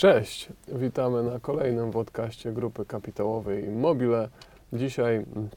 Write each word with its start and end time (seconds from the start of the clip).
Cześć, 0.00 0.48
witamy 0.68 1.22
na 1.22 1.40
kolejnym 1.40 1.90
podcaście 1.90 2.52
Grupy 2.52 2.84
Kapitałowej 2.84 3.64
Immobile. 3.64 4.28
Dzisiaj 4.72 5.16
mm, 5.16 5.48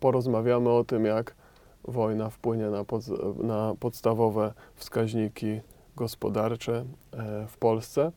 porozmawiamy 0.00 0.70
o 0.70 0.84
tym, 0.84 1.04
jak 1.04 1.34
wojna 1.84 2.30
wpłynie 2.30 2.66
na, 2.66 2.84
pod, 2.84 3.08
na 3.42 3.74
podstawowe 3.80 4.52
wskaźniki 4.74 5.60
gospodarcze 5.96 6.84
e, 7.12 7.46
w 7.46 7.56
Polsce. 7.58 8.12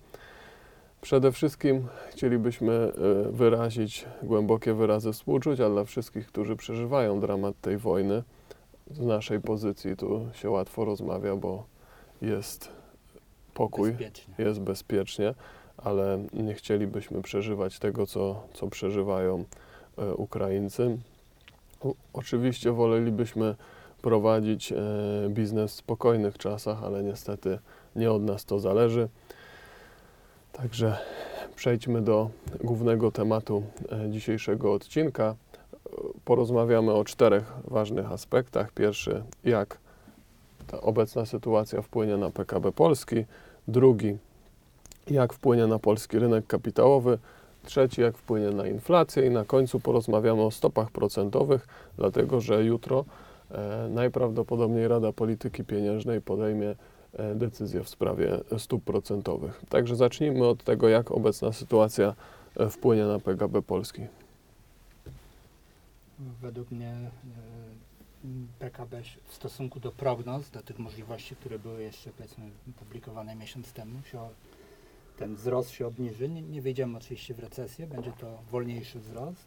Przede 1.01 1.31
wszystkim 1.31 1.87
chcielibyśmy 2.10 2.74
e, 2.74 2.92
wyrazić 3.31 4.05
głębokie 4.24 4.74
wyrazy 4.74 5.13
współczucia 5.13 5.69
dla 5.69 5.83
wszystkich, 5.83 6.28
którzy 6.28 6.55
przeżywają 6.55 7.19
dramat 7.19 7.62
tej 7.62 7.78
wojny. 7.78 8.24
Z 8.92 8.99
naszej 8.99 9.42
pozycji 9.42 9.96
tu 9.96 10.28
się 10.33 10.49
łatwo 10.49 10.85
rozmawia, 10.85 11.35
bo 11.35 11.63
jest 12.21 12.83
pokój 13.54 13.92
Bezpiecznie. 13.92 14.33
jest 14.38 14.60
bezpiecznie, 14.60 15.33
ale 15.78 16.23
nie 16.34 16.53
chcielibyśmy 16.53 17.21
przeżywać 17.21 17.79
tego, 17.79 18.07
co, 18.07 18.43
co 18.53 18.67
przeżywają 18.67 19.43
e, 19.98 20.13
Ukraińcy. 20.13 20.98
Oczywiście 22.13 22.71
wolelibyśmy 22.71 23.55
prowadzić 24.02 24.71
e, 24.71 24.76
biznes 25.29 25.71
w 25.71 25.76
spokojnych 25.76 26.38
czasach, 26.38 26.84
ale 26.84 27.03
niestety 27.03 27.59
nie 27.95 28.12
od 28.12 28.23
nas 28.23 28.45
to 28.45 28.59
zależy. 28.59 29.09
Także 30.54 30.98
przejdźmy 31.55 32.01
do 32.01 32.29
głównego 32.63 33.12
tematu 33.12 33.63
e, 33.91 34.09
dzisiejszego 34.09 34.73
odcinka. 34.73 35.35
Porozmawiamy 36.26 36.93
o 36.93 37.04
czterech 37.04 37.54
ważnych 37.63 38.12
aspektach. 38.12 38.71
Pierwszy, 38.71 39.23
jak 39.43 39.77
ta 40.67 40.81
obecna 40.81 41.26
sytuacja 41.26 41.81
wpłynie 41.81 42.17
na 42.17 42.29
PKB 42.29 42.71
Polski. 42.71 43.26
Drugi, 43.67 44.17
jak 45.08 45.34
wpłynie 45.34 45.67
na 45.67 45.80
polski 45.80 46.20
rynek 46.20 46.48
kapitałowy. 46.48 47.17
Trzeci, 47.66 48.02
jak 48.02 48.17
wpłynie 48.17 48.49
na 48.49 48.68
inflację. 48.68 49.26
I 49.26 49.29
na 49.29 49.46
końcu 49.46 49.79
porozmawiamy 49.79 50.41
o 50.41 50.51
stopach 50.51 50.91
procentowych, 50.91 51.68
dlatego 51.98 52.41
że 52.41 52.65
jutro 52.65 53.05
e, 53.52 53.90
najprawdopodobniej 53.90 54.87
Rada 54.87 55.12
Polityki 55.12 55.63
Pieniężnej 55.63 56.21
podejmie 56.21 56.76
e, 57.13 57.35
decyzję 57.35 57.84
w 57.84 57.90
sprawie 57.90 58.40
stóp 58.57 58.84
procentowych. 58.84 59.62
Także 59.70 59.96
zacznijmy 59.96 60.48
od 60.48 60.63
tego, 60.63 60.90
jak 60.90 61.12
obecna 61.12 61.52
sytuacja 61.52 62.13
e, 62.57 62.70
wpłynie 62.70 63.05
na 63.05 63.20
PKB 63.20 63.62
Polski. 63.62 64.02
Według 66.42 66.72
mnie 66.72 66.90
e, 66.90 67.73
PKB 68.60 69.02
w 69.28 69.34
stosunku 69.34 69.80
do 69.80 69.92
prognoz, 69.92 70.50
do 70.50 70.62
tych 70.62 70.80
możliwości, 70.80 71.36
które 71.36 71.60
były 71.60 71.84
jeszcze 71.84 72.10
powiedzmy 72.12 72.50
publikowane 72.80 73.36
miesiąc 73.36 73.74
temu, 73.74 74.04
się, 74.04 74.30
ten 75.18 75.36
wzrost 75.36 75.70
się 75.72 75.88
obniży. 75.88 76.30
Nie, 76.30 76.42
nie 76.42 76.62
wejdziemy 76.62 76.98
oczywiście 76.98 77.34
w 77.34 77.40
recesję, 77.40 77.88
będzie 77.88 78.12
to 78.12 78.40
wolniejszy 78.52 79.00
wzrost. 79.00 79.46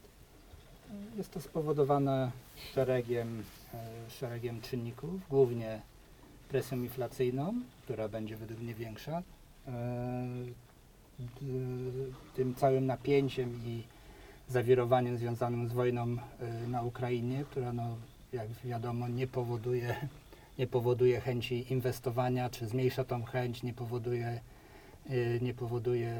E, 0.91 1.17
Jest 1.17 1.31
to 1.31 1.41
spowodowane 1.41 2.31
szeregiem, 2.73 3.43
e, 3.73 4.09
szeregiem 4.09 4.61
czynników, 4.61 5.29
głównie 5.29 5.81
presją 6.49 6.77
inflacyjną, 6.77 7.53
która 7.83 8.09
będzie 8.09 8.37
według 8.37 8.59
mnie 8.61 8.73
większa, 8.73 9.23
e, 9.67 9.71
d- 11.19 11.25
tym 12.35 12.55
całym 12.55 12.85
napięciem 12.85 13.59
i 13.65 13.83
zawirowaniem 14.49 15.17
związanym 15.17 15.67
z 15.69 15.73
wojną 15.73 16.17
na 16.67 16.81
Ukrainie, 16.81 17.45
która 17.51 17.73
no, 17.73 17.95
jak 18.33 18.47
wiadomo 18.65 19.07
nie 19.07 19.27
powoduje, 19.27 19.95
nie 20.59 20.67
powoduje 20.67 21.19
chęci 21.21 21.73
inwestowania, 21.73 22.49
czy 22.49 22.67
zmniejsza 22.67 23.03
tą 23.03 23.23
chęć, 23.23 23.63
nie 23.63 23.73
powoduje, 23.73 24.39
y, 25.09 25.39
nie 25.41 25.53
powoduje 25.53 26.13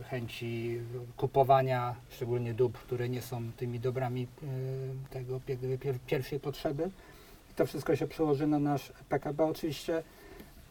y, 0.00 0.04
chęci 0.04 0.80
kupowania, 1.16 1.94
szczególnie 2.10 2.54
dóbr, 2.54 2.78
które 2.78 3.08
nie 3.08 3.22
są 3.22 3.52
tymi 3.56 3.80
dobrami 3.80 4.22
y, 4.22 5.10
tego 5.10 5.40
pie- 5.40 5.78
pier- 5.78 5.98
pierwszej 6.06 6.40
potrzeby. 6.40 6.90
I 7.50 7.54
to 7.54 7.66
wszystko 7.66 7.96
się 7.96 8.06
przełoży 8.06 8.46
na 8.46 8.58
nasz 8.58 8.92
PKB. 9.08 9.44
Oczywiście 9.44 10.02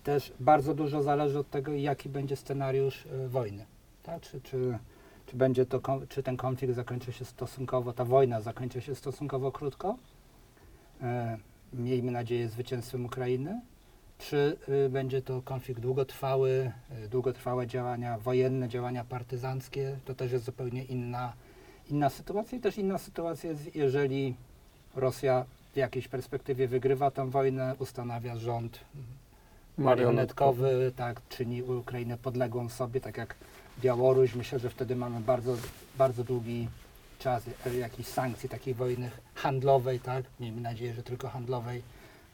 też 0.04 0.34
bardzo 0.40 0.74
dużo 0.74 1.02
zależy 1.04 1.40
od 1.40 1.50
tego, 1.50 1.74
jaki 1.74 2.10
będzie 2.10 2.36
scenariusz 2.36 3.08
wojny. 3.28 3.66
Tak? 4.04 4.22
Czy, 4.22 4.42
czy, 4.42 4.78
czy 5.26 5.38
będzie 5.38 5.66
to, 5.66 5.82
czy 6.10 6.24
ten 6.24 6.38
konflikt 6.38 6.76
zakończy 6.76 7.14
się 7.14 7.26
stosunkowo, 7.26 7.94
ta 7.94 8.06
wojna 8.06 8.42
zakończy 8.42 8.82
się 8.82 8.96
stosunkowo 8.96 9.52
krótko, 9.52 9.98
miejmy 11.74 12.12
nadzieję 12.12 12.50
zwycięstwem 12.50 13.06
Ukrainy, 13.06 13.62
czy 14.18 14.58
y, 14.86 14.90
będzie 14.90 15.22
to 15.22 15.42
konflikt 15.42 15.82
długotrwały, 15.82 16.72
y, 17.06 17.10
długotrwałe 17.10 17.68
działania 17.68 18.18
wojenne, 18.18 18.70
działania 18.70 19.04
partyzanckie, 19.04 19.98
to 20.06 20.16
też 20.16 20.32
jest 20.32 20.46
zupełnie 20.46 20.84
inna, 20.84 21.34
inna 21.90 22.10
sytuacja. 22.10 22.58
I 22.58 22.62
też 22.62 22.78
inna 22.78 22.98
sytuacja 22.98 23.50
jest, 23.50 23.76
jeżeli 23.76 24.36
Rosja 24.96 25.46
w 25.74 25.78
jakiejś 25.78 26.08
perspektywie 26.08 26.68
wygrywa 26.68 27.12
tę 27.12 27.30
wojnę, 27.30 27.76
ustanawia 27.80 28.36
rząd 28.36 28.80
marionetkowy, 29.78 30.92
tak, 30.96 31.22
czyni 31.30 31.64
Ukrainę 31.64 32.18
podległą 32.18 32.70
sobie, 32.70 33.02
tak 33.02 33.18
jak 33.18 33.36
Białoruś. 33.82 34.36
Myślę, 34.36 34.60
że 34.60 34.70
wtedy 34.70 34.96
mamy 34.96 35.20
bardzo, 35.20 35.56
bardzo 35.98 36.24
długi 36.24 36.68
czas 37.24 37.44
e, 37.66 37.76
jakichś 37.76 38.10
sankcji 38.10 38.50
takiej 38.50 38.74
wojny 38.74 39.12
handlowej, 39.36 40.00
tak, 40.00 40.26
miejmy 40.40 40.62
nadzieję, 40.62 40.94
że 40.94 41.04
tylko 41.04 41.30
handlowej 41.30 41.82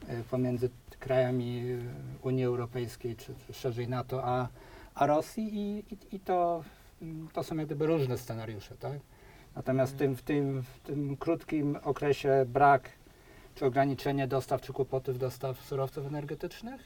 e, 0.08 0.22
pomiędzy 0.22 0.70
krajami 0.98 1.58
e, 1.58 2.26
Unii 2.26 2.44
Europejskiej, 2.44 3.16
czy, 3.16 3.34
szerzej 3.52 3.88
NATO, 3.88 4.24
a, 4.24 4.48
a 4.94 5.06
Rosji 5.06 5.54
i, 5.54 5.84
i, 5.94 6.16
i 6.16 6.20
to, 6.20 6.64
mm, 7.02 7.28
to 7.32 7.42
są 7.42 7.56
jak 7.56 7.66
gdyby 7.66 7.86
różne 7.86 8.18
scenariusze, 8.18 8.76
tak. 8.76 8.98
Natomiast 9.56 9.94
w 9.94 9.96
tym, 9.96 10.16
w, 10.16 10.22
tym, 10.22 10.62
w 10.62 10.78
tym 10.86 11.16
krótkim 11.16 11.76
okresie 11.82 12.44
brak 12.48 12.90
czy 13.54 13.66
ograniczenie 13.66 14.28
dostaw, 14.28 14.60
czy 14.60 14.72
kłopoty 14.72 15.12
w 15.12 15.18
dostaw 15.18 15.60
surowców 15.60 16.06
energetycznych, 16.06 16.80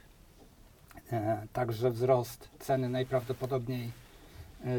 także 1.52 1.90
wzrost 1.90 2.48
ceny 2.58 2.88
najprawdopodobniej 2.88 3.90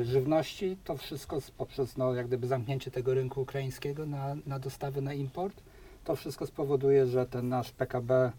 żywności, 0.03 0.77
to 0.83 0.97
wszystko 0.97 1.37
poprzez 1.57 1.97
no, 1.97 2.13
jak 2.13 2.27
gdyby 2.27 2.47
zamknięcie 2.47 2.91
tego 2.91 3.13
rynku 3.13 3.41
ukraińskiego 3.41 4.05
na, 4.05 4.35
na 4.47 4.59
dostawy, 4.59 5.01
na 5.01 5.13
import, 5.13 5.55
to 6.03 6.15
wszystko 6.15 6.45
spowoduje, 6.47 7.05
że 7.07 7.25
ten 7.25 7.49
nasz 7.49 7.71
PKB 7.71 8.31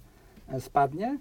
e, 0.49 0.61
spadnie. 0.61 1.19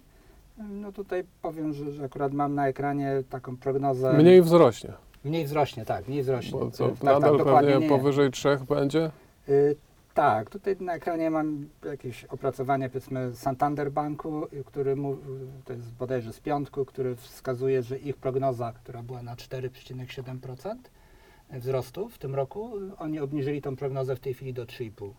E, 0.60 0.64
No 0.64 0.92
tutaj 0.92 1.24
powiem, 1.42 1.74
że, 1.74 1.92
że 1.92 2.04
akurat 2.04 2.34
mam 2.34 2.56
na 2.56 2.68
ekranie 2.68 3.24
taką 3.30 3.58
prognozę. 3.58 4.14
Mniej 4.14 4.42
wzrośnie, 4.42 4.94
mniej 5.26 5.46
wzrośnie, 5.46 5.86
tak, 5.86 6.08
mniej 6.08 6.24
wzrośnie. 6.24 6.52
bo 6.60 6.68
E, 6.68 6.72
co, 6.72 6.90
tak, 6.90 7.04
nadal 7.04 7.38
dokładnie 7.38 7.72
pewnie 7.72 7.88
nie. 7.90 7.98
powyżej 7.98 8.32
3 8.32 8.58
będzie? 8.70 9.12
Tak, 10.16 10.50
tutaj 10.50 10.76
na 10.80 10.94
ekranie 10.94 11.30
mam 11.30 11.70
jakieś 11.86 12.26
opracowanie 12.26 12.90
powiedzmy 12.90 13.36
Santander 13.36 13.92
Banku, 13.92 14.48
który 14.66 14.96
mu, 14.96 15.18
to 15.66 15.74
jest 15.74 15.94
bodajże 15.94 16.34
z 16.34 16.40
piątku, 16.40 16.86
który 16.86 17.16
wskazuje, 17.16 17.84
że 17.84 17.98
ich 18.00 18.18
prognoza, 18.18 18.74
która 18.74 19.04
była 19.04 19.22
na 19.24 19.36
4,7% 19.36 20.76
wzrostu 21.54 22.10
w 22.10 22.18
tym 22.18 22.36
roku, 22.36 22.72
oni 22.98 23.20
obniżyli 23.20 23.62
tą 23.62 23.76
prognozę 23.76 24.16
w 24.16 24.20
tej 24.20 24.34
chwili 24.34 24.54
do 24.54 24.66
3,5%. 24.66 25.10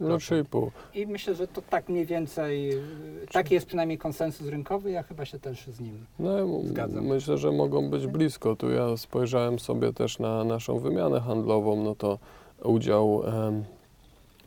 No 0.00 0.08
Procent. 0.08 0.48
3,5. 0.50 0.70
I 0.94 1.06
myślę, 1.06 1.34
że 1.34 1.48
to 1.48 1.62
tak 1.62 1.88
mniej 1.88 2.06
więcej, 2.06 2.72
taki 3.32 3.54
jest 3.54 3.66
przynajmniej 3.66 3.98
konsensus 3.98 4.46
rynkowy, 4.48 4.90
ja 4.90 5.02
chyba 5.02 5.24
się 5.24 5.38
też 5.38 5.66
z 5.66 5.80
nim 5.80 6.06
No, 6.18 6.30
Zgadzam. 6.64 7.04
myślę, 7.06 7.38
że 7.38 7.52
mogą 7.52 7.90
być 7.90 8.06
blisko. 8.06 8.56
Tu 8.56 8.70
ja 8.70 8.96
spojrzałem 8.96 9.58
sobie 9.58 9.92
też 9.92 10.18
na 10.18 10.44
naszą 10.44 10.78
wymianę 10.78 11.20
handlową, 11.20 11.84
no 11.84 11.94
to 11.94 12.18
udział 12.64 13.22
em, 13.26 13.64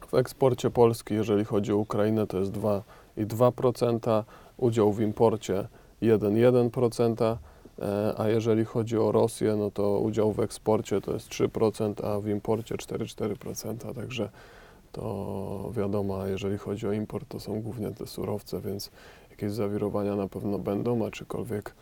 w 0.07 0.13
eksporcie 0.13 0.69
Polski, 0.69 1.13
jeżeli 1.13 1.45
chodzi 1.45 1.73
o 1.73 1.77
Ukrainę, 1.77 2.27
to 2.27 2.39
jest 2.39 2.51
2,2%, 2.51 4.23
udział 4.57 4.93
w 4.93 5.01
imporcie 5.01 5.67
1,1%, 6.01 7.37
e, 7.79 8.13
a 8.17 8.27
jeżeli 8.27 8.65
chodzi 8.65 8.97
o 8.97 9.11
Rosję, 9.11 9.55
no 9.55 9.71
to 9.71 9.99
udział 9.99 10.33
w 10.33 10.39
eksporcie 10.39 11.01
to 11.01 11.13
jest 11.13 11.29
3%, 11.29 12.05
a 12.05 12.19
w 12.19 12.27
imporcie 12.27 12.75
4,4%, 12.75 13.93
także 13.93 14.29
to 14.91 15.71
wiadomo, 15.71 16.27
jeżeli 16.27 16.57
chodzi 16.57 16.87
o 16.87 16.91
import, 16.91 17.29
to 17.29 17.39
są 17.39 17.61
głównie 17.61 17.91
te 17.91 18.07
surowce, 18.07 18.61
więc 18.61 18.91
jakieś 19.29 19.51
zawirowania 19.51 20.15
na 20.15 20.27
pewno 20.27 20.59
będą, 20.59 21.05
aczkolwiek 21.05 21.75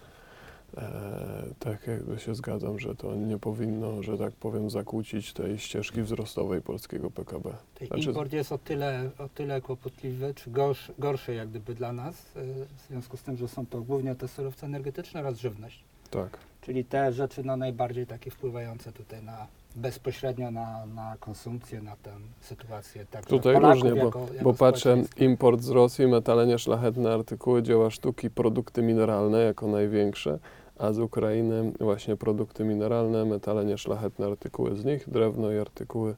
e, 0.78 1.44
tak 1.60 1.88
jakby 1.88 2.20
się 2.20 2.36
zgadzam, 2.36 2.80
że 2.80 2.96
to 2.96 3.16
nie 3.16 3.38
powinno, 3.38 4.04
że 4.04 4.18
tak 4.18 4.34
powiem, 4.34 4.70
zakłócić 4.70 5.34
tej 5.34 5.60
ścieżki 5.60 6.02
wzrostowej 6.02 6.62
polskiego 6.62 7.12
PKB. 7.12 7.54
Znaczy- 7.88 8.10
import 8.10 8.34
jest 8.34 8.52
o 8.52 8.58
tyle, 8.58 9.10
o 9.18 9.30
tyle 9.30 9.62
kłopotliwy, 9.62 10.34
czy 10.34 10.52
gorszy, 10.52 10.94
gorszy 11.00 11.34
jak 11.34 11.50
gdyby 11.50 11.76
dla 11.76 11.94
nas, 11.94 12.16
y, 12.16 12.66
w 12.78 12.88
związku 12.88 13.18
z 13.18 13.24
tym, 13.24 13.38
że 13.38 13.48
są 13.48 13.66
to 13.66 13.82
głównie 13.82 14.16
te 14.16 14.28
surowce 14.28 14.66
energetyczne 14.66 15.20
oraz 15.20 15.38
żywność. 15.38 15.84
Tak. 16.10 16.38
Czyli 16.62 16.86
te 16.86 17.14
rzeczy 17.14 17.44
no, 17.44 17.58
najbardziej 17.58 18.08
takie 18.08 18.32
wpływające 18.32 18.92
tutaj 18.92 19.24
na 19.24 19.48
bezpośrednio 19.76 20.52
na, 20.52 20.86
na 20.86 21.16
konsumpcję, 21.20 21.82
na 21.82 21.96
tę 21.96 22.12
sytuację. 22.42 23.06
Tak, 23.12 23.26
Tutaj 23.26 23.54
Polaków 23.54 23.84
różnie, 23.84 24.00
bo, 24.00 24.06
jako, 24.06 24.20
jako 24.20 24.44
bo 24.44 24.54
patrzę, 24.54 25.04
import 25.18 25.62
z 25.62 25.70
Rosji, 25.70 26.08
metale 26.08 26.48
nieszlachetne, 26.48 27.14
artykuły, 27.14 27.64
dzieła 27.64 27.90
sztuki, 27.90 28.30
produkty 28.30 28.82
mineralne 28.82 29.40
jako 29.40 29.68
największe, 29.68 30.40
a 30.84 30.94
z 30.94 31.00
Ukrainy 31.00 31.72
właśnie 31.80 32.16
produkty 32.16 32.64
mineralne, 32.64 33.26
metale 33.26 33.66
nieszlachetne, 33.66 34.26
artykuły 34.26 34.76
z 34.76 34.86
nich, 34.86 35.10
drewno 35.10 35.52
i 35.52 35.58
artykuły 35.58 36.16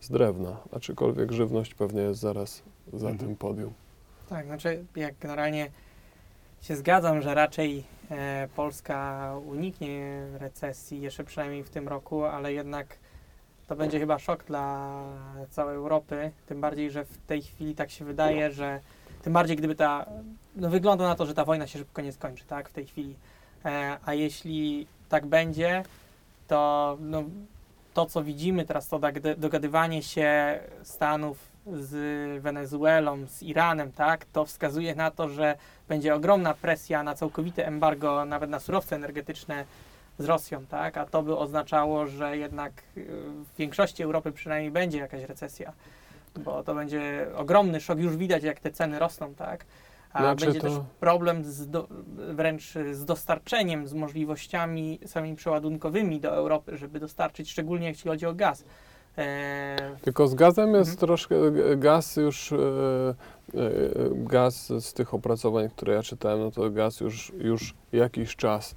z 0.00 0.10
drewna. 0.10 0.56
Aczkolwiek 0.72 1.32
żywność 1.32 1.74
pewnie 1.74 2.02
jest 2.02 2.20
zaraz 2.20 2.62
za 2.92 3.08
Mhm. 3.10 3.18
tym 3.18 3.36
podium. 3.36 3.72
Tak, 4.28 4.46
znaczy 4.46 4.84
jak 4.96 5.14
generalnie 5.20 5.70
się 6.62 6.76
zgadzam, 6.76 7.22
że 7.22 7.34
raczej 7.34 7.84
e, 8.10 8.48
Polska 8.56 9.32
uniknie 9.46 10.26
recesji 10.38 11.00
jeszcze 11.00 11.24
przynajmniej 11.24 11.64
w 11.64 11.70
tym 11.70 11.88
roku, 11.88 12.24
ale 12.24 12.52
jednak 12.52 12.98
to 13.68 13.76
będzie 13.76 13.98
chyba 14.00 14.18
szok 14.18 14.44
dla 14.44 15.02
całej 15.50 15.76
Europy, 15.76 16.30
tym 16.46 16.60
bardziej, 16.60 16.90
że 16.90 17.04
w 17.04 17.18
tej 17.18 17.42
chwili 17.42 17.74
tak 17.74 17.90
się 17.90 18.04
wydaje, 18.04 18.50
że 18.50 18.80
tym 19.22 19.32
bardziej 19.32 19.56
gdyby 19.56 19.74
ta, 19.74 20.06
no 20.56 20.70
wygląda 20.70 21.08
na 21.08 21.14
to, 21.14 21.26
że 21.26 21.34
ta 21.34 21.44
wojna 21.44 21.66
się 21.66 21.78
szybko 21.78 22.02
nie 22.02 22.12
skończy, 22.12 22.44
tak, 22.46 22.68
w 22.68 22.72
tej 22.72 22.86
chwili. 22.86 23.14
E, 23.64 23.96
a 24.06 24.14
jeśli 24.14 24.86
tak 25.08 25.26
będzie, 25.26 25.82
to 26.48 26.96
no, 27.00 27.24
to, 27.94 28.06
co 28.06 28.22
widzimy 28.22 28.64
teraz, 28.64 28.88
to 28.88 28.98
dogady- 28.98 29.36
dogadywanie 29.36 30.02
się 30.02 30.60
Stanów 30.82 31.38
z 31.72 32.42
Wenezuelą, 32.42 33.26
z 33.26 33.42
Iranem, 33.42 33.92
tak, 33.92 34.24
to 34.24 34.44
wskazuje 34.44 34.94
na 34.94 35.10
to, 35.10 35.28
że 35.28 35.56
będzie 35.88 36.14
ogromna 36.14 36.54
presja 36.54 37.02
na 37.02 37.14
całkowite 37.14 37.66
embargo, 37.66 38.24
nawet 38.24 38.50
na 38.50 38.60
surowce 38.60 38.96
energetyczne 38.96 39.64
z 40.18 40.24
Rosją, 40.24 40.66
tak, 40.66 40.96
a 40.96 41.06
to 41.06 41.22
by 41.22 41.36
oznaczało, 41.36 42.06
że 42.06 42.36
jednak 42.36 42.72
y, 42.96 43.04
w 43.54 43.56
większości 43.58 44.02
Europy 44.02 44.32
przynajmniej 44.32 44.70
będzie 44.70 44.98
jakaś 44.98 45.22
recesja, 45.22 45.72
bo 46.36 46.62
to 46.62 46.74
będzie 46.74 47.26
ogromny 47.36 47.80
szok, 47.80 47.98
już 47.98 48.16
widać 48.16 48.42
jak 48.42 48.60
te 48.60 48.70
ceny 48.70 48.98
rosną, 48.98 49.34
tak, 49.34 49.64
a 50.12 50.18
Znaczy 50.20 50.44
będzie 50.46 50.60
to- 50.60 50.66
też 50.68 50.78
problem 51.00 51.44
z 51.44 51.70
do, 51.70 51.88
wręcz 52.34 52.74
z 52.92 53.04
dostarczeniem, 53.04 53.86
z 53.88 53.94
możliwościami 53.94 54.98
samymi 55.06 55.36
przeładunkowymi 55.36 56.20
do 56.20 56.28
Europy, 56.34 56.76
żeby 56.76 57.00
dostarczyć, 57.00 57.50
szczególnie 57.50 57.88
jeśli 57.88 58.10
chodzi 58.10 58.26
o 58.26 58.34
gaz. 58.34 58.64
E, 59.18 59.76
Tylko 60.02 60.28
z 60.28 60.34
gazem 60.34 60.68
jest 60.74 60.90
Mhm. 60.90 60.96
troszkę, 60.98 61.34
gaz 61.76 62.16
już, 62.16 62.52
e, 62.52 62.56
e, 62.56 63.14
gaz 64.12 64.66
z 64.80 64.92
tych 64.92 65.14
opracowań, 65.14 65.68
które 65.70 65.94
ja 65.94 66.02
czytałem, 66.02 66.40
no 66.40 66.50
to 66.50 66.70
gaz 66.70 67.00
już, 67.00 67.32
już 67.38 67.74
jakiś 67.92 68.36
czas, 68.36 68.74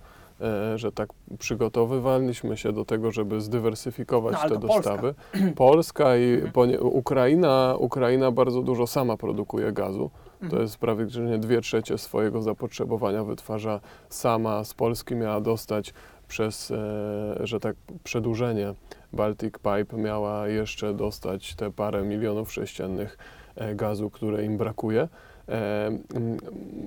że 0.75 0.91
tak 0.91 1.09
przygotowywaliśmy 1.39 2.57
się 2.57 2.73
do 2.73 2.85
tego, 2.85 3.11
żeby 3.11 3.41
zdywersyfikować 3.41 4.33
No, 4.43 4.49
te 4.49 4.55
to 4.55 4.59
Polska. 4.59 4.75
dostawy. 4.77 5.13
Polska 5.55 6.17
i 6.17 6.33
Mhm. 6.33 6.87
Ukraina, 6.87 7.75
Ukraina 7.79 8.31
bardzo 8.31 8.61
dużo 8.61 8.87
sama 8.87 9.17
produkuje 9.17 9.71
gazu. 9.71 10.09
To 10.39 10.45
mhm. 10.45 10.61
jest 10.61 10.77
prawie 10.77 11.09
że 11.09 11.39
dwie 11.39 11.61
trzecie 11.61 11.97
swojego 11.97 12.41
zapotrzebowania 12.41 13.23
wytwarza 13.23 13.79
sama. 14.09 14.63
Z 14.63 14.73
Polski 14.73 15.15
miała 15.15 15.41
dostać 15.41 15.93
przez, 16.27 16.71
e, 16.71 17.47
że 17.47 17.59
tak, 17.59 17.75
przedłużenie 18.03 18.73
Baltic 19.13 19.53
Pipe 19.53 19.97
miała 19.97 20.47
jeszcze 20.47 20.93
dostać 20.93 21.55
te 21.55 21.71
parę 21.71 22.03
milionów 22.03 22.51
sześciennych 22.53 23.17
e, 23.55 23.75
gazu, 23.75 24.09
które 24.09 24.45
im 24.45 24.57
brakuje. 24.57 25.07
E, 25.51 25.91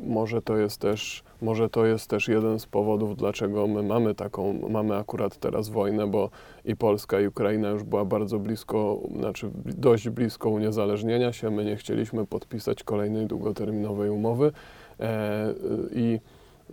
może 0.07 0.43
to 0.43 0.57
jest 0.57 0.81
też, 0.81 1.25
może 1.43 1.69
to 1.69 1.87
jest 1.87 2.11
też 2.11 2.29
jeden 2.29 2.59
z 2.59 2.67
powodów, 2.67 3.17
dlaczego 3.17 3.67
my 3.67 3.83
mamy 3.83 4.15
taką, 4.15 4.69
mamy 4.69 4.97
akurat 4.97 5.39
teraz 5.39 5.69
wojnę, 5.69 6.07
bo 6.07 6.31
i 6.65 6.77
Polska 6.77 7.21
i 7.21 7.27
Ukraina 7.27 7.71
już 7.71 7.83
była 7.83 8.05
bardzo 8.05 8.39
blisko, 8.39 9.01
znaczy 9.19 9.51
dość 9.65 10.09
blisko 10.09 10.49
uniezależnienia 10.49 11.33
się. 11.33 11.51
My 11.51 11.65
nie 11.65 11.77
chcieliśmy 11.77 12.27
podpisać 12.27 12.83
kolejnej 12.83 13.27
długoterminowej 13.27 14.11
umowy 14.11 14.53
e, 15.01 15.55
i 15.95 16.21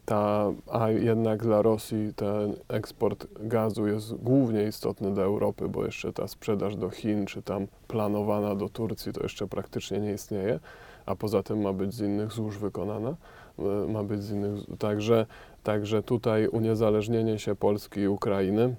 ta, 0.05 0.51
a 0.71 0.89
jednak 0.89 1.43
dla 1.43 1.61
Rosji 1.61 2.13
ten 2.15 2.53
eksport 2.69 3.27
gazu 3.39 3.87
jest 3.87 4.13
głównie 4.13 4.63
istotny 4.63 5.13
dla 5.13 5.23
Europy, 5.23 5.69
bo 5.69 5.85
jeszcze 5.85 6.13
ta 6.13 6.27
sprzedaż 6.27 6.75
do 6.75 6.89
Chin, 6.89 7.25
czy 7.25 7.41
tam 7.41 7.67
planowana 7.87 8.55
do 8.55 8.69
Turcji, 8.69 9.13
to 9.13 9.23
jeszcze 9.23 9.47
praktycznie 9.47 9.99
nie 9.99 10.13
istnieje, 10.13 10.59
a 11.05 11.15
poza 11.15 11.43
tym 11.43 11.61
ma 11.61 11.73
być 11.73 11.93
z 11.93 12.01
innych 12.01 12.31
złóż 12.31 12.57
wykonana, 12.57 13.15
e, 13.59 13.63
ma 13.87 14.03
być 14.03 14.23
z 14.23 14.31
innych, 14.31 14.53
także, 14.79 15.25
także 15.63 16.03
tutaj 16.03 16.47
uniezależnienie 16.47 17.39
się 17.39 17.55
Polski 17.55 17.99
i 17.99 18.07
Ukrainy 18.07 18.75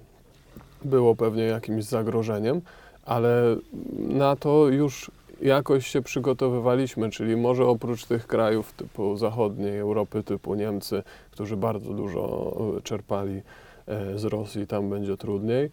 było 0.85 1.15
pewnie 1.15 1.43
jakimś 1.43 1.83
zagrożeniem, 1.83 2.61
ale 3.05 3.55
na 3.97 4.35
to 4.35 4.67
już 4.67 5.11
jakoś 5.41 5.87
się 5.87 6.01
przygotowywaliśmy, 6.01 7.09
czyli 7.09 7.35
może 7.35 7.65
oprócz 7.65 8.05
tych 8.05 8.27
krajów 8.27 8.73
typu 8.73 9.17
zachodniej 9.17 9.79
Europy, 9.79 10.23
typu 10.23 10.55
Niemcy, 10.55 11.03
którzy 11.31 11.57
bardzo 11.57 11.93
dużo 11.93 12.53
e, 12.77 12.81
czerpali 12.81 13.41
e, 13.87 14.19
z 14.19 14.23
Rosji, 14.23 14.67
tam 14.67 14.89
będzie 14.89 15.17
trudniej. 15.17 15.69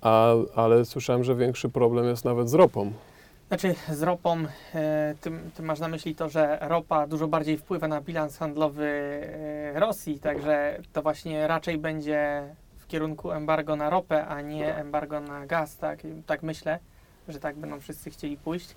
A, 0.00 0.34
ale 0.54 0.84
słyszałem, 0.84 1.24
że 1.24 1.34
większy 1.34 1.68
problem 1.68 2.04
jest 2.04 2.24
nawet 2.24 2.48
z 2.48 2.54
ropą. 2.54 2.92
Znaczy 3.48 3.74
z 3.90 4.02
ropą, 4.02 4.44
e, 4.74 5.14
ty, 5.20 5.30
ty 5.54 5.62
masz 5.62 5.80
na 5.80 5.88
myśli 5.88 6.14
to, 6.14 6.28
że 6.28 6.58
ropa 6.60 7.06
dużo 7.06 7.28
bardziej 7.28 7.58
wpływa 7.58 7.88
na 7.88 8.00
bilans 8.00 8.38
handlowy 8.38 8.86
e, 9.74 9.80
Rosji, 9.80 10.18
także 10.18 10.78
to 10.92 11.02
właśnie 11.02 11.46
raczej 11.46 11.78
będzie 11.78 12.42
w 12.78 12.86
kierunku 12.86 13.32
embargo 13.32 13.76
na 13.76 13.90
ropę, 13.90 14.26
a 14.26 14.40
nie 14.40 14.76
embargo 14.76 15.20
na 15.20 15.46
gaz, 15.46 15.76
tak, 15.76 15.98
tak 16.26 16.42
myślę, 16.42 16.78
że 17.28 17.40
tak 17.40 17.56
będą 17.56 17.80
wszyscy 17.80 18.10
chcieli 18.10 18.36
pójść. 18.36 18.74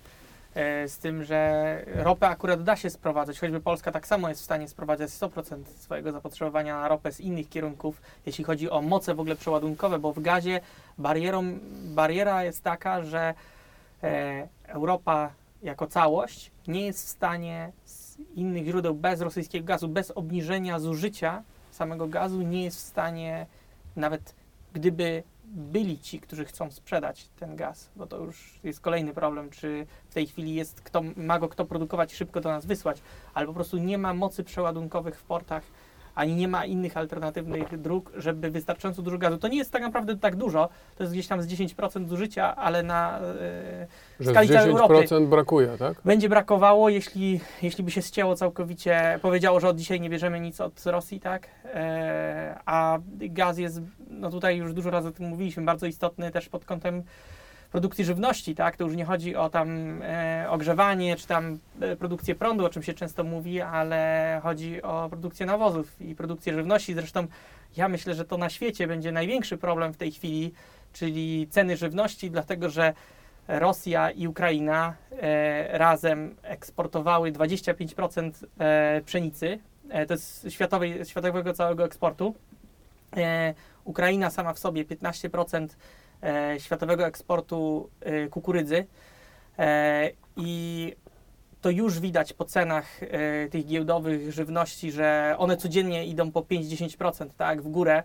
E, 0.54 0.88
z 0.88 0.98
tym, 0.98 1.24
że 1.24 1.82
ropę 1.94 2.28
akurat 2.28 2.62
da 2.62 2.76
się 2.76 2.90
sprowadzać, 2.90 3.40
choćby 3.40 3.60
Polska 3.60 3.92
tak 3.92 4.06
samo 4.06 4.28
jest 4.28 4.40
w 4.40 4.44
stanie 4.44 4.68
sprowadzać 4.68 5.10
100% 5.10 5.64
swojego 5.78 6.12
zapotrzebowania 6.12 6.80
na 6.80 6.88
ropę 6.88 7.12
z 7.12 7.20
innych 7.20 7.48
kierunków, 7.48 8.02
jeśli 8.26 8.44
chodzi 8.44 8.70
o 8.70 8.82
moce 8.82 9.14
w 9.14 9.20
ogóle 9.20 9.36
przeładunkowe, 9.36 9.98
bo 9.98 10.12
w 10.12 10.20
gazie 10.20 10.60
barierą, 10.98 11.58
bariera 11.84 12.44
jest 12.44 12.64
taka, 12.64 13.02
że 13.02 13.34
Europa 14.66 15.32
jako 15.62 15.86
całość 15.86 16.50
nie 16.68 16.86
jest 16.86 17.06
w 17.06 17.08
stanie 17.08 17.72
z 17.84 18.18
innych 18.34 18.66
źródeł 18.66 18.94
bez 18.94 19.20
rosyjskiego 19.20 19.66
gazu, 19.66 19.88
bez 19.88 20.10
obniżenia 20.10 20.78
zużycia 20.78 21.42
samego 21.70 22.06
gazu, 22.06 22.42
nie 22.42 22.64
jest 22.64 22.76
w 22.76 22.80
stanie, 22.80 23.46
nawet 23.96 24.34
gdyby 24.72 25.22
byli 25.44 25.98
ci, 25.98 26.20
którzy 26.20 26.44
chcą 26.44 26.70
sprzedać 26.70 27.28
ten 27.38 27.56
gaz, 27.56 27.90
bo 27.96 28.06
to 28.06 28.16
już 28.16 28.60
jest 28.64 28.80
kolejny 28.80 29.14
problem, 29.14 29.50
czy 29.50 29.86
w 30.10 30.14
tej 30.14 30.26
chwili 30.26 30.54
jest 30.54 30.80
kto, 30.80 31.02
ma 31.16 31.38
go 31.38 31.48
kto 31.48 31.64
produkować 31.64 32.14
szybko 32.14 32.40
do 32.40 32.48
nas 32.48 32.66
wysłać, 32.66 33.02
ale 33.34 33.46
po 33.46 33.54
prostu 33.54 33.76
nie 33.78 33.98
ma 33.98 34.14
mocy 34.14 34.44
przeładunkowych 34.44 35.18
w 35.18 35.22
portach, 35.22 35.62
ani 36.18 36.34
nie 36.34 36.48
ma 36.48 36.64
innych 36.64 36.96
alternatywnych 36.96 37.80
dróg, 37.80 38.12
żeby 38.16 38.50
wystarczająco 38.50 39.02
dużo 39.02 39.18
gazu. 39.18 39.38
To 39.38 39.48
nie 39.48 39.58
jest 39.58 39.72
tak 39.72 39.82
naprawdę 39.82 40.16
tak 40.16 40.36
dużo, 40.36 40.68
to 40.96 41.02
jest 41.02 41.12
gdzieś 41.12 41.26
tam 41.26 41.42
z 41.42 41.46
10% 41.46 42.08
zużycia, 42.08 42.56
ale 42.56 42.82
na 42.82 43.18
e, 43.20 43.86
Że 44.20 44.30
skali 44.30 44.48
całej 44.48 44.70
Europy 44.70 44.94
10% 44.94 45.26
brakuje, 45.26 45.68
tak? 45.78 45.96
będzie 46.04 46.28
brakowało, 46.28 46.88
jeśli, 46.88 47.40
jeśli 47.62 47.84
by 47.84 47.90
się 47.90 48.02
ścięło 48.02 48.34
całkowicie, 48.34 49.18
powiedziało, 49.22 49.60
że 49.60 49.68
od 49.68 49.76
dzisiaj 49.76 50.00
nie 50.00 50.10
bierzemy 50.10 50.40
nic 50.40 50.60
od 50.60 50.86
Rosji, 50.86 51.20
tak? 51.20 51.48
E, 51.64 52.58
a 52.66 52.98
gaz 53.20 53.58
jest, 53.58 53.80
no 54.10 54.30
tutaj 54.30 54.56
już 54.56 54.74
dużo 54.74 54.90
razy 54.90 55.08
o 55.08 55.12
tym 55.12 55.26
mówiliśmy, 55.26 55.64
bardzo 55.64 55.86
istotny 55.86 56.30
też 56.30 56.48
pod 56.48 56.64
kątem 56.64 57.02
produkcji 57.72 58.04
żywności, 58.04 58.54
tak? 58.54 58.76
To 58.76 58.84
już 58.84 58.96
nie 58.96 59.04
chodzi 59.04 59.36
o 59.36 59.50
tam 59.50 59.68
e, 60.02 60.46
ogrzewanie, 60.50 61.16
czy 61.16 61.26
tam 61.26 61.58
e, 61.80 61.96
produkcję 61.96 62.34
prądu, 62.34 62.64
o 62.64 62.68
czym 62.68 62.82
się 62.82 62.94
często 62.94 63.24
mówi, 63.24 63.60
ale 63.60 64.40
chodzi 64.42 64.82
o 64.82 65.08
produkcję 65.08 65.46
nawozów 65.46 66.00
i 66.00 66.14
produkcję 66.14 66.54
żywności. 66.54 66.94
Zresztą 66.94 67.26
ja 67.76 67.88
myślę, 67.88 68.14
że 68.14 68.24
to 68.24 68.36
na 68.36 68.50
świecie 68.50 68.86
będzie 68.86 69.12
największy 69.12 69.58
problem 69.58 69.92
w 69.92 69.96
tej 69.96 70.12
chwili, 70.12 70.52
czyli 70.92 71.48
ceny 71.50 71.76
żywności, 71.76 72.30
dlatego 72.30 72.70
że 72.70 72.92
Rosja 73.48 74.10
i 74.10 74.26
Ukraina 74.26 74.94
e, 75.12 75.78
razem 75.78 76.34
eksportowały 76.42 77.32
25% 77.32 78.30
e, 78.58 79.00
pszenicy. 79.04 79.58
E, 79.88 80.06
to 80.06 80.14
jest 80.14 80.46
światowej, 80.50 81.04
światowego 81.04 81.52
całego 81.52 81.84
eksportu. 81.84 82.34
E, 83.16 83.54
Ukraina 83.84 84.30
sama 84.30 84.52
w 84.52 84.58
sobie 84.58 84.84
15% 84.84 85.64
e, 85.64 85.68
światowego 86.58 87.06
eksportu 87.06 87.90
e, 88.00 88.28
kukurydzy. 88.28 88.86
E, 89.58 90.10
I 90.36 90.94
to 91.60 91.70
już 91.70 92.00
widać 92.00 92.32
po 92.32 92.44
cenach 92.44 93.02
e, 93.02 93.48
tych 93.48 93.66
giełdowych 93.66 94.32
żywności, 94.32 94.92
że 94.92 95.34
one 95.38 95.56
codziennie 95.56 96.06
idą 96.06 96.32
po 96.32 96.40
5-10% 96.40 97.28
tak, 97.36 97.62
w 97.62 97.68
górę. 97.68 98.02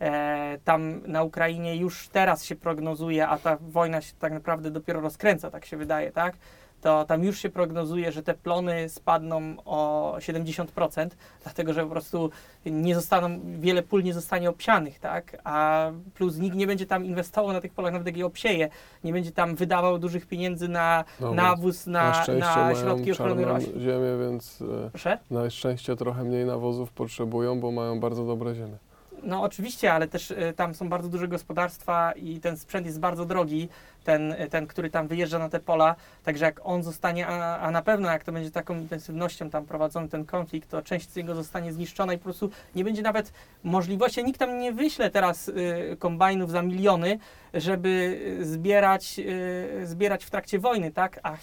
E, 0.00 0.58
tam 0.64 1.02
na 1.06 1.22
Ukrainie 1.22 1.76
już 1.76 2.08
teraz 2.08 2.44
się 2.44 2.56
prognozuje, 2.56 3.28
a 3.28 3.38
ta 3.38 3.56
wojna 3.60 4.00
się 4.00 4.12
tak 4.18 4.32
naprawdę 4.32 4.70
dopiero 4.70 5.00
rozkręca, 5.00 5.50
tak 5.50 5.64
się 5.64 5.76
wydaje, 5.76 6.12
tak? 6.12 6.34
To 6.82 7.04
tam 7.04 7.24
już 7.24 7.38
się 7.38 7.50
prognozuje, 7.50 8.12
że 8.12 8.22
te 8.22 8.34
plony 8.34 8.88
spadną 8.88 9.40
o 9.64 10.14
70%, 10.18 11.08
dlatego 11.42 11.72
że 11.72 11.82
po 11.84 11.90
prostu 11.90 12.30
nie 12.66 12.94
zostaną, 12.94 13.40
wiele 13.60 13.82
pól 13.82 14.02
nie 14.02 14.14
zostanie 14.14 14.50
obsianych, 14.50 14.98
tak? 14.98 15.36
A 15.44 15.90
plus 16.14 16.36
nikt 16.38 16.56
nie 16.56 16.66
będzie 16.66 16.86
tam 16.86 17.04
inwestował 17.04 17.52
na 17.52 17.60
tych 17.60 17.72
polach, 17.72 17.92
nawet 17.92 18.06
jak 18.06 18.16
je 18.16 18.26
obsieje, 18.26 18.68
nie 19.04 19.12
będzie 19.12 19.32
tam 19.32 19.54
wydawał 19.54 19.98
dużych 19.98 20.26
pieniędzy 20.26 20.68
na 20.68 21.04
No, 21.20 21.34
nawóz, 21.34 21.86
na 21.86 22.24
na, 22.28 22.68
na 22.68 22.74
środki 22.74 23.12
ochrony 23.12 23.44
roślin. 23.44 23.80
ziemię, 23.80 24.18
więc 24.20 24.62
e, 24.86 24.90
Proszę? 24.90 25.18
na 25.30 25.50
szczęście 25.50 25.96
trochę 25.96 26.24
mniej 26.24 26.44
nawozów 26.46 26.92
potrzebują, 26.92 27.60
bo 27.60 27.70
mają 27.70 28.00
bardzo 28.00 28.24
dobre 28.26 28.54
ziemię. 28.54 28.76
No 29.22 29.42
oczywiście, 29.42 29.92
ale 29.92 30.08
też 30.08 30.30
y, 30.30 30.52
tam 30.56 30.74
są 30.74 30.88
bardzo 30.88 31.08
duże 31.08 31.28
gospodarstwa 31.28 32.12
i 32.12 32.40
ten 32.40 32.56
sprzęt 32.56 32.86
jest 32.86 33.00
bardzo 33.00 33.24
drogi, 33.24 33.68
ten, 34.04 34.32
y, 34.32 34.48
ten 34.50 34.66
który 34.66 34.90
tam 34.90 35.08
wyjeżdża 35.08 35.38
na 35.38 35.48
te 35.48 35.60
pola, 35.60 35.96
także 36.24 36.44
jak 36.44 36.60
on 36.64 36.82
zostanie, 36.82 37.26
a, 37.26 37.58
a 37.58 37.70
na 37.70 37.82
pewno 37.82 38.10
jak 38.10 38.24
to 38.24 38.32
będzie 38.32 38.50
taką 38.50 38.76
intensywnością 38.76 39.50
tam 39.50 39.66
prowadzony 39.66 40.08
ten 40.08 40.24
konflikt, 40.24 40.70
to 40.70 40.82
część 40.82 41.10
z 41.10 41.16
niego 41.16 41.34
zostanie 41.34 41.72
zniszczona 41.72 42.12
i 42.12 42.18
po 42.18 42.24
prostu 42.24 42.50
nie 42.74 42.84
będzie 42.84 43.02
nawet 43.02 43.32
możliwości, 43.64 44.24
nikt 44.24 44.38
tam 44.38 44.58
nie 44.58 44.72
wyśle 44.72 45.10
teraz 45.10 45.48
y, 45.48 45.96
kombajnów 45.98 46.50
za 46.50 46.62
miliony, 46.62 47.18
żeby 47.54 47.88
y, 48.40 48.44
zbierać, 48.44 49.18
y, 49.18 49.86
zbierać 49.86 50.24
w 50.24 50.30
trakcie 50.30 50.58
wojny, 50.58 50.90
tak, 50.90 51.20
a, 51.22 51.36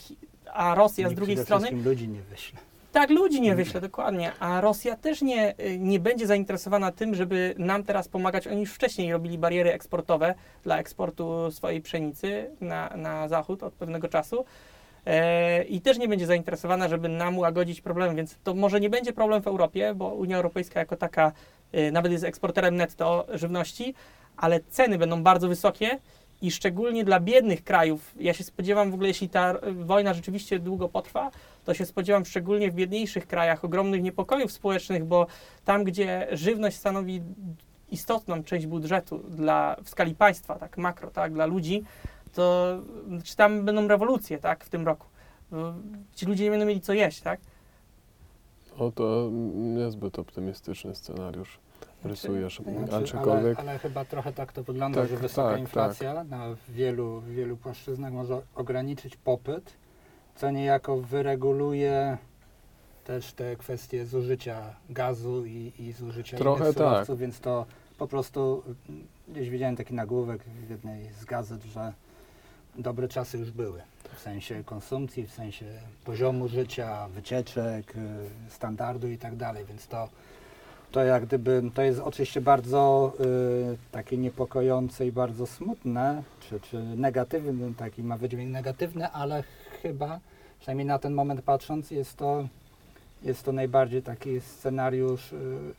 a 0.53 0.75
Rosja 0.75 1.07
z 1.07 1.09
Nikt 1.09 1.19
drugiej 1.19 1.36
przede 1.36 1.59
strony 1.59 1.83
ludzi 1.83 2.07
nie 2.07 2.21
wyśle. 2.21 2.68
Tak, 2.91 3.10
ludzi 3.10 3.41
nie 3.41 3.55
wyśle, 3.55 3.81
dokładnie. 3.81 4.31
A 4.39 4.62
Rosja 4.62 4.96
też 4.96 5.22
nie, 5.22 5.55
nie 5.79 6.00
będzie 6.00 6.27
zainteresowana 6.27 6.91
tym, 6.91 7.15
żeby 7.15 7.55
nam 7.58 7.84
teraz 7.84 8.08
pomagać. 8.08 8.48
Oni 8.48 8.62
już 8.62 8.74
wcześniej 8.74 9.12
robili 9.12 9.38
bariery 9.38 9.74
eksportowe 9.74 10.36
dla 10.63 10.79
eksportu 10.79 11.51
swojej 11.51 11.81
pszenicy 11.81 12.51
na, 12.62 12.89
na 12.96 13.27
zachód 13.27 13.63
od 13.63 13.74
pewnego 13.74 14.08
czasu. 14.08 14.46
E, 15.05 15.63
I 15.63 15.81
też 15.81 15.98
nie 15.98 16.08
będzie 16.08 16.25
zainteresowana, 16.25 16.88
żeby 16.88 17.10
nam 17.10 17.38
łagodzić 17.38 17.81
problem, 17.81 18.15
więc 18.15 18.38
to 18.43 18.53
może 18.53 18.79
nie 18.79 18.89
będzie 18.89 19.13
problem 19.13 19.41
w 19.41 19.48
Europie, 19.48 19.93
bo 19.96 20.08
Unia 20.08 20.38
Europejska 20.38 20.79
jako 20.79 20.96
taka 20.96 21.31
y, 21.75 21.91
nawet 21.91 22.12
jest 22.12 22.24
eksporterem 22.24 22.75
netto 22.75 23.27
żywności, 23.34 23.93
ale 24.38 24.60
ceny 24.69 24.98
będą 24.98 25.24
bardzo 25.24 25.48
wysokie 25.48 26.00
i 26.41 26.51
szczególnie 26.51 27.03
dla 27.03 27.19
biednych 27.19 27.63
krajów. 27.63 28.15
Ja 28.19 28.34
się 28.34 28.43
spodziewam 28.43 28.91
w 28.91 28.93
ogóle, 28.93 29.08
jeśli 29.08 29.29
ta 29.29 29.55
wojna 29.75 30.13
rzeczywiście 30.13 30.60
długo 30.60 30.89
potrwa, 30.89 31.31
to 31.65 31.74
się 31.74 31.86
spodziewam 31.86 32.25
szczególnie 32.25 32.72
w 32.72 32.75
biedniejszych 32.75 33.27
krajach 33.27 33.65
ogromnych 33.65 34.01
niepokojów 34.01 34.51
społecznych, 34.51 35.05
bo 35.05 35.27
tam, 35.65 35.84
gdzie 35.84 36.27
żywność 36.31 36.77
stanowi 36.77 37.22
istotną 37.91 38.43
część 38.43 38.65
budżetu 38.65 39.17
dla, 39.17 39.75
w 39.84 39.89
skali 39.89 40.15
państwa, 40.15 40.55
tak 40.55 40.77
makro, 40.77 41.12
tak, 41.12 41.34
dla 41.34 41.46
ludzi, 41.46 41.84
to 42.34 42.77
czy 43.24 43.36
tam 43.36 43.65
będą 43.65 43.88
rewolucje, 43.88 44.38
tak, 44.38 44.65
w 44.65 44.69
tym 44.69 44.86
roku. 44.86 45.08
Ci 46.15 46.25
ludzie 46.25 46.43
nie 46.43 46.50
będą 46.50 46.65
mieli 46.65 46.81
co 46.81 46.93
jeść, 46.93 47.22
tak? 47.22 47.39
O, 48.77 48.91
to 48.91 49.29
niezbyt 49.53 50.19
optymistyczny 50.19 50.96
scenariusz 50.96 51.60
rysujesz. 52.03 52.61
Znaczy, 52.87 53.17
Aczkolwiek 53.17 53.59
ale, 53.59 53.69
ale 53.69 53.79
chyba 53.79 54.05
trochę 54.05 54.33
tak 54.33 54.53
to 54.53 54.63
wygląda, 54.63 55.01
Tak, 55.01 55.09
że 55.09 55.17
wysoka 55.17 55.49
tak, 55.51 55.59
inflacja 55.59 56.23
na 56.23 56.45
wielu, 56.69 57.21
wielu 57.21 57.57
płaszczyznach 57.57 58.13
może 58.13 58.41
ograniczyć 58.55 59.15
popyt, 59.17 59.73
co 60.35 60.51
niejako 60.51 60.97
wyreguluje 60.97 62.17
też 63.03 63.33
te 63.33 63.55
kwestie 63.55 64.05
zużycia 64.05 64.75
gazu 64.89 65.45
i, 65.45 65.73
i 65.79 65.91
zużycia 65.91 66.37
Trochę 66.37 66.65
tak. 66.65 66.73
surowców, 66.73 67.19
więc 67.19 67.39
to 67.39 67.65
po 67.97 68.07
prostu 68.07 68.63
gdzieś 69.27 69.49
widziałem 69.49 69.75
taki 69.75 69.93
nagłówek 69.93 70.43
w 70.43 70.69
jednej 70.69 71.13
z 71.13 71.25
gazet, 71.25 71.63
że 71.63 71.93
dobre 72.77 73.07
czasy 73.07 73.37
już 73.37 73.51
były. 73.51 73.81
W 74.15 74.19
sensie 74.19 74.63
konsumpcji, 74.63 75.27
w 75.27 75.31
sensie 75.31 75.65
poziomu 76.05 76.47
życia, 76.47 77.07
wycieczek, 77.07 77.95
y, 77.95 77.99
standardu 78.49 79.07
i 79.07 79.17
tak 79.17 79.35
dalej, 79.35 79.65
więc 79.65 79.87
to 79.87 80.09
to 80.91 81.03
jak 81.03 81.25
gdyby, 81.25 81.63
to 81.74 81.81
jest 81.81 82.00
oczywiście 82.00 82.41
bardzo 82.41 83.13
y, 83.74 83.77
takie 83.91 84.17
niepokojące 84.17 85.08
i 85.08 85.12
bardzo 85.12 85.48
smutne, 85.48 86.24
czy, 86.39 86.60
czy 86.60 86.84
negatywny, 86.84 87.74
taki 87.74 88.03
ma 88.03 88.17
wydźwięk 88.17 88.51
negatywny, 88.51 89.10
ale 89.10 89.43
chyba, 89.81 90.19
przynajmniej 90.60 90.88
na 90.88 91.00
ten 91.00 91.13
moment 91.13 91.41
patrząc, 91.41 91.91
jest 91.91 92.17
to, 92.17 92.48
jest 93.24 93.43
to 93.43 93.51
najbardziej 93.51 94.03
taki 94.03 94.41
scenariusz, 94.41 95.34
y, 95.34 95.74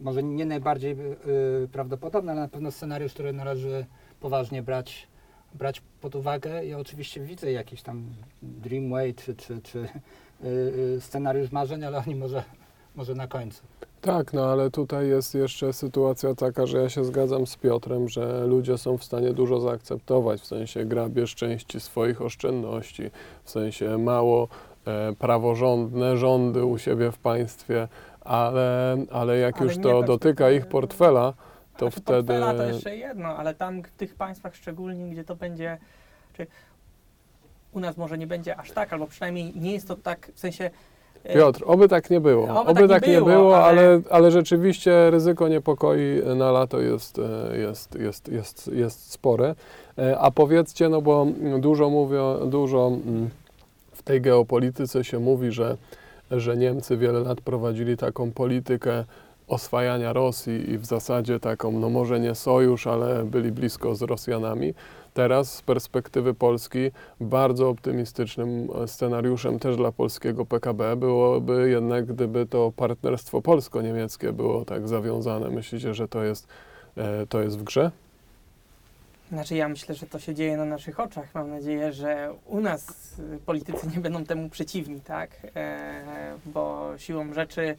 może 0.00 0.22
nie 0.22 0.46
najbardziej 0.46 0.92
y, 0.92 1.68
prawdopodobny, 1.72 2.32
ale 2.32 2.40
na 2.40 2.48
pewno 2.48 2.70
scenariusz, 2.70 3.12
który 3.12 3.32
należy 3.32 3.86
poważnie 4.20 4.62
brać, 4.62 5.06
brać 5.54 5.82
pod 6.00 6.14
uwagę. 6.14 6.66
Ja 6.66 6.78
oczywiście 6.78 7.20
widzę 7.20 7.52
jakiś 7.52 7.82
tam 7.82 8.04
Dreamway, 8.42 9.14
czy, 9.14 9.34
czy, 9.34 9.62
czy 9.62 9.78
y, 9.78 10.48
y, 10.96 11.00
scenariusz 11.00 11.52
marzeń, 11.52 11.84
ale 11.84 11.98
oni 11.98 12.14
może, 12.14 12.44
może 12.94 13.14
na 13.14 13.26
końcu. 13.26 13.62
Tak, 14.00 14.32
no 14.32 14.44
ale 14.44 14.70
tutaj 14.70 15.08
jest 15.08 15.34
jeszcze 15.34 15.72
sytuacja 15.72 16.34
taka, 16.34 16.66
że 16.66 16.78
ja 16.78 16.88
się 16.88 17.04
zgadzam 17.04 17.46
z 17.46 17.56
Piotrem, 17.56 18.08
że 18.08 18.46
ludzie 18.46 18.78
są 18.78 18.98
w 18.98 19.04
stanie 19.04 19.32
dużo 19.32 19.60
zaakceptować, 19.60 20.40
w 20.40 20.46
sensie 20.46 20.84
grabież 20.84 21.34
części 21.34 21.80
swoich 21.80 22.22
oszczędności, 22.22 23.10
w 23.44 23.50
sensie 23.50 23.98
mało 23.98 24.48
e, 24.86 25.12
praworządne 25.18 26.16
rządy 26.16 26.64
u 26.64 26.78
siebie 26.78 27.12
w 27.12 27.18
państwie, 27.18 27.88
ale, 28.20 28.96
ale 29.10 29.38
jak 29.38 29.56
Ale 29.56 29.64
już 29.66 29.78
to 29.82 30.02
dotyka 30.02 30.50
ich 30.50 30.66
portfela, 30.66 31.32
to 31.76 31.78
Znaczy, 31.78 32.00
wtedy... 32.00 32.16
portfela 32.16 32.54
to 32.54 32.64
jeszcze 32.64 32.96
jedno, 32.96 33.28
ale 33.28 33.54
tam 33.54 33.82
w 33.82 33.90
tych 33.90 34.14
państwach 34.14 34.56
szczególnie, 34.56 35.10
gdzie 35.10 35.24
to 35.24 35.36
będzie, 35.36 35.78
czy 36.32 36.46
u 37.72 37.80
nas 37.80 37.96
może 37.96 38.18
nie 38.18 38.26
będzie 38.26 38.56
aż 38.56 38.70
tak, 38.70 38.92
albo 38.92 39.06
przynajmniej 39.06 39.52
nie 39.56 39.72
jest 39.72 39.88
to 39.88 39.96
tak, 39.96 40.30
w 40.34 40.40
sensie... 40.40 40.70
e, 41.26 41.34
Piotr, 41.34 41.62
oby 41.66 41.88
tak 41.88 42.10
nie 42.10 42.20
było. 42.20 42.44
Oby 42.60 42.70
Oby, 42.70 42.80
tak 42.80 42.88
tak, 42.88 43.06
nie 43.06 43.12
nie 43.12 43.18
było, 43.18 43.30
było, 43.30 43.56
ale- 43.64 43.80
ale, 43.80 44.00
ale 44.10 44.30
rzeczywiście 44.30 45.10
ryzyko 45.10 45.48
niepokoi 45.48 46.22
na 46.36 46.50
lato 46.52 46.80
jest, 46.80 47.18
e, 47.52 47.56
jest, 47.58 47.94
jest, 48.00 48.28
jest, 48.28 48.70
jest 48.74 49.12
spore. 49.12 49.54
E, 49.98 50.18
A 50.18 50.30
powiedzcie, 50.30 50.88
no 50.88 51.02
bo 51.02 51.26
dużo 51.60 51.90
mówią, 51.90 52.50
dużo 52.50 52.86
mm, 53.06 53.30
w 53.92 54.02
tej 54.02 54.20
geopolityce 54.20 55.04
się 55.04 55.18
mówi, 55.18 55.52
że, 55.52 55.76
że 56.30 56.56
Niemcy 56.56 56.96
wiele 56.96 57.20
lat 57.20 57.40
prowadzili 57.40 57.96
taką 57.96 58.30
politykę 58.32 59.04
oswajania 59.48 60.12
Rosji 60.12 60.70
i 60.70 60.78
w 60.78 60.86
zasadzie 60.86 61.40
taką, 61.40 61.72
no 61.72 61.90
może 61.90 62.20
nie 62.20 62.34
sojusz, 62.34 62.86
ale 62.86 63.24
byli 63.24 63.52
blisko 63.52 63.94
z 63.94 64.02
Rosjanami. 64.02 64.74
Teraz 65.16 65.54
z 65.54 65.62
perspektywy 65.62 66.34
Polski 66.34 66.90
bardzo 67.20 67.68
optymistycznym 67.68 68.68
e, 68.82 68.88
scenariuszem 68.88 69.58
też 69.58 69.76
dla 69.76 69.92
polskiego 69.92 70.46
PKB 70.46 70.96
byłoby 70.96 71.70
jednak, 71.70 72.06
gdyby 72.06 72.46
to 72.46 72.72
partnerstwo 72.76 73.42
polsko-niemieckie 73.42 74.32
było 74.32 74.64
tak 74.64 74.88
zawiązane. 74.88 75.50
Myślicie, 75.50 75.94
że 75.94 76.08
to 76.08 76.24
jest, 76.24 76.48
e, 76.96 77.26
to 77.26 77.42
jest 77.42 77.58
w 77.58 77.62
grze? 77.62 77.90
Znaczy 79.28 79.54
ja 79.54 79.68
myślę, 79.68 79.94
że 79.94 80.06
to 80.06 80.18
się 80.18 80.34
dzieje 80.34 80.56
na 80.56 80.64
naszych 80.64 81.00
oczach. 81.00 81.34
Mam 81.34 81.50
nadzieję, 81.50 81.92
że 81.92 82.34
u 82.46 82.60
nas 82.60 83.14
y, 83.18 83.38
politycy 83.46 83.86
nie 83.94 84.00
będą 84.00 84.24
temu 84.24 84.48
przeciwni, 84.48 85.00
tak? 85.00 85.30
E, 85.56 86.34
bo 86.46 86.92
siłą 86.96 87.32
rzeczy 87.32 87.76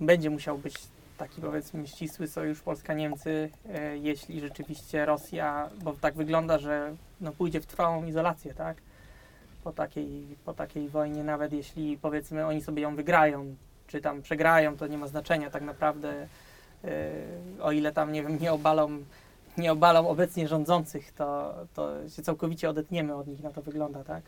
będzie 0.00 0.30
musiał 0.30 0.58
być 0.58 0.74
taki 1.20 1.40
powiedzmy 1.40 1.86
ścisły 1.86 2.28
sojusz 2.28 2.60
Polska-Niemcy, 2.60 3.50
e, 3.68 3.98
jeśli 3.98 4.40
rzeczywiście 4.40 5.06
Rosja, 5.06 5.70
bo 5.82 5.92
tak 5.92 6.14
wygląda, 6.14 6.58
że 6.58 6.94
no, 7.20 7.32
pójdzie 7.32 7.60
w 7.60 7.66
trwałą 7.66 8.04
izolację, 8.06 8.54
tak? 8.54 8.76
Po 9.64 9.72
takiej, 9.72 10.36
po 10.44 10.54
takiej 10.54 10.88
wojnie, 10.88 11.24
nawet 11.24 11.52
jeśli 11.52 11.98
powiedzmy 11.98 12.46
oni 12.46 12.62
sobie 12.62 12.82
ją 12.82 12.96
wygrają, 12.96 13.54
czy 13.86 14.00
tam 14.00 14.22
przegrają, 14.22 14.76
to 14.76 14.86
nie 14.86 14.98
ma 14.98 15.06
znaczenia 15.06 15.50
tak 15.50 15.62
naprawdę. 15.62 16.26
E, 16.84 17.10
o 17.62 17.72
ile 17.72 17.92
tam, 17.92 18.12
nie 18.12 18.22
wiem, 18.22 18.38
nie 18.40 18.52
obalą 18.52 18.98
nie 19.58 19.72
obalą 19.72 20.08
obecnie 20.08 20.48
rządzących, 20.48 21.12
to, 21.12 21.54
to 21.74 22.08
się 22.08 22.22
całkowicie 22.22 22.70
odetniemy 22.70 23.14
od 23.14 23.26
nich, 23.26 23.42
na 23.42 23.50
to 23.50 23.62
wygląda, 23.62 24.04
tak? 24.04 24.22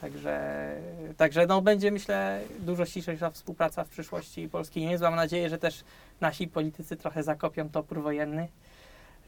Także, 0.00 0.74
także 1.16 1.46
no, 1.46 1.62
będzie, 1.62 1.90
myślę, 1.90 2.40
dużo 2.60 2.86
ściślejsza 2.86 3.30
współpraca 3.30 3.84
w 3.84 3.88
przyszłości 3.88 4.48
Polski 4.48 4.80
i 4.80 4.82
Niemiec. 4.82 5.00
Mam 5.00 5.16
nadzieję, 5.16 5.50
że 5.50 5.58
też 5.58 5.84
nasi 6.20 6.48
politycy 6.48 6.96
trochę 6.96 7.22
zakopią 7.22 7.68
topór 7.68 8.02
wojenny 8.02 8.48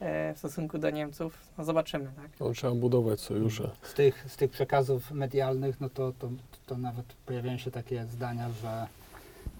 e, 0.00 0.34
w 0.34 0.38
stosunku 0.38 0.78
do 0.78 0.90
Niemców. 0.90 1.38
No, 1.58 1.64
zobaczymy, 1.64 2.04
tak? 2.16 2.30
No, 2.40 2.52
trzeba 2.52 2.74
budować 2.74 3.20
sojusze. 3.20 3.70
Z 3.82 3.94
tych, 3.94 4.24
z 4.28 4.36
tych 4.36 4.50
przekazów 4.50 5.10
medialnych, 5.10 5.80
no 5.80 5.88
to, 5.88 6.12
to, 6.18 6.30
to 6.66 6.78
nawet 6.78 7.06
pojawiają 7.26 7.58
się 7.58 7.70
takie 7.70 8.04
zdania, 8.06 8.50
że, 8.62 8.86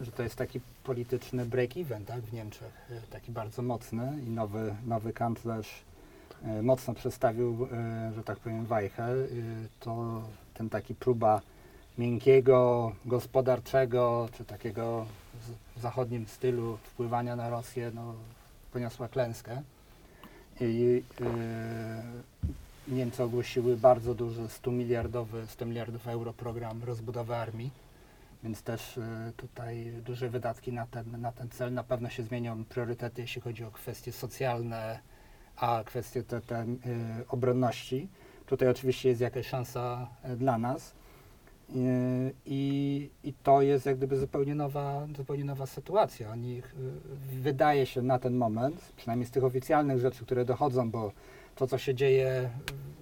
że 0.00 0.12
to 0.12 0.22
jest 0.22 0.36
taki 0.36 0.60
polityczny 0.84 1.46
break-even 1.46 2.04
tak, 2.04 2.20
w 2.20 2.32
Niemczech, 2.32 2.72
e, 2.90 3.12
taki 3.12 3.32
bardzo 3.32 3.62
mocny 3.62 4.12
i 4.26 4.30
nowy, 4.30 4.74
nowy 4.86 5.12
kanclerz 5.12 5.82
e, 6.44 6.62
mocno 6.62 6.94
przedstawił, 6.94 7.68
e, 7.72 8.12
że 8.16 8.22
tak 8.24 8.38
powiem, 8.38 8.66
wajchę. 8.66 9.04
E, 9.04 9.16
To 9.80 10.22
ten 10.60 10.70
taki 10.70 10.94
próba 10.94 11.40
miękkiego, 11.98 12.92
gospodarczego, 13.04 14.28
czy 14.32 14.44
takiego 14.44 15.06
w 15.76 15.80
zachodnim 15.80 16.26
stylu 16.26 16.76
wpływania 16.76 17.36
na 17.36 17.50
Rosję, 17.50 17.90
no, 17.94 18.14
poniosła 18.72 19.08
klęskę. 19.08 19.62
I 20.60 21.02
e, 21.20 22.02
Niemcy 22.88 23.22
ogłosiły 23.22 23.76
bardzo 23.76 24.14
duży 24.14 24.48
100 24.48 24.70
miliardowy, 24.70 25.46
100 25.46 25.66
miliardów 25.66 26.08
euro 26.08 26.32
program 26.32 26.84
rozbudowy 26.84 27.36
armii, 27.36 27.70
więc 28.42 28.62
też 28.62 28.98
e, 28.98 29.32
tutaj 29.36 29.92
duże 30.04 30.28
wydatki 30.28 30.72
na 30.72 30.86
ten, 30.86 31.20
na 31.20 31.32
ten 31.32 31.48
cel. 31.48 31.72
Na 31.74 31.84
pewno 31.84 32.08
się 32.08 32.22
zmienią 32.22 32.64
priorytety, 32.64 33.22
jeśli 33.22 33.40
chodzi 33.42 33.64
o 33.64 33.70
kwestie 33.70 34.12
socjalne, 34.12 35.00
a 35.56 35.82
kwestie 35.86 36.22
te, 36.22 36.40
te 36.40 36.56
e, 36.56 36.66
obronności. 37.28 38.08
Tutaj 38.50 38.68
oczywiście 38.68 39.08
jest 39.08 39.20
jakaś 39.20 39.46
szansa 39.46 40.08
e, 40.22 40.36
dla 40.36 40.58
nas. 40.58 40.92
Yy, 41.68 41.82
I, 42.46 43.10
I 43.24 43.32
to 43.32 43.62
jest 43.62 43.86
jak 43.86 43.96
gdyby 43.96 44.16
zupełnie 44.16 44.54
nowa, 44.54 45.06
zupełnie 45.16 45.44
nowa 45.44 45.66
sytuacja. 45.66 46.30
Oni, 46.30 46.54
yy, 46.56 46.62
wydaje 47.40 47.86
się 47.86 48.02
na 48.02 48.18
ten 48.18 48.34
moment, 48.36 48.92
przynajmniej 48.96 49.26
z 49.26 49.30
tych 49.30 49.44
oficjalnych 49.44 49.98
rzeczy, 49.98 50.24
które 50.24 50.44
dochodzą, 50.44 50.90
bo 50.90 51.12
to, 51.56 51.66
co 51.66 51.78
się 51.78 51.94
dzieje 51.94 52.50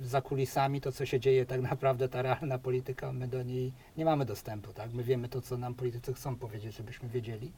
za 0.02 0.21
kulisami, 0.21 0.81
to, 0.81 0.93
co 0.93 1.07
się 1.07 1.21
dzieje 1.21 1.47
tak 1.47 1.61
naprawdę, 1.61 2.09
ta 2.09 2.23
realna 2.23 2.59
polityka, 2.59 3.12
my 3.12 3.28
do 3.28 3.43
niej 3.43 3.73
nie 3.97 4.05
mamy 4.05 4.25
dostępu. 4.25 4.73
Tak? 4.73 4.93
My 4.93 5.02
wiemy 5.02 5.28
to, 5.28 5.40
co 5.40 5.57
nam 5.57 5.75
politycy 5.75 6.14
chcą 6.14 6.37
powiedzieć, 6.37 6.76
żebyśmy 6.76 7.09
wiedzieli 7.09 7.52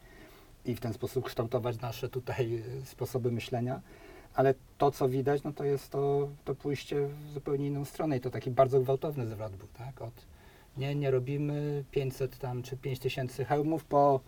i 0.65 0.75
w 0.75 0.81
ten 0.81 0.93
sposób 0.93 1.25
kształtować 1.25 1.81
nasze 1.81 2.09
tutaj 2.09 2.63
sposoby 2.85 3.33
myślenia. 3.33 3.81
Ale 4.35 4.55
to, 4.79 4.91
co 4.91 5.09
widać, 5.09 5.43
no 5.43 5.53
to 5.53 5.65
jest 5.65 5.91
to, 5.91 6.29
to 6.45 6.55
pójście 6.55 7.07
w 7.07 7.33
zupełnie 7.33 7.67
inną 7.67 7.85
stronę 7.85 8.17
i 8.17 8.21
to 8.21 8.31
taki 8.31 8.51
bardzo 8.51 8.81
gwałtowny 8.81 9.27
zwrot 9.27 9.57
był, 9.57 9.69
tak? 9.79 10.03
Od 10.03 10.27
nie, 10.77 10.95
nie 10.95 11.11
robimy 11.11 11.85
500 11.91 12.39
tam 12.39 12.63
czy 12.63 12.77
5000 12.77 13.45
hełmów 13.45 13.85
po 13.85 14.21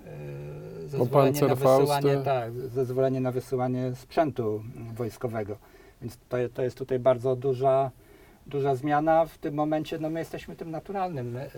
yy, 0.00 0.88
zezwolenie 0.88 1.40
na 1.40 1.54
wysyłanie, 1.54 2.16
tak, 2.16 2.52
zezwolenie 2.52 3.20
na 3.20 3.32
wysyłanie 3.32 3.94
sprzętu 3.94 4.62
wojskowego. 4.94 5.56
Więc 6.02 6.18
to, 6.28 6.36
to 6.54 6.62
jest 6.62 6.78
tutaj 6.78 6.98
bardzo 6.98 7.36
duża, 7.36 7.90
duża 8.46 8.74
zmiana. 8.74 9.26
W 9.26 9.38
tym 9.38 9.54
momencie 9.54 9.98
no, 9.98 10.10
my 10.10 10.18
jesteśmy 10.18 10.56
tym 10.56 10.70
naturalnym 10.70 11.34
yy, 11.34 11.50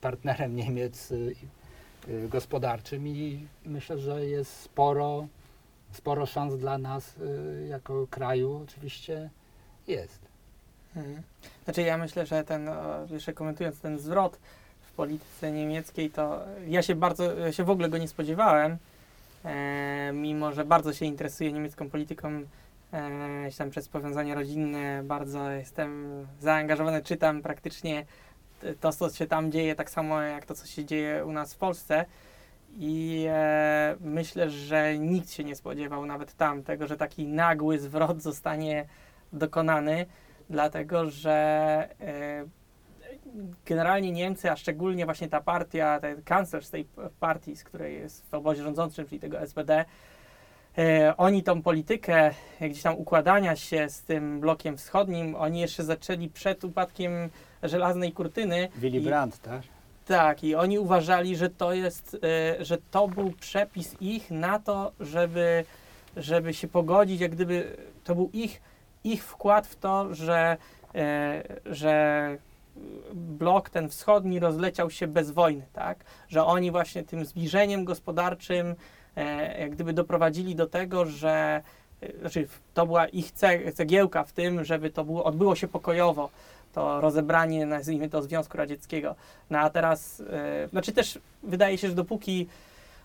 partnerem 0.00 0.56
Niemiec 0.56 1.10
yy, 1.10 2.28
gospodarczym 2.28 3.08
i 3.08 3.46
myślę, 3.66 3.98
że 3.98 4.26
jest 4.26 4.52
sporo, 4.52 5.26
sporo 5.92 6.26
szans 6.26 6.54
dla 6.54 6.78
nas 6.78 7.16
yy, 7.16 7.66
jako 7.66 8.06
kraju 8.10 8.64
oczywiście 8.64 9.30
jest. 9.86 10.28
Mhm. 10.96 11.22
Znaczy 11.64 11.82
ja 11.82 11.98
myślę, 11.98 12.26
że 12.26 12.44
ten, 12.44 12.70
jeszcze 13.10 13.32
komentując 13.32 13.80
ten 13.80 13.98
zwrot 13.98 14.38
w 14.80 14.92
polityce 14.92 15.52
niemieckiej, 15.52 16.10
to 16.10 16.40
ja 16.66 16.82
się 16.82 16.94
bardzo, 16.94 17.34
ja 17.34 17.52
się 17.52 17.64
w 17.64 17.70
ogóle 17.70 17.88
go 17.88 17.98
nie 17.98 18.08
spodziewałem, 18.08 18.76
e, 19.44 20.10
mimo 20.14 20.52
że 20.52 20.64
bardzo 20.64 20.92
się 20.92 21.06
interesuję 21.06 21.52
niemiecką 21.52 21.90
polityką, 21.90 22.42
e, 22.92 23.70
przez 23.70 23.88
powiązania 23.88 24.34
rodzinne, 24.34 25.02
bardzo 25.04 25.50
jestem 25.50 26.08
zaangażowany, 26.40 27.02
czytam 27.02 27.42
praktycznie 27.42 28.06
to, 28.80 28.92
co 28.92 29.10
się 29.10 29.26
tam 29.26 29.52
dzieje, 29.52 29.74
tak 29.74 29.90
samo 29.90 30.22
jak 30.22 30.46
to, 30.46 30.54
co 30.54 30.66
się 30.66 30.84
dzieje 30.84 31.24
u 31.24 31.32
nas 31.32 31.54
w 31.54 31.56
Polsce. 31.56 32.04
I 32.76 33.24
e, 33.28 33.96
myślę, 34.00 34.50
że 34.50 34.98
nikt 34.98 35.30
się 35.30 35.44
nie 35.44 35.56
spodziewał, 35.56 36.06
nawet 36.06 36.34
tam, 36.34 36.62
tego, 36.62 36.86
że 36.86 36.96
taki 36.96 37.26
nagły 37.26 37.78
zwrot 37.78 38.22
zostanie 38.22 38.86
dokonany 39.32 40.06
dlatego 40.50 41.10
że 41.10 41.34
e, 42.00 42.44
generalnie 43.66 44.12
Niemcy, 44.12 44.50
a 44.50 44.56
szczególnie 44.56 45.04
właśnie 45.04 45.28
ta 45.28 45.40
partia, 45.40 46.00
ten 46.00 46.22
kanclerz 46.22 46.66
z 46.66 46.70
tej 46.70 46.86
partii, 47.20 47.56
z 47.56 47.64
której 47.64 47.94
jest 47.94 48.26
w 48.30 48.34
obozie 48.34 48.62
rządzącym, 48.62 49.06
czyli 49.06 49.20
tego 49.20 49.46
SPD, 49.46 49.84
e, 50.78 51.14
oni 51.16 51.42
tą 51.42 51.62
politykę 51.62 52.30
gdzieś 52.60 52.82
tam 52.82 52.96
układania 52.96 53.56
się 53.56 53.88
z 53.88 54.02
tym 54.02 54.40
blokiem 54.40 54.76
wschodnim, 54.76 55.34
oni 55.34 55.60
jeszcze 55.60 55.84
zaczęli 55.84 56.28
przed 56.28 56.64
upadkiem 56.64 57.12
żelaznej 57.62 58.12
kurtyny. 58.12 58.68
Willy 58.76 59.00
Brandt, 59.00 59.38
tak? 59.42 59.62
Tak, 60.08 60.44
i 60.44 60.54
oni 60.54 60.78
uważali, 60.78 61.36
że 61.36 61.50
to 61.50 61.72
jest, 61.72 62.16
e, 62.58 62.64
że 62.64 62.78
to 62.90 63.08
był 63.08 63.30
przepis 63.30 63.96
ich 64.00 64.30
na 64.30 64.58
to, 64.58 64.92
żeby, 65.00 65.64
żeby 66.16 66.54
się 66.54 66.68
pogodzić, 66.68 67.20
jak 67.20 67.30
gdyby 67.30 67.76
to 68.04 68.14
był 68.14 68.30
ich, 68.32 68.60
ich 69.04 69.24
wkład 69.24 69.66
w 69.66 69.76
to, 69.76 70.14
że, 70.14 70.56
e, 70.94 71.42
że 71.66 72.36
blok 73.14 73.70
ten 73.70 73.88
wschodni 73.88 74.40
rozleciał 74.40 74.90
się 74.90 75.06
bez 75.06 75.30
wojny, 75.30 75.66
tak? 75.72 76.04
Że 76.28 76.44
oni 76.44 76.70
właśnie 76.70 77.02
tym 77.02 77.24
zbliżeniem 77.24 77.84
gospodarczym 77.84 78.74
e, 79.16 79.60
jak 79.60 79.70
gdyby 79.70 79.92
doprowadzili 79.92 80.54
do 80.54 80.66
tego, 80.66 81.06
że 81.06 81.62
znaczy 82.20 82.48
to 82.74 82.86
była 82.86 83.06
ich 83.06 83.32
ce- 83.32 83.72
cegiełka 83.72 84.24
w 84.24 84.32
tym, 84.32 84.64
żeby 84.64 84.90
to 84.90 85.04
było, 85.04 85.24
odbyło 85.24 85.54
się 85.54 85.68
pokojowo, 85.68 86.30
to 86.72 87.00
rozebranie, 87.00 87.66
nazwijmy 87.66 88.08
to, 88.08 88.22
Związku 88.22 88.56
Radzieckiego. 88.56 89.14
No 89.50 89.58
a 89.58 89.70
teraz, 89.70 90.22
e, 90.30 90.68
znaczy 90.68 90.92
też 90.92 91.18
wydaje 91.42 91.78
się, 91.78 91.88
że 91.88 91.94
dopóki, 91.94 92.46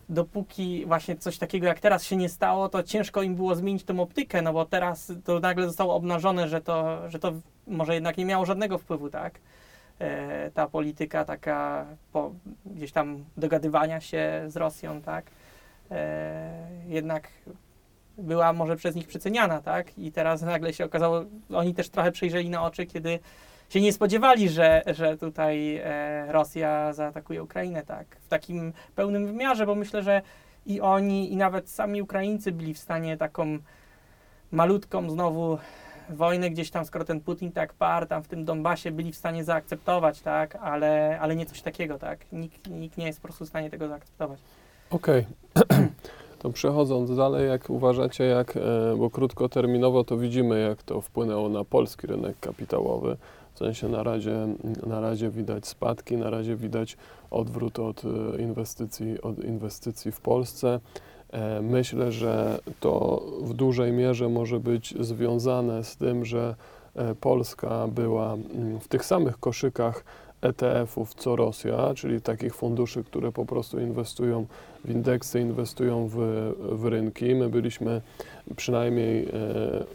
dopóki 0.09 0.85
właśnie 0.85 1.15
coś 1.15 1.37
takiego 1.37 1.67
jak 1.67 1.79
teraz 1.79 2.03
się 2.03 2.15
nie 2.15 2.29
stało, 2.29 2.69
to 2.69 2.83
ciężko 2.83 3.21
im 3.21 3.35
było 3.35 3.55
zmienić 3.55 3.83
tą 3.83 3.99
optykę, 3.99 4.41
no 4.41 4.53
bo 4.53 4.65
teraz 4.65 5.11
to 5.25 5.39
nagle 5.39 5.67
zostało 5.67 5.95
obnażone, 5.95 6.47
że 6.47 6.61
to, 6.61 7.09
że 7.09 7.19
to 7.19 7.33
może 7.67 7.93
jednak 7.93 8.17
nie 8.17 8.25
miało 8.25 8.45
żadnego 8.45 8.77
wpływu, 8.77 9.09
tak? 9.09 9.39
E, 9.99 10.51
ta 10.51 10.67
polityka 10.67 11.25
taka 11.25 11.85
po, 12.11 12.31
gdzieś 12.65 12.91
tam 12.91 13.23
dogadywania 13.37 14.01
się 14.01 14.43
z 14.47 14.57
Rosją, 14.57 15.01
tak? 15.01 15.25
E, 15.91 16.67
jednak 16.87 17.27
była 18.17 18.53
może 18.53 18.75
przez 18.75 18.95
nich 18.95 19.07
przeceniana, 19.07 19.61
tak? 19.61 19.97
I 19.97 20.11
teraz 20.11 20.41
nagle 20.41 20.73
się 20.73 20.85
okazało, 20.85 21.25
oni 21.53 21.73
też 21.73 21.89
trochę 21.89 22.11
przejrzeli 22.11 22.49
na 22.49 22.63
oczy, 22.63 22.85
kiedy 22.85 23.19
się 23.73 23.81
nie 23.81 23.93
spodziewali, 23.93 24.49
że, 24.49 24.83
że 24.87 25.17
tutaj 25.17 25.75
e, 25.83 26.31
Rosja 26.31 26.93
zaatakuje 26.93 27.43
Ukrainę, 27.43 27.83
tak? 27.83 28.07
W 28.21 28.27
takim 28.27 28.73
pełnym 28.95 29.25
wymiarze, 29.25 29.65
bo 29.65 29.75
myślę, 29.75 30.03
że 30.03 30.21
i 30.65 30.81
oni, 30.81 31.33
i 31.33 31.37
nawet 31.37 31.69
sami 31.69 32.01
Ukraińcy 32.01 32.51
byli 32.51 32.73
w 32.73 32.77
stanie 32.77 33.17
taką 33.17 33.57
malutką 34.51 35.09
znowu 35.09 35.57
wojnę 36.09 36.49
gdzieś 36.49 36.71
tam, 36.71 36.85
skoro 36.85 37.05
ten 37.05 37.21
Putin 37.21 37.51
tak 37.51 37.73
par 37.73 38.07
tam 38.07 38.23
w 38.23 38.27
tym 38.27 38.45
Donbasie 38.45 38.91
byli 38.91 39.11
w 39.11 39.15
stanie 39.15 39.43
zaakceptować, 39.43 40.21
tak? 40.21 40.55
Ale, 40.55 41.19
ale 41.21 41.35
nie 41.35 41.45
coś 41.45 41.61
takiego, 41.61 41.99
tak? 41.99 42.19
Nikt, 42.31 42.69
nikt 42.69 42.97
nie 42.97 43.05
jest 43.05 43.21
po 43.21 43.27
prostu 43.27 43.45
w 43.45 43.49
stanie 43.49 43.69
tego 43.69 43.87
zaakceptować. 43.87 44.39
Okej. 44.89 45.25
To 46.39 46.49
przechodząc 46.49 47.15
dalej, 47.15 47.49
jak 47.49 47.69
uważacie, 47.69 48.23
jak, 48.23 48.57
e, 48.57 48.59
bo 48.97 49.09
krótkoterminowo 49.09 50.03
to 50.03 50.17
widzimy, 50.17 50.61
jak 50.61 50.83
to 50.83 51.01
wpłynęło 51.01 51.49
na 51.49 51.63
polski 51.63 52.07
rynek 52.07 52.39
kapitałowy. 52.39 53.17
W 53.53 53.57
sensie 53.57 53.89
na 53.89 54.03
razie, 54.03 54.47
na 54.85 55.01
razie 55.01 55.29
widać 55.29 55.67
spadki, 55.67 56.17
na 56.17 56.29
razie 56.29 56.55
widać 56.55 56.97
odwrót 57.31 57.79
od 57.79 58.03
e, 58.05 58.41
inwestycji, 58.41 59.21
od 59.21 59.43
inwestycji 59.43 60.11
w 60.11 60.21
Polsce. 60.21 60.79
E, 61.31 61.61
Myślę, 61.61 62.11
że 62.11 62.59
to 62.79 63.23
w 63.41 63.53
dużej 63.53 63.91
mierze 63.91 64.29
może 64.29 64.59
być 64.59 64.93
związane 64.99 65.83
z 65.83 65.97
tym, 65.97 66.25
że 66.25 66.55
e, 66.95 67.15
Polska 67.15 67.87
była 67.87 68.33
mm, 68.33 68.79
w 68.79 68.87
tych 68.87 69.05
samych 69.05 69.39
koszykach 69.39 70.03
ETF-ów 70.41 71.13
co 71.13 71.35
Rosja, 71.35 71.93
czyli 71.95 72.21
takich 72.21 72.55
funduszy, 72.55 73.03
które 73.03 73.31
po 73.31 73.45
prostu 73.45 73.79
inwestują 73.79 74.45
w 74.85 74.89
indeksy, 74.89 75.39
inwestują 75.39 76.07
w, 76.07 76.17
w 76.59 76.85
rynki. 76.85 77.35
My 77.35 77.49
byliśmy 77.49 78.01
przynajmniej 78.55 79.27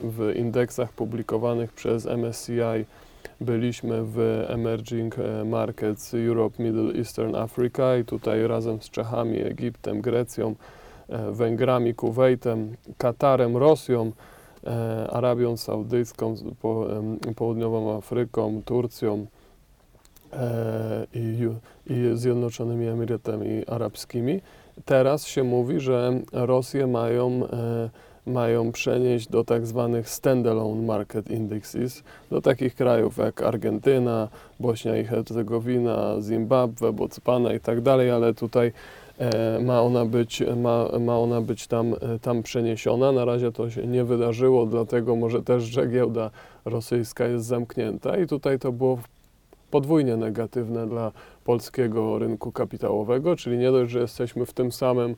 w 0.01 0.33
indeksach 0.37 0.93
publikowanych 0.93 1.73
przez 1.73 2.07
MSCI, 2.07 2.85
byliśmy 3.41 4.05
w 4.05 4.45
Emerging 4.49 5.19
e, 5.19 5.45
Markets 5.45 6.15
Europe, 6.15 6.63
Middle 6.63 6.95
Eastern 6.95 7.35
Africa 7.35 7.97
i 7.97 8.05
tutaj 8.05 8.47
razem 8.49 8.83
z 8.83 8.91
Czechami, 8.91 9.39
Egiptem, 9.39 10.01
Grecją, 10.01 10.55
e, 11.09 11.33
Węgrami, 11.33 11.95
Kuwejtem, 11.95 12.77
Katarem, 12.99 13.57
Rosją, 13.57 14.13
e, 14.67 15.11
Arabią 15.11 15.57
Saudyjską, 15.57 16.35
Południową 17.37 17.97
Afryką, 17.97 18.63
Turcją 18.65 19.27
i, 21.15 21.49
Zjednoczonymi 22.15 22.87
Emiratami 22.87 23.67
Arabskimi. 23.67 24.41
Teraz 24.85 25.27
się 25.27 25.45
mówi, 25.45 25.81
że 25.81 26.21
Rosję 26.33 26.87
mają, 26.87 27.43
mają 28.29 28.73
przenieść 28.73 29.29
do 29.29 29.45
tak 29.45 29.67
zwanych 29.67 30.09
standalone 30.09 30.83
market 30.83 31.31
indexes, 31.31 32.03
do 32.31 32.41
takich 32.41 32.75
krajów 32.75 33.17
jak 33.17 33.43
Argentyna, 33.43 34.29
Bośnia 34.61 34.97
i 34.97 35.05
Hercegowina, 35.05 36.21
Zimbabwe, 36.21 36.93
Botswana 36.93 37.53
i 37.53 37.61
tak 37.61 37.81
dalej, 37.81 38.11
ale 38.11 38.35
tutaj 38.35 38.73
e, 39.19 39.59
ma 39.61 39.83
ona 39.83 40.05
być, 40.05 40.43
ma, 40.57 40.89
ma 41.01 41.19
ona 41.19 41.41
być 41.41 41.67
tam, 41.67 41.95
e, 41.95 42.19
tam 42.23 42.43
przeniesiona. 42.43 43.13
Na 43.13 43.25
razie 43.25 43.53
to 43.53 43.71
się 43.71 43.87
nie 43.87 44.05
wydarzyło, 44.05 44.67
dlatego 44.67 45.17
może 45.17 45.43
też, 45.43 45.63
że 45.63 45.87
giełda 45.87 46.31
rosyjska 46.65 47.27
jest 47.27 47.45
zamknięta 47.47 48.17
i 48.17 48.27
tutaj 48.27 48.59
to 48.59 48.73
było 48.73 48.99
podwójnie 49.71 50.17
negatywne 50.17 50.87
dla 50.87 51.13
polskiego 51.45 52.19
rynku 52.19 52.53
kapitałowego, 52.53 53.37
czyli 53.37 53.59
nie 53.59 53.73
dość, 53.73 53.93
że 53.93 54.01
jesteśmy 54.01 54.47
w 54.47 54.53
tym 54.53 54.73
samym, 54.73 55.15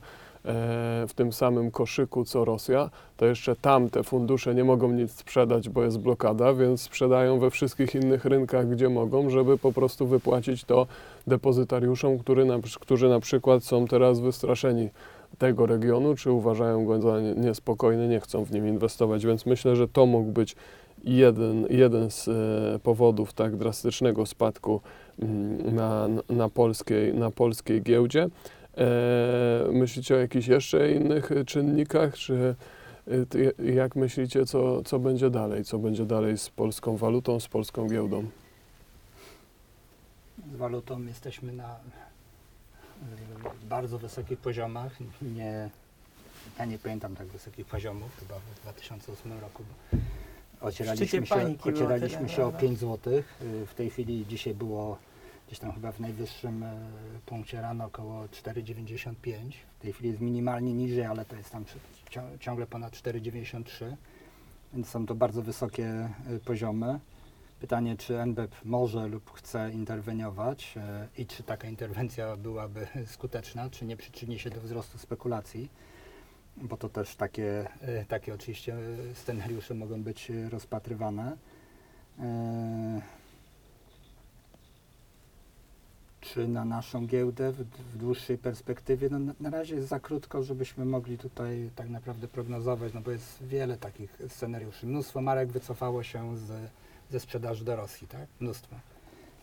w 1.07 1.11
tym 1.15 1.33
samym 1.33 1.71
koszyku 1.71 2.25
co 2.25 2.45
Rosja, 2.45 2.89
to 3.17 3.25
jeszcze 3.25 3.55
tam 3.55 3.89
te 3.89 4.03
fundusze 4.03 4.55
nie 4.55 4.63
mogą 4.63 4.91
nic 4.91 5.11
sprzedać, 5.11 5.69
bo 5.69 5.83
jest 5.83 5.99
blokada, 5.99 6.53
więc 6.53 6.81
sprzedają 6.81 7.39
we 7.39 7.51
wszystkich 7.51 7.95
innych 7.95 8.25
rynkach, 8.25 8.69
gdzie 8.69 8.89
mogą, 8.89 9.29
żeby 9.29 9.57
po 9.57 9.71
prostu 9.71 10.07
wypłacić 10.07 10.63
to 10.63 10.87
depozytariuszom, 11.27 12.19
który 12.19 12.45
na, 12.45 12.59
którzy 12.79 13.09
na 13.09 13.19
przykład 13.19 13.63
są 13.63 13.87
teraz 13.87 14.19
wystraszeni 14.19 14.89
tego 15.37 15.65
regionu, 15.65 16.15
czy 16.15 16.31
uważają 16.31 16.85
go 16.85 17.01
za 17.01 17.21
nie- 17.21 17.33
niespokojny, 17.33 18.07
nie 18.07 18.19
chcą 18.19 18.45
w 18.45 18.51
nim 18.51 18.67
inwestować, 18.67 19.25
więc 19.25 19.45
myślę, 19.45 19.75
że 19.75 19.87
to 19.87 20.05
mógł 20.05 20.31
być 20.31 20.55
jeden, 21.03 21.65
jeden 21.69 22.11
z 22.11 22.27
e, 22.27 22.79
powodów 22.83 23.33
tak 23.33 23.55
drastycznego 23.55 24.25
spadku 24.25 24.81
mm, 25.21 25.75
na, 25.75 26.07
na, 26.29 26.49
polskiej, 26.49 27.13
na 27.13 27.31
polskiej 27.31 27.81
giełdzie. 27.81 28.27
E, 28.81 29.71
myślicie 29.71 30.15
o 30.15 30.17
jakichś 30.17 30.47
jeszcze 30.47 30.91
innych 30.91 31.31
e, 31.31 31.45
czynnikach, 31.45 32.13
czy 32.13 32.55
e, 33.07 33.71
jak 33.71 33.95
myślicie, 33.95 34.45
co, 34.45 34.83
co 34.83 34.99
będzie 34.99 35.29
dalej? 35.29 35.65
Co 35.65 35.79
będzie 35.79 36.05
dalej 36.05 36.37
z 36.37 36.49
polską 36.49 36.97
walutą, 36.97 37.39
z 37.39 37.47
polską 37.47 37.87
giełdą? 37.87 38.25
Z 40.53 40.55
walutą 40.55 41.01
jesteśmy 41.05 41.53
na 41.53 41.75
bardzo 43.69 43.97
wysokich 43.97 44.39
poziomach. 44.39 44.91
Nie, 45.21 45.69
ja 46.59 46.65
nie 46.65 46.77
pamiętam 46.77 47.15
tak 47.15 47.27
wysokich 47.27 47.65
poziomów, 47.65 48.17
chyba 48.19 48.35
w 48.39 48.61
2008 48.61 49.39
roku. 49.39 49.63
Ocieraliśmy 50.61 51.25
się, 51.25 51.55
ocieraliśmy 51.63 52.29
się 52.29 52.45
o 52.45 52.49
prawda? 52.49 52.59
5 52.59 52.79
zł. 52.79 53.23
W 53.67 53.73
tej 53.73 53.89
chwili 53.89 54.25
dzisiaj 54.29 54.53
było 54.53 54.97
gdzieś 55.51 55.59
tam 55.59 55.71
chyba 55.71 55.91
w 55.91 55.99
najwyższym 55.99 56.63
e, 56.63 56.89
punkcie 57.25 57.61
rano 57.61 57.85
około 57.85 58.23
4,95. 58.23 59.51
W 59.79 59.81
tej 59.81 59.93
chwili 59.93 60.09
jest 60.09 60.21
minimalnie 60.21 60.73
niżej, 60.73 61.05
ale 61.05 61.25
to 61.25 61.35
jest 61.35 61.51
tam 61.51 61.65
ciągle 62.39 62.67
ponad 62.67 62.93
4,93. 62.93 63.95
Więc 64.73 64.89
są 64.89 65.05
to 65.05 65.15
bardzo 65.15 65.41
wysokie 65.41 65.85
e, 65.85 66.09
poziomy. 66.45 66.99
Pytanie, 67.59 67.97
czy 67.97 68.19
NBP 68.19 68.55
może 68.65 69.07
lub 69.07 69.31
chce 69.33 69.71
interweniować 69.71 70.73
e, 70.77 71.07
i 71.17 71.25
czy 71.25 71.43
taka 71.43 71.67
interwencja 71.67 72.37
byłaby 72.37 72.87
skuteczna, 73.15 73.69
czy 73.69 73.85
nie 73.85 73.97
przyczyni 73.97 74.39
się 74.39 74.49
do 74.49 74.61
wzrostu 74.61 74.97
spekulacji, 74.97 75.69
bo 76.57 76.77
to 76.77 76.89
też 76.89 77.15
takie, 77.15 77.67
takie 78.07 78.33
oczywiście 78.33 78.75
scenariusze 79.13 79.73
mogą 79.73 80.03
być 80.03 80.31
rozpatrywane. 80.49 81.37
E, 82.19 83.21
Czy 86.21 86.47
na 86.47 86.65
naszą 86.65 87.07
giełdę 87.07 87.51
w, 87.51 87.57
w 87.63 87.97
dłuższej 87.97 88.37
perspektywie? 88.37 89.09
No, 89.11 89.19
na, 89.19 89.33
na 89.39 89.49
razie 89.49 89.75
jest 89.75 89.87
za 89.87 89.99
krótko, 89.99 90.43
żebyśmy 90.43 90.85
mogli 90.85 91.17
tutaj 91.17 91.69
tak 91.75 91.89
naprawdę 91.89 92.27
prognozować, 92.27 92.93
no 92.93 93.01
bo 93.01 93.11
jest 93.11 93.43
wiele 93.43 93.77
takich 93.77 94.17
scenariuszy. 94.29 94.87
Mnóstwo 94.87 95.21
marek 95.21 95.49
wycofało 95.51 96.03
się 96.03 96.37
z, 96.37 96.51
ze 97.11 97.19
sprzedaży 97.19 97.65
do 97.65 97.75
Rosji, 97.75 98.07
tak? 98.07 98.27
Mnóstwo. 98.39 98.75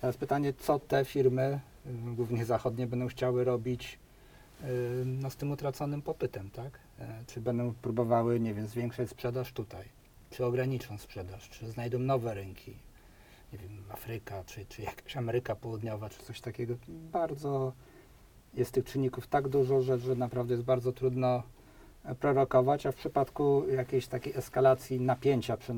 Teraz 0.00 0.16
pytanie, 0.16 0.52
co 0.52 0.78
te 0.78 1.04
firmy, 1.04 1.60
y, 1.86 2.14
głównie 2.14 2.44
zachodnie, 2.44 2.86
będą 2.86 3.08
chciały 3.08 3.44
robić 3.44 3.98
y, 4.64 4.66
no, 5.06 5.30
z 5.30 5.36
tym 5.36 5.50
utraconym 5.50 6.02
popytem, 6.02 6.50
tak? 6.50 6.78
E, 6.98 7.24
Czy 7.26 7.40
będą 7.40 7.74
próbowały, 7.82 8.40
nie 8.40 8.54
wiem, 8.54 8.66
zwiększać 8.66 9.10
sprzedaż 9.10 9.52
tutaj? 9.52 9.84
Czy 10.30 10.44
ograniczą 10.44 10.98
sprzedaż? 10.98 11.48
Czy 11.48 11.70
znajdą 11.70 11.98
nowe 11.98 12.34
rynki? 12.34 12.74
Nie 13.52 13.58
wiem, 13.58 13.84
Afryka, 13.90 14.44
czy, 14.44 14.66
czy 14.66 14.82
jakaś 14.82 15.16
Ameryka 15.16 15.56
Południowa, 15.56 16.08
czy 16.08 16.22
coś 16.22 16.40
takiego. 16.40 16.74
Bardzo 16.88 17.72
jest 18.54 18.72
tych 18.72 18.84
czynników 18.84 19.26
tak 19.26 19.48
dużo, 19.48 19.80
że, 19.80 19.98
że 19.98 20.14
naprawdę 20.14 20.54
jest 20.54 20.64
bardzo 20.64 20.92
trudno 20.92 21.42
e, 22.04 22.14
prorokować, 22.14 22.86
a 22.86 22.92
w 22.92 22.96
przypadku 22.96 23.68
jakiejś 23.68 24.06
takiej 24.06 24.36
eskalacji 24.36 25.00
napięcia 25.00 25.56
przy, 25.56 25.72
y, 25.72 25.76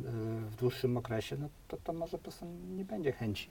w 0.51 0.57
dłuższym 0.57 0.97
okresie, 0.97 1.37
no 1.37 1.49
to, 1.69 1.77
to 1.77 1.93
może 1.93 2.19
po 2.19 2.23
prostu 2.23 2.47
nie 2.77 2.85
będzie 2.85 3.13
chęci 3.13 3.51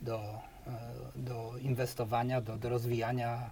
do, 0.00 0.20
e, 0.66 0.72
do 1.16 1.52
inwestowania, 1.58 2.40
do, 2.40 2.56
do 2.56 2.68
rozwijania 2.68 3.50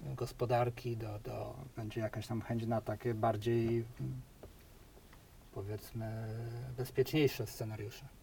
gospodarki, 0.00 0.96
do, 0.96 1.18
do, 1.18 1.54
będzie 1.76 2.00
jakaś 2.00 2.26
tam 2.26 2.40
chęć 2.40 2.66
na 2.66 2.80
takie 2.80 3.14
bardziej 3.14 3.66
mm, 4.00 4.20
powiedzmy 5.52 6.26
bezpieczniejsze 6.76 7.46
scenariusze. 7.46 8.17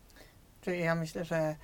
Czyli 0.66 0.80
ja 0.80 0.96
myślę, 0.96 1.26
że 1.26 1.56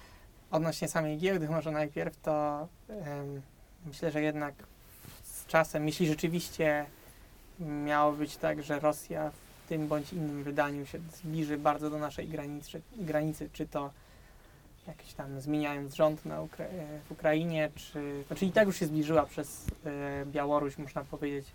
odnośnie 0.52 0.88
samej 0.88 1.18
giełdy 1.18 1.50
może 1.50 1.72
najpierw, 1.72 2.22
to 2.22 2.68
em, 2.90 3.42
myślę, 3.86 4.12
że 4.12 4.22
jednak 4.22 4.54
z 5.24 5.46
czasem, 5.46 5.88
jeśli 5.88 6.08
rzeczywiście 6.08 6.86
miało 7.60 8.12
być 8.12 8.38
tak, 8.38 8.64
że 8.64 8.80
Rosja 8.80 9.32
w 9.32 9.70
tym 9.70 9.88
bądź 9.88 10.14
innym 10.14 10.44
wydaniu 10.44 10.86
się 10.86 11.00
zbliży 11.00 11.58
bardzo 11.58 11.90
do 11.90 12.00
naszej 12.00 12.28
granicy, 12.28 12.82
granicy 12.98 13.50
czy 13.54 13.68
to 13.68 13.92
jakieś 14.88 15.14
tam 15.14 15.42
zmieniając 15.42 15.96
rząd 15.96 16.26
na 16.26 16.42
Ukra- 16.42 16.66
e, 16.66 17.00
w 17.10 17.12
Ukrainie, 17.12 17.70
czy 17.76 18.24
znaczy 18.28 18.46
i 18.46 18.52
tak 18.52 18.68
już 18.68 18.80
się 18.80 18.86
zbliżyła 18.86 19.26
przez 19.26 19.66
e, 19.86 20.26
Białoruś, 20.26 20.78
można 20.78 21.04
powiedzieć, 21.04 21.46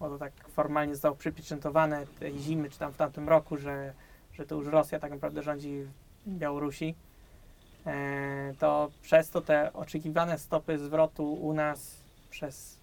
bo 0.00 0.08
to 0.08 0.18
tak 0.18 0.32
formalnie 0.48 0.94
zostało 0.94 1.16
przypieczętowane 1.16 2.06
tej 2.20 2.38
zimy, 2.38 2.70
czy 2.70 2.78
tam 2.78 2.92
w 2.92 2.96
tamtym 2.96 3.28
roku, 3.28 3.56
że, 3.56 3.92
że 4.34 4.46
to 4.46 4.54
już 4.54 4.66
Rosja 4.66 4.98
tak 4.98 5.10
naprawdę 5.10 5.42
rządzi 5.42 5.86
Białorusi, 6.26 6.94
e, 7.86 8.54
to 8.58 8.90
przez 9.02 9.30
to 9.30 9.40
te 9.40 9.72
oczekiwane 9.72 10.38
stopy 10.38 10.78
zwrotu 10.78 11.32
u 11.32 11.52
nas 11.52 11.96
przez 12.30 12.78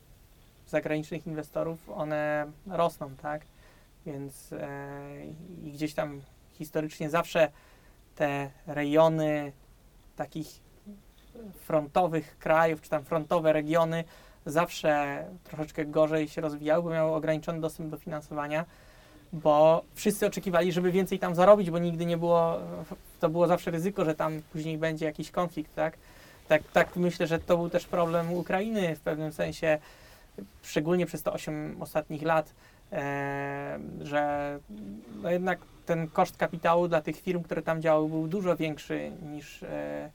zagranicznych 0.68 1.28
inwestorów, 1.28 1.90
one 1.90 2.52
rosną, 2.68 3.16
tak? 3.22 3.42
Więc 4.06 4.54
e, 4.54 5.26
i 5.64 5.72
gdzieś 5.72 5.94
tam 5.94 6.22
historycznie 6.54 7.10
zawsze 7.10 7.52
te 8.16 8.50
rejony 8.68 9.52
takich 10.16 10.48
frontowych 11.60 12.38
krajów, 12.38 12.82
czy 12.82 12.90
tam 12.90 13.04
frontowe 13.04 13.54
regiony 13.54 14.04
zawsze 14.46 15.26
troszeczkę 15.44 15.86
gorzej 15.86 16.28
się 16.28 16.42
rozwijały, 16.42 16.84
bo 16.84 16.90
miały 16.90 17.12
ograniczony 17.12 17.62
dostęp 17.62 17.90
do 17.90 17.98
finansowania, 17.98 18.66
bo 19.34 19.84
wszyscy 19.94 20.26
oczekiwali, 20.26 20.72
żeby 20.72 20.92
więcej 20.92 21.20
tam 21.20 21.36
zarobić, 21.36 21.72
bo 21.72 21.80
nigdy 21.80 22.06
nie 22.06 22.18
było, 22.18 22.60
to 23.20 23.30
było 23.30 23.48
zawsze 23.48 23.72
ryzyko, 23.72 24.06
że 24.06 24.16
tam 24.16 24.42
później 24.52 24.78
będzie 24.78 25.06
jakiś 25.06 25.32
konflikt, 25.32 25.76
tak? 25.76 25.98
Tak, 26.48 26.64
tak 26.74 26.96
myślę, 26.96 27.28
że 27.28 27.40
to 27.40 27.58
był 27.58 27.70
też 27.70 27.86
problem 27.86 28.34
Ukrainy 28.34 28.96
w 28.96 29.00
pewnym 29.00 29.32
sensie, 29.32 29.80
szczególnie 30.64 31.06
przez 31.06 31.24
te 31.24 31.32
8 31.32 31.78
ostatnich 31.80 32.22
lat, 32.22 32.54
e, 32.92 33.80
że 34.02 34.60
no 35.22 35.32
jednak 35.32 35.60
ten 35.86 36.08
koszt 36.08 36.38
kapitału 36.38 36.88
dla 36.88 37.02
tych 37.02 37.22
firm, 37.22 37.44
które 37.44 37.62
tam 37.62 37.82
działały, 37.82 38.10
był 38.10 38.28
dużo 38.28 38.56
większy 38.56 39.12
niż, 39.22 39.64
e, 39.64 40.10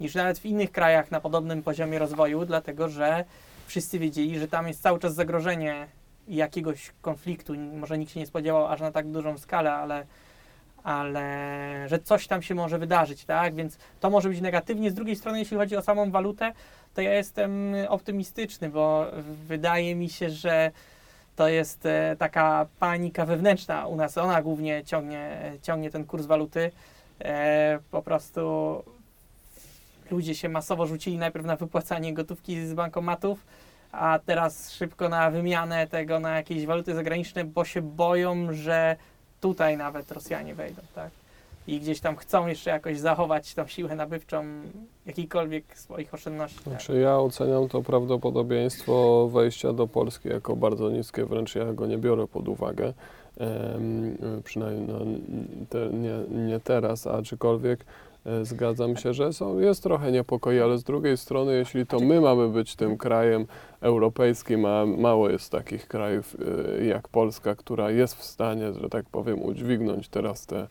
niż 0.00 0.14
nawet 0.14 0.38
w 0.38 0.46
innych 0.46 0.72
krajach 0.72 1.10
na 1.10 1.20
podobnym 1.20 1.62
poziomie 1.62 1.98
rozwoju, 1.98 2.44
dlatego 2.44 2.88
że 2.88 3.24
wszyscy 3.66 3.98
wiedzieli, 3.98 4.38
że 4.38 4.48
tam 4.48 4.68
jest 4.68 4.82
cały 4.82 4.98
czas 4.98 5.14
zagrożenie 5.14 5.86
jakiegoś 6.28 6.92
konfliktu. 7.02 7.54
Może 7.54 7.98
nikt 7.98 8.12
się 8.12 8.20
nie 8.20 8.26
spodziewał 8.26 8.66
aż 8.66 8.80
na 8.80 8.92
tak 8.92 9.06
dużą 9.06 9.38
skalę, 9.38 9.72
ale, 9.72 10.06
ale 10.88 11.84
że 11.86 11.98
coś 11.98 12.26
tam 12.26 12.42
się 12.42 12.54
może 12.54 12.78
wydarzyć, 12.78 13.24
tak? 13.24 13.54
Więc 13.54 13.78
to 14.00 14.10
może 14.10 14.28
być 14.28 14.40
negatywnie. 14.40 14.90
Z 14.90 14.94
drugiej 14.94 15.16
strony, 15.16 15.38
jeśli 15.38 15.56
chodzi 15.56 15.76
o 15.76 15.82
samą 15.82 16.10
walutę, 16.10 16.52
to 16.94 17.00
ja 17.00 17.14
jestem 17.14 17.74
optymistyczny, 17.88 18.68
bo 18.68 19.06
wydaje 19.46 19.94
mi 19.94 20.08
się, 20.08 20.30
że 20.30 20.70
to 21.36 21.48
jest 21.48 21.86
e, 21.86 22.16
taka 22.18 22.66
panika 22.78 23.26
wewnętrzna 23.26 23.86
u 23.86 23.96
nas. 23.96 24.18
Ona 24.18 24.42
głównie 24.42 24.84
ciągnie, 24.84 25.52
ciągnie 25.62 25.90
ten 25.90 26.04
kurs 26.04 26.26
waluty. 26.26 26.70
E, 27.20 27.78
po 27.90 28.02
prostu 28.02 28.82
ludzie 30.10 30.34
się 30.34 30.48
masowo 30.48 30.86
rzucili 30.86 31.18
najpierw 31.18 31.46
na 31.46 31.56
wypłacanie 31.56 32.14
gotówki 32.14 32.66
z 32.66 32.74
bankomatów, 32.74 33.46
a 33.92 34.18
teraz 34.26 34.72
szybko 34.72 35.08
na 35.08 35.30
wymianę 35.30 35.86
tego 35.86 36.20
na 36.20 36.36
jakieś 36.36 36.66
waluty 36.66 36.94
zagraniczne, 36.94 37.44
bo 37.44 37.64
się 37.64 37.82
boją, 37.82 38.52
że 38.52 38.96
tutaj 39.40 39.76
nawet 39.76 40.12
Rosjanie 40.12 40.54
wejdą, 40.54 40.82
tak? 40.94 41.10
I 41.66 41.80
gdzieś 41.80 42.00
tam 42.00 42.16
chcą 42.16 42.46
jeszcze 42.46 42.70
jakoś 42.70 42.98
zachować 42.98 43.54
tą 43.54 43.66
siłę 43.66 43.96
nabywczą 43.96 44.44
jakiejkolwiek 45.06 45.78
swoich 45.78 46.14
oszczędności. 46.14 46.56
Tak? 46.56 46.64
Znaczy 46.64 47.00
ja 47.00 47.18
oceniam 47.18 47.68
to 47.68 47.82
prawdopodobieństwo 47.82 49.28
wejścia 49.32 49.72
do 49.72 49.86
Polski 49.86 50.28
jako 50.28 50.56
bardzo 50.56 50.90
niskie, 50.90 51.24
wręcz 51.24 51.54
ja 51.54 51.72
go 51.72 51.86
nie 51.86 51.98
biorę 51.98 52.26
pod 52.26 52.48
uwagę. 52.48 52.92
Przynajmniej 54.44 54.88
no, 54.88 54.98
te, 55.68 55.88
nie, 55.92 56.46
nie 56.46 56.60
teraz, 56.60 57.06
aczkolwiek 57.06 57.84
zgadzam 58.42 58.96
się, 58.96 59.14
że 59.14 59.32
są, 59.32 59.58
jest 59.58 59.82
trochę 59.82 60.12
niepokoi, 60.12 60.60
ale 60.60 60.78
z 60.78 60.84
drugiej 60.84 61.16
strony, 61.16 61.54
jeśli 61.54 61.86
to 61.86 62.00
my 62.00 62.20
mamy 62.20 62.48
być 62.48 62.76
tym 62.76 62.96
krajem 62.96 63.46
europejskim, 63.80 64.64
a 64.64 64.86
mało 64.86 65.30
jest 65.30 65.52
takich 65.52 65.88
krajów 65.88 66.36
e, 66.80 66.84
jak 66.84 67.08
Polska, 67.08 67.54
która 67.54 67.90
jest 67.90 68.14
w 68.14 68.24
stanie, 68.24 68.72
że 68.72 68.88
tak 68.88 69.06
powiem, 69.06 69.42
udźwignąć 69.42 70.08
teraz 70.08 70.46
tę 70.46 70.68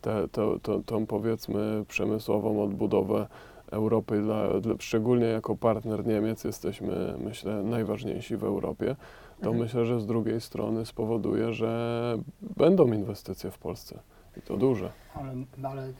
te, 0.00 0.28
te, 0.28 0.58
te, 0.62 0.82
tą 0.82 1.06
powiedzmy 1.06 1.84
przemysłową 1.88 2.62
odbudowę 2.62 3.26
Europy, 3.70 4.22
dla, 4.22 4.60
dla, 4.60 4.74
szczególnie 4.78 5.26
jako 5.26 5.56
partner 5.56 6.06
Niemiec 6.06 6.44
jesteśmy, 6.44 7.14
myślę, 7.24 7.62
najważniejsi 7.62 8.36
w 8.36 8.44
Europie, 8.44 8.96
to 9.40 9.46
Mhm. 9.46 9.58
myślę, 9.58 9.86
że 9.86 10.00
z 10.00 10.06
drugiej 10.06 10.40
strony 10.40 10.86
spowoduje, 10.86 11.52
że 11.52 12.18
będą 12.56 12.92
inwestycje 12.92 13.50
w 13.50 13.58
Polsce 13.58 13.98
i 14.36 14.40
to 14.40 14.56
duże. 14.56 14.92
Ale, 15.14 15.34
no 15.58 15.68
ale, 15.68 15.92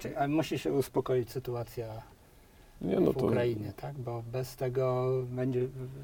Znaczy, 0.00 0.28
musi 0.28 0.58
się 0.58 0.72
uspokoić 0.72 1.30
sytuacja 1.30 1.86
Nie, 2.80 3.00
no 3.00 3.12
w 3.12 3.16
to 3.16 3.26
Ukrainie, 3.26 3.72
tak? 3.76 3.94
Bo 3.94 4.22
bez 4.32 4.56
tego 4.56 5.06
będzie, 5.28 5.60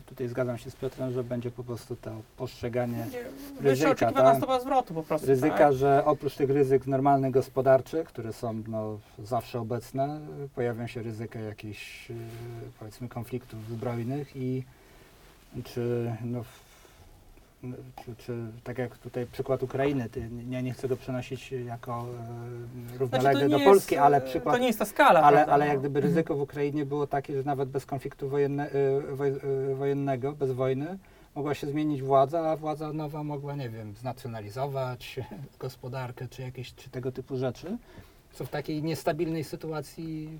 tutaj 0.07 0.29
zgadzam 0.29 0.59
się 0.59 0.70
z 0.70 0.76
Piotrem, 0.76 1.12
że 1.12 1.24
będzie 1.24 1.50
po 1.50 1.64
prostu 1.64 1.96
to 1.96 2.11
postrzeganie 2.37 3.07
Nie, 3.12 3.70
Ryzyka, 3.70 3.90
oczekiwana 3.90 4.31
tak? 4.31 4.37
stopa 4.37 4.61
zwrotu 4.61 4.94
po 4.94 5.03
prostu. 5.03 5.26
ryzyka, 5.26 5.57
tak? 5.59 5.72
że 5.72 6.03
oprócz 6.05 6.35
tych 6.37 6.50
ryzyk 6.50 6.87
normalnych 6.87 7.31
gospodarczych, 7.31 8.09
które 8.09 8.33
są 8.33 8.62
no, 8.68 8.98
zawsze 9.24 9.61
obecne, 9.61 10.20
pojawią 10.55 10.87
się 10.87 11.03
ryzyka 11.03 11.38
jakichś 11.38 12.11
y, 12.11 12.14
powiedzmy 12.79 13.09
konfliktów 13.09 13.68
zbrojnych 13.68 14.37
i 14.37 14.64
czy, 15.64 16.12
no, 16.24 16.44
czy, 18.05 18.16
czy 18.16 18.37
tak 18.64 18.79
jak 18.79 18.99
tutaj 18.99 19.27
przykład 19.27 19.62
Ukrainy, 19.62 20.09
ty, 20.09 20.31
ja 20.51 20.61
nie 20.61 20.73
chcę 20.73 20.88
go 20.88 20.96
przenosić 20.96 21.53
jako 21.53 22.07
y, 22.94 22.99
równolegle 22.99 23.49
Znaczy, 23.49 23.64
do 23.64 23.70
Polski, 23.70 23.94
jest, 23.94 24.05
ale 24.05 24.16
e, 24.16 24.20
przykład 24.20 24.55
To 24.55 24.61
nie 24.61 24.66
jest 24.66 24.79
ta 24.79 24.85
skala, 24.85 25.23
ale, 25.23 25.37
prawda, 25.37 25.53
ale 25.53 25.66
jak 25.66 25.81
gdyby 25.81 26.01
ryzyko 26.01 26.35
w 26.37 26.40
Ukrainie 26.40 26.87
było 26.87 27.07
takie, 27.07 27.37
że 27.37 27.42
nawet 27.42 27.68
bez 27.68 27.87
konfliktu 27.87 28.29
wojenne, 28.29 28.70
woj, 29.12 29.31
y, 29.70 29.75
wojennego, 29.75 30.33
bez 30.33 30.53
wojny, 30.53 30.99
mogła 31.35 31.55
się 31.55 31.66
zmienić 31.66 32.03
władza, 32.03 32.51
a 32.51 32.57
władza 32.57 32.92
nowa 32.92 33.25
mogła, 33.25 33.57
nie 33.57 33.68
wiem, 33.68 33.94
znacjonalizować 33.96 35.20
gospodarkę, 35.59 36.29
czy 36.29 36.42
jakieś, 36.42 36.75
czy 36.75 36.90
tego 36.90 37.12
typu 37.12 37.37
rzeczy, 37.37 37.77
co 38.33 38.44
w 38.44 38.49
takiej 38.49 38.83
niestabilnej 38.83 39.44
sytuacji... 39.44 40.38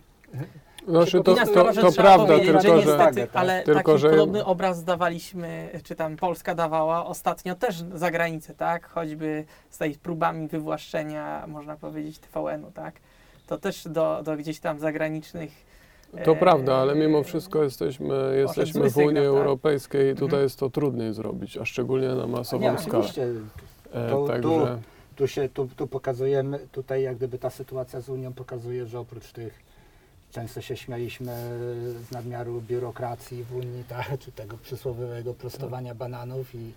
Znaczy, 0.89 1.23
to, 1.23 1.35
to, 1.35 1.45
to 1.45 1.73
trzeba 1.73 1.93
prawda, 1.93 2.39
tylko 2.39 2.61
że 2.61 2.77
niestety, 2.77 3.21
tak? 3.21 3.29
ale 3.33 3.63
Tylko, 3.63 3.83
taki 3.93 3.99
że- 4.03 4.11
podobny 4.11 4.45
obraz 4.45 4.85
dawaliśmy, 4.85 5.69
czy 5.85 5.95
tam 5.97 6.17
Polska 6.17 6.55
dawała 6.55 7.07
ostatnio 7.07 7.55
też 7.55 7.85
za 7.95 8.11
granicę, 8.11 8.55
tak? 8.55 8.89
Choćby 8.89 9.45
z 9.71 9.79
tej 9.79 9.95
próbami 9.95 10.49
wywłaszczenia, 10.49 11.45
można 11.49 11.77
powiedzieć, 11.77 12.19
TVN-u, 12.19 12.71
tak? 12.71 12.95
To 13.47 13.59
też 13.59 13.89
do, 13.89 14.23
do 14.25 14.37
gdzieś 14.37 14.61
tam 14.61 14.79
zagranicznych 14.79 15.51
to 16.25 16.33
e, 16.33 16.37
prawda, 16.37 16.75
ale 16.77 16.95
mimo 16.95 17.23
wszystko 17.23 17.63
jesteśmy, 17.63 18.37
jesteśmy 18.37 18.91
w 18.91 18.97
Unii 18.97 19.15
tak? 19.15 19.25
Europejskiej 19.25 20.07
i 20.13 20.15
tutaj 20.15 20.25
Mhm. 20.27 20.43
jest 20.43 20.59
to 20.59 20.71
trudniej 20.71 21.13
zrobić, 21.15 21.57
a 21.57 21.65
szczególnie 21.65 22.09
na 22.09 22.27
masową 22.27 22.73
Nie, 22.73 22.79
skalę. 22.79 22.99
oczywiście, 22.99 23.27
E, 23.93 24.11
To- 24.11 24.27
także 24.27 24.79
tu 25.17 25.29
się, 25.29 25.49
tu, 25.49 25.69
tu 25.77 25.87
pokazujemy, 25.87 26.59
tutaj 26.73 27.03
jak 27.03 27.17
gdyby 27.17 27.39
ta 27.39 27.51
sytuacja 27.51 28.01
z 28.01 28.09
Unią 28.09 28.33
pokazuje, 28.33 28.87
że 28.87 28.99
oprócz 29.01 29.33
tych, 29.33 29.70
często 30.31 30.61
się 30.61 30.77
śmialiśmy 30.77 31.33
z 32.09 32.11
nadmiaru 32.11 32.61
biurokracji 32.61 33.45
w 33.45 33.55
Unii, 33.55 33.85
tak, 33.85 34.19
czy 34.19 34.33
tego 34.33 34.59
przysłowiowego 34.59 35.35
prostowania 35.35 35.95
bananów 35.95 36.55
i 36.55 36.73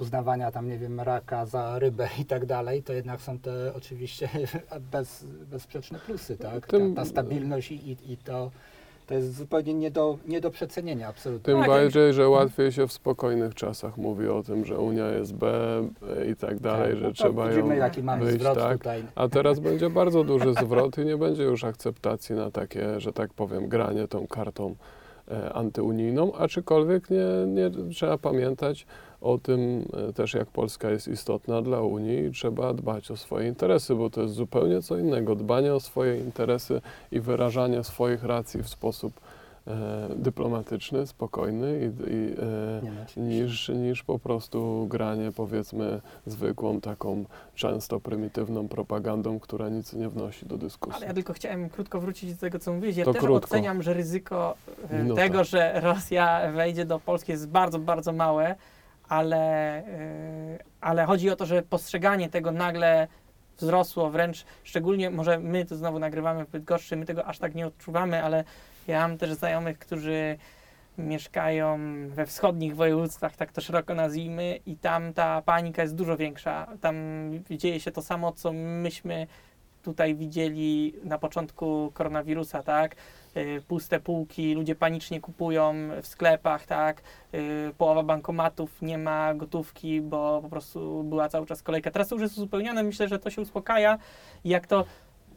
uznawania 0.00 0.52
tam, 0.52 0.68
nie 0.68 0.78
wiem, 0.78 1.00
raka 1.00 1.46
za 1.46 1.78
rybę 1.78 2.08
i 2.18 2.24
tak 2.24 2.46
dalej, 2.46 2.82
to 2.82 2.92
jednak 2.92 3.20
są 3.20 3.38
te 3.38 3.74
oczywiście 3.74 4.28
bez, 4.92 5.24
bezsprzeczne 5.24 5.98
plusy, 5.98 6.36
tak, 6.36 6.66
ta, 6.66 6.76
ta 6.96 7.04
stabilność 7.04 7.70
i, 7.70 7.74
i, 7.74 8.12
i 8.12 8.16
to, 8.16 8.50
to 9.06 9.14
jest 9.14 9.36
zupełnie 9.36 9.74
nie 9.74 9.90
do, 9.90 10.18
nie 10.26 10.40
do 10.40 10.50
przecenienia, 10.50 11.08
absolutnie. 11.08 11.44
tym 11.44 11.58
Tak, 11.58 11.68
bardziej, 11.68 12.12
że 12.12 12.28
łatwiej 12.28 12.72
się 12.72 12.88
w 12.88 12.92
spokojnych 12.92 13.54
czasach 13.54 13.96
mówi 13.96 14.28
o 14.28 14.42
tym, 14.42 14.64
że 14.64 14.78
Unia 14.78 15.08
jest 15.08 15.34
B 15.34 15.52
i 16.32 16.36
tak 16.36 16.58
dalej, 16.60 16.88
Tak, 16.88 16.96
że 16.96 17.02
no 17.02 17.08
to 17.08 17.14
trzeba 17.14 17.44
ją 17.44 17.50
Widzimy, 17.50 17.76
jaki 17.76 18.02
mamy 18.02 18.24
wyjść, 18.24 18.40
zwrot 18.40 18.58
tak. 18.58 18.78
tutaj. 18.78 19.04
A 19.14 19.28
teraz 19.28 19.60
będzie 19.60 19.90
bardzo 19.90 20.24
duży 20.24 20.54
zwrot 20.54 20.98
i 20.98 21.04
nie 21.04 21.16
będzie 21.16 21.42
już 21.42 21.64
akceptacji 21.64 22.34
na 22.34 22.50
takie, 22.50 23.00
że 23.00 23.12
tak 23.12 23.34
powiem, 23.34 23.68
granie 23.68 24.08
tą 24.08 24.26
kartą 24.26 24.74
e, 25.30 25.52
antyunijną, 25.52 26.34
aczkolwiek 26.34 27.10
nie, 27.10 27.26
nie 27.46 27.70
trzeba 27.90 28.18
pamiętać 28.18 28.86
o 29.24 29.38
tym 29.38 29.84
e, 30.08 30.12
też, 30.12 30.34
jak 30.34 30.48
Polska 30.48 30.90
jest 30.90 31.08
istotna 31.08 31.62
dla 31.62 31.80
Unii 31.80 32.24
i 32.24 32.30
trzeba 32.30 32.74
dbać 32.74 33.10
o 33.10 33.16
swoje 33.16 33.48
interesy, 33.48 33.94
bo 33.94 34.10
to 34.10 34.22
jest 34.22 34.34
zupełnie 34.34 34.82
co 34.82 34.98
innego. 34.98 35.34
Dbanie 35.34 35.74
o 35.74 35.80
swoje 35.80 36.18
interesy 36.18 36.80
i 37.12 37.20
wyrażanie 37.20 37.84
swoich 37.84 38.24
racji 38.24 38.62
w 38.62 38.68
sposób 38.68 39.20
e, 39.66 40.08
dyplomatyczny, 40.16 41.06
spokojny 41.06 41.78
i, 41.80 42.12
i 42.12 42.32
e, 42.32 42.80
no, 43.16 43.22
niż, 43.22 43.68
niż 43.68 44.02
po 44.02 44.18
prostu 44.18 44.86
granie 44.90 45.32
powiedzmy 45.32 46.00
zwykłą 46.26 46.80
taką 46.80 47.24
często 47.54 48.00
prymitywną 48.00 48.68
propagandą, 48.68 49.40
która 49.40 49.68
nic 49.68 49.92
nie 49.92 50.08
wnosi 50.08 50.46
do 50.46 50.58
dyskusji. 50.58 50.96
Ale 50.96 51.06
ja 51.06 51.14
tylko 51.14 51.32
chciałem 51.32 51.68
krótko 51.70 52.00
wrócić 52.00 52.34
do 52.34 52.40
tego, 52.40 52.58
co 52.58 52.72
mówiłeś. 52.72 52.96
Ja 52.96 53.04
To 53.04 53.12
też 53.12 53.22
krótko. 53.22 53.46
oceniam, 53.48 53.82
że 53.82 53.94
ryzyko 53.94 54.54
e, 54.90 55.02
Minuta. 55.02 55.22
tego, 55.22 55.44
że 55.44 55.80
Rosja 55.80 56.52
wejdzie 56.52 56.84
do 56.84 56.98
Polski 56.98 57.32
jest 57.32 57.48
bardzo, 57.48 57.78
bardzo 57.78 58.12
małe, 58.12 58.54
ale, 59.14 59.76
e, 59.76 60.58
ale 60.80 61.04
chodzi 61.04 61.30
o 61.30 61.36
to, 61.36 61.46
że 61.46 61.62
postrzeganie 61.62 62.28
tego 62.28 62.52
nagle 62.52 63.08
wzrosło 63.58 64.10
wręcz, 64.10 64.44
szczególnie 64.64 65.10
może 65.10 65.38
my 65.38 65.64
tu 65.64 65.76
znowu 65.76 65.98
nagrywamy 65.98 66.44
w 66.44 66.50
Bydgoszczy, 66.50 66.96
my 66.96 67.06
tego 67.06 67.24
aż 67.26 67.38
tak 67.38 67.54
nie 67.54 67.66
odczuwamy, 67.66 68.24
ale 68.24 68.44
ja 68.86 69.08
mam 69.08 69.18
też 69.18 69.32
znajomych, 69.32 69.78
którzy 69.78 70.38
mieszkają 70.98 71.78
we 72.08 72.26
wschodnich 72.26 72.76
województwach, 72.76 73.36
tak 73.36 73.52
to 73.52 73.60
szeroko 73.60 73.94
nazwijmy, 73.94 74.58
i 74.66 74.76
tam 74.76 75.12
ta 75.12 75.42
panika 75.42 75.82
jest 75.82 75.94
dużo 75.94 76.16
większa. 76.16 76.66
Tam 76.80 76.96
dzieje 77.50 77.80
się 77.80 77.90
to 77.90 78.02
samo, 78.02 78.32
co 78.32 78.52
myśmy 78.52 79.26
tutaj 79.84 80.14
widzieli 80.14 80.94
na 81.04 81.18
początku 81.18 81.90
koronawirusa, 81.94 82.62
tak? 82.62 82.96
Y, 83.36 83.62
Puste 83.68 84.00
półki, 84.00 84.54
ludzie 84.54 84.74
panicznie 84.74 85.20
kupują 85.20 85.74
w 86.02 86.06
sklepach, 86.06 86.66
tak? 86.66 87.02
Y, 87.34 87.72
Połowa 87.78 88.02
bankomatów 88.02 88.82
nie 88.82 88.98
ma 88.98 89.34
gotówki, 89.34 90.00
bo 90.00 90.40
po 90.42 90.48
prostu 90.48 91.04
była 91.04 91.28
cały 91.28 91.46
czas 91.46 91.62
kolejka. 91.62 91.90
Teraz 91.90 92.10
już 92.10 92.22
jest 92.22 92.36
uzupełnione, 92.38 92.82
myślę, 92.82 93.08
że 93.08 93.18
to 93.18 93.30
się 93.30 93.42
uspokaja 93.42 93.98
jak 94.44 94.66
to 94.66 94.84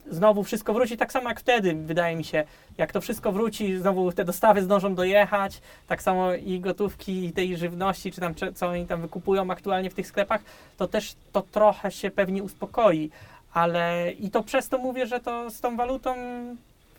znowu 0.10 0.44
wszystko 0.44 0.74
wróci, 0.74 0.98
tak 0.98 1.12
samo 1.12 1.30
jak 1.30 1.40
wtedy, 1.40 1.74
wydaje 1.74 2.16
mi 2.16 2.24
się, 2.24 2.44
jak 2.78 2.92
to 2.92 3.02
wszystko 3.02 3.32
wróci, 3.32 3.78
znowu 3.78 4.12
te 4.12 4.26
dostawy 4.26 4.62
zdążą 4.62 4.96
dojechać, 4.96 5.62
tak 5.88 6.02
samo 6.02 6.34
i 6.34 6.60
gotówki, 6.60 7.26
i 7.26 7.32
tej 7.32 7.58
żywności, 7.58 8.12
czy 8.12 8.22
tam 8.22 8.34
co 8.56 8.68
oni 8.68 8.86
tam 8.86 9.02
wykupują 9.02 9.52
aktualnie 9.52 9.90
w 9.90 9.94
tych 9.94 10.08
sklepach, 10.08 10.42
to 10.78 10.88
też 10.88 11.16
to 11.32 11.42
trochę 11.42 11.92
się 11.92 12.12
pewnie 12.12 12.44
uspokoi, 12.44 13.10
ale 13.54 14.12
i 14.12 14.30
to 14.30 14.44
przez 14.44 14.70
to 14.70 14.78
mówię, 14.78 15.08
że 15.08 15.20
to 15.20 15.50
z 15.50 15.62
tą 15.62 15.78
walutą 15.78 16.16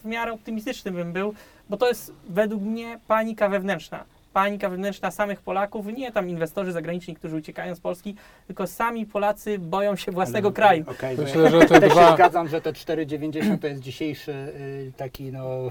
w 0.01 0.05
miarę 0.05 0.33
optymistyczny 0.33 0.91
bym 0.91 1.13
był, 1.13 1.35
bo 1.71 1.77
to 1.77 1.89
jest 1.89 2.13
według 2.29 2.63
mnie 2.63 2.99
panika 3.09 3.49
wewnętrzna. 3.49 4.05
Panika 4.33 4.69
wewnętrzna 4.69 5.11
samych 5.11 5.41
Polaków, 5.41 5.87
nie 5.87 6.13
tam 6.13 6.29
inwestorzy 6.29 6.73
zagraniczni, 6.73 7.15
którzy 7.17 7.37
uciekają 7.37 7.75
z 7.75 7.81
Polski, 7.81 8.15
tylko 8.47 8.67
sami 8.67 9.07
Polacy 9.07 9.59
boją 9.59 9.97
się 9.97 10.13
własnego 10.13 10.49
Ale- 10.49 10.55
kraju. 10.55 10.85
okej, 10.91 11.17
bo 11.17 11.23
Myślę, 11.23 11.51
że 11.51 11.61
te 11.61 11.67
Też 11.81 11.93
się 11.93 11.99
dwa, 12.01 12.15
zgadzam, 12.15 12.49
że 12.49 12.61
te 12.61 12.73
4,90 12.73 13.59
to 13.59 13.67
jest 13.67 13.81
dzisiejszy 13.83 14.33
y, 14.33 14.93
taki 14.97 15.33
no 15.33 15.71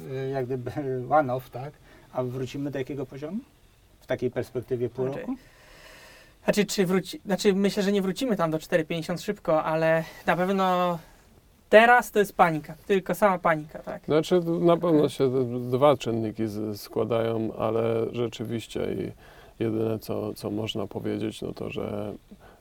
y, 0.00 0.28
jak 0.32 0.46
gdyby 0.46 0.70
one-off, 1.10 1.50
tak? 1.50 1.72
A 2.12 2.22
wrócimy 2.22 2.70
do 2.70 2.78
jakiego 2.78 3.06
poziomu? 3.06 3.38
W 4.00 4.06
takiej 4.06 4.30
perspektywie 4.30 4.88
pół 4.88 5.04
Znaczy, 5.04 5.20
roku? 5.20 5.32
Znaczy, 5.34 5.49
czy 6.68 6.86
wróci, 6.86 7.20
znaczy, 7.26 7.54
myślę, 7.54 7.82
że 7.82 7.92
nie 7.92 8.02
wrócimy 8.02 8.36
tam 8.36 8.50
do 8.50 8.58
4,50 8.58 9.24
szybko, 9.24 9.64
ale 9.64 10.04
na 10.26 10.36
pewno 10.36 10.98
teraz 11.68 12.10
to 12.10 12.18
jest 12.18 12.36
panika, 12.36 12.74
tylko 12.86 13.14
sama 13.14 13.38
panika, 13.38 13.78
tak? 13.78 14.04
znaczy 14.04 14.40
na 14.60 14.76
pewno 14.76 15.08
się 15.08 15.30
dwa 15.70 15.96
czynniki 15.96 16.42
składają, 16.74 17.54
ale 17.58 18.06
rzeczywiście 18.12 18.80
i 18.92 19.12
jedyne 19.62 19.98
co, 19.98 20.34
co 20.34 20.50
można 20.50 20.86
powiedzieć, 20.86 21.42
no 21.42 21.52
to, 21.52 21.70
że 21.70 22.14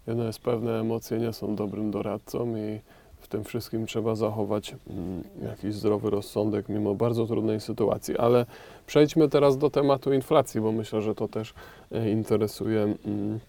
jedno 0.08 0.24
jest 0.24 0.40
pewne, 0.40 0.80
emocje 0.80 1.18
nie 1.18 1.34
są 1.34 1.56
dobrym 1.56 1.92
doradcą 1.92 2.56
i 2.56 2.80
w 3.20 3.28
tym 3.28 3.44
wszystkim 3.44 3.86
trzeba 3.86 4.16
zachować 4.16 4.76
mm, 4.90 5.24
jakiś 5.42 5.74
zdrowy 5.74 6.10
rozsądek 6.10 6.70
mimo 6.70 6.96
bardzo 6.96 7.26
trudnej 7.26 7.60
sytuacji. 7.60 8.18
Ale 8.18 8.46
przejdźmy 8.88 9.30
teraz 9.30 9.58
do 9.58 9.70
tematu 9.70 10.14
inflacji, 10.14 10.62
bo 10.62 10.72
myślę, 10.72 11.02
że 11.02 11.16
to 11.16 11.28
też 11.28 11.54
e, 11.92 12.12
interesuje, 12.12 12.82
mm, 13.06 13.40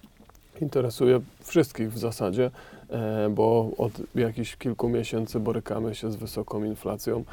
interesuje 0.61 1.21
wszystkich 1.43 1.93
w 1.93 1.99
zasadzie, 1.99 2.51
e, 2.91 3.29
bo 3.31 3.71
od 3.79 3.93
jakichś 4.15 4.57
kilku 4.57 4.89
miesięcy 4.89 5.41
borykamy 5.41 5.95
się 5.95 6.13
z 6.13 6.17
wysoką 6.17 6.65
inflacją. 6.65 7.25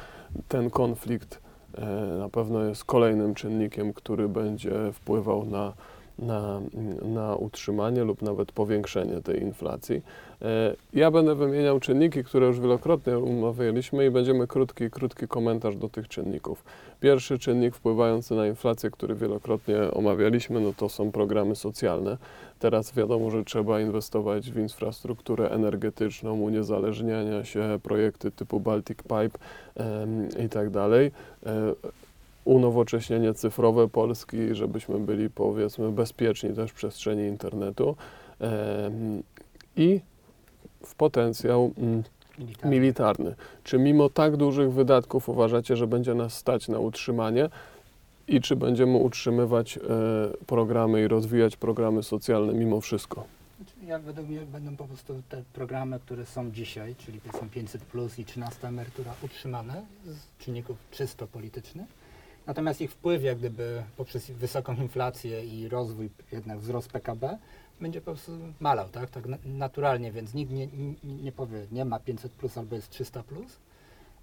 Ten 0.48 0.70
konflikt 0.70 1.40
e, 1.78 1.86
na 2.18 2.28
pewno 2.28 2.64
jest 2.64 2.84
kolejnym 2.84 3.34
czynnikiem, 3.34 3.92
który 3.92 4.28
będzie 4.28 4.72
wpływał 4.92 5.44
na, 5.44 5.72
na, 6.18 6.60
na 7.02 7.36
utrzymanie 7.36 8.04
lub 8.04 8.22
nawet 8.22 8.52
powiększenie 8.52 9.20
tej 9.20 9.42
inflacji. 9.42 10.02
E, 10.42 10.74
Ja 10.94 11.10
będę 11.10 11.34
wymieniał 11.34 11.80
czynniki, 11.80 12.24
które 12.24 12.46
już 12.46 12.60
wielokrotnie 12.60 13.18
omawialiśmy 13.18 14.06
i 14.06 14.10
będziemy 14.10 14.46
krótki, 14.46 14.90
krótki 14.90 15.28
komentarz 15.28 15.76
do 15.76 15.88
tych 15.88 16.08
czynników. 16.08 16.64
Pierwszy 17.00 17.38
czynnik 17.38 17.74
wpływający 17.74 18.34
na 18.34 18.46
inflację, 18.46 18.90
który 18.90 19.14
wielokrotnie 19.14 19.76
omawialiśmy, 19.92 20.60
no 20.60 20.72
to 20.76 20.88
są 20.88 21.12
programy 21.12 21.56
socjalne. 21.56 22.18
Teraz 22.58 22.94
wiadomo, 22.94 23.30
że 23.30 23.44
trzeba 23.44 23.80
inwestować 23.80 24.50
w 24.50 24.58
infrastrukturę 24.58 25.50
energetyczną, 25.50 26.40
uniezależniania 26.40 27.44
się, 27.44 27.78
projekty 27.82 28.30
typu 28.30 28.60
Baltic 28.60 28.98
Pipe 28.98 29.38
em, 29.74 30.28
i 30.44 30.48
tak 30.48 30.70
dalej. 30.70 31.10
Unowocześnienie 32.44 33.34
cyfrowe 33.34 33.88
Polski, 33.88 34.36
żebyśmy 34.54 34.98
byli 35.00 35.30
powiedzmy 35.30 35.92
bezpieczni 35.92 36.50
też 36.54 36.70
w 36.70 36.74
przestrzeni 36.74 37.22
internetu. 37.26 37.96
I 39.76 40.00
w 40.84 40.94
potencjał 40.94 41.72
mm, 41.78 42.02
Militarny. 42.38 42.70
militarny. 42.70 43.34
Czy 43.64 43.78
mimo 43.78 44.08
tak 44.10 44.36
dużych 44.36 44.72
wydatków 44.72 45.28
uważacie, 45.28 45.76
że 45.76 45.86
będzie 45.86 46.14
nas 46.14 46.36
stać 46.36 46.68
na 46.68 46.78
utrzymanie 46.78 47.48
i 48.28 48.40
czy 48.40 48.56
będziemy 48.56 48.96
utrzymywać 48.96 49.76
e, 49.76 49.80
programy 50.46 51.02
i 51.02 51.08
rozwijać 51.08 51.56
programy 51.56 52.02
socjalne 52.02 52.54
mimo 52.54 52.80
wszystko? 52.80 53.24
Znaczy, 53.56 53.72
Ja 53.86 53.98
według 53.98 54.28
mnie 54.28 54.40
będą 54.40 54.76
po 54.76 54.84
prostu 54.84 55.22
te 55.28 55.42
programy, 55.52 56.00
które 56.00 56.26
są 56.26 56.50
dzisiaj, 56.50 56.94
czyli 56.98 57.20
powiedzmy 57.20 57.48
500 57.48 57.82
plus 57.82 58.18
i 58.18 58.24
13 58.24 58.68
emerytura 58.68 59.14
utrzymane 59.22 59.82
z 60.06 60.44
czynników 60.44 60.76
czysto 60.90 61.26
politycznych. 61.26 61.86
Natomiast 62.48 62.80
ich 62.80 62.90
wpływ 62.92 63.22
jak 63.22 63.38
gdyby 63.38 63.82
poprzez 63.96 64.30
wysoką 64.30 64.74
inflację 64.74 65.44
i 65.44 65.68
rozwój, 65.68 66.10
jednak 66.32 66.58
wzrost 66.58 66.92
PKB 66.92 67.38
będzie 67.80 68.00
po 68.00 68.04
prostu 68.04 68.32
malał, 68.60 68.88
tak? 68.88 69.10
Tak 69.10 69.26
na- 69.26 69.38
naturalnie, 69.44 70.12
więc 70.12 70.34
nikt 70.34 70.52
nie, 70.52 70.68
nie, 71.04 71.32
powie, 71.32 71.66
nie 71.72 71.84
ma 71.84 71.98
500 71.98 72.32
plus 72.32 72.58
albo 72.58 72.76
jest 72.76 72.90
300 72.90 73.22
plus, 73.22 73.58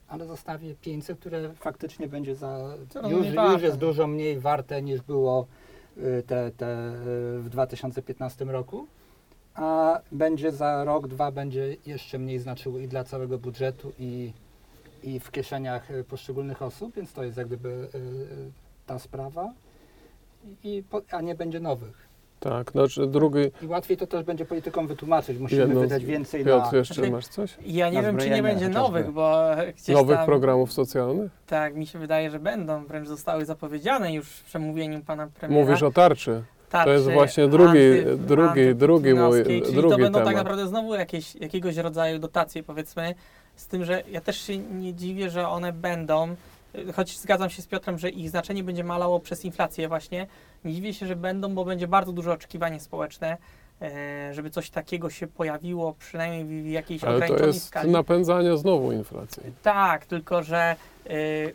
ale 0.07 0.25
zostawię 0.25 0.75
500, 0.81 1.19
które 1.19 1.53
faktycznie 1.53 2.07
będzie 2.07 2.35
za, 2.35 2.77
Coraz 2.89 3.11
już, 3.11 3.27
już 3.27 3.61
jest 3.61 3.77
dużo 3.77 4.07
mniej 4.07 4.39
warte 4.39 4.81
niż 4.81 5.01
było 5.01 5.45
y, 5.97 6.23
te, 6.27 6.51
te 6.51 6.93
y, 7.37 7.39
w 7.39 7.49
2015 7.49 8.45
roku 8.45 8.87
a 9.55 9.99
będzie 10.11 10.51
za 10.51 10.83
rok, 10.83 11.07
dwa 11.07 11.31
będzie 11.31 11.75
jeszcze 11.85 12.19
mniej 12.19 12.39
znaczyło 12.39 12.79
i 12.79 12.87
dla 12.87 13.03
całego 13.03 13.37
budżetu 13.37 13.91
i, 13.99 14.33
i 15.03 15.19
w 15.19 15.31
kieszeniach 15.31 15.91
y, 15.91 16.03
poszczególnych 16.03 16.61
osób, 16.61 16.95
więc 16.95 17.13
to 17.13 17.23
jest 17.23 17.37
jak 17.37 17.47
gdyby 17.47 17.69
y, 17.69 17.97
y, 17.97 18.51
ta 18.85 18.99
sprawa, 18.99 19.53
I, 20.63 20.83
po, 20.89 21.01
a 21.11 21.21
nie 21.21 21.35
będzie 21.35 21.59
nowych. 21.59 22.05
Tak, 22.39 22.71
znaczy 22.71 23.07
drugi, 23.07 23.39
I 23.61 23.67
łatwiej 23.67 23.97
to 23.97 24.07
też 24.07 24.23
będzie 24.23 24.45
politykom 24.45 24.87
wytłumaczyć, 24.87 25.39
musimy 25.39 25.61
Jedno 25.61 25.79
wydać 25.81 26.05
więcej 26.05 26.45
na... 26.45 26.51
Piotr, 26.51 26.75
jeszcze 26.75 26.93
Znaczy, 26.93 27.11
masz 27.11 27.27
coś? 27.27 27.57
Ja 27.65 27.89
nie 27.89 27.95
Na 27.95 28.03
wiem, 28.03 28.17
czy 28.17 28.29
nie 28.29 28.43
będzie 28.43 28.69
nowych, 28.69 29.11
bo 29.11 29.45
gdzieś 29.77 29.95
Nowych 29.95 30.17
tam, 30.17 30.25
programów 30.25 30.73
socjalnych? 30.73 31.31
Tak, 31.47 31.75
mi 31.75 31.87
się 31.87 31.99
wydaje, 31.99 32.31
że 32.31 32.39
będą, 32.39 32.85
wręcz 32.85 33.07
zostały 33.07 33.45
zapowiedziane 33.45 34.13
już 34.13 34.29
w 34.29 34.43
przemówieniu 34.43 35.01
pana 35.01 35.27
premiera. 35.27 35.61
Mówisz 35.65 35.83
o 35.83 35.91
tarczy. 35.91 36.43
tarczy 36.69 36.93
jest 36.93 37.11
właśnie 37.11 37.47
drugi- 37.47 38.03
anty- 38.05 38.17
drugi- 38.17 38.75
drugi 38.75 39.09
mój- 39.13 39.43
czyli 39.43 39.61
drugi 39.61 39.89
to 39.89 39.97
będą 39.97 40.19
tak 40.19 40.27
temat. 40.27 40.43
naprawdę 40.43 40.67
znowu 40.67 40.95
jakieś, 40.95 41.35
jakiegoś 41.35 41.77
rodzaju 41.77 42.19
dotacje, 42.19 42.63
powiedzmy, 42.63 43.15
z 43.55 43.67
tym, 43.67 43.85
że 43.85 44.03
ja 44.11 44.21
też 44.21 44.41
się 44.41 44.57
nie 44.57 44.93
dziwię, 44.93 45.29
że 45.29 45.47
one 45.47 45.73
będą, 45.73 46.35
choć 46.95 47.19
zgadzam 47.19 47.49
się 47.49 47.61
z 47.61 47.67
Piotrem, 47.67 47.99
że 47.99 48.09
ich 48.09 48.29
znaczenie 48.29 48.63
będzie 48.63 48.83
malało 48.83 49.19
przez 49.19 49.45
inflację 49.45 49.87
właśnie, 49.87 50.27
nie 50.65 50.73
dziwię 50.73 50.93
się, 50.93 51.07
że 51.07 51.15
będą, 51.15 51.55
bo 51.55 51.65
będzie 51.65 51.87
bardzo 51.87 52.11
duże 52.11 52.33
oczekiwanie 52.33 52.79
społeczne, 52.79 53.37
e, 53.81 54.33
żeby 54.33 54.49
coś 54.49 54.69
takiego 54.69 55.09
się 55.09 55.27
pojawiło, 55.27 55.95
przynajmniej 55.99 56.63
w 56.63 56.67
jakiejś 56.67 57.03
Ale 57.03 57.11
to 57.11 57.17
ograniczonej 57.17 57.53
jest 57.53 57.67
skali. 57.67 57.91
napędzanie 57.91 58.57
znowu 58.57 58.91
inflacji. 58.91 59.43
Tak, 59.63 60.05
tylko 60.05 60.43
że 60.43 60.75
y, 61.09 61.53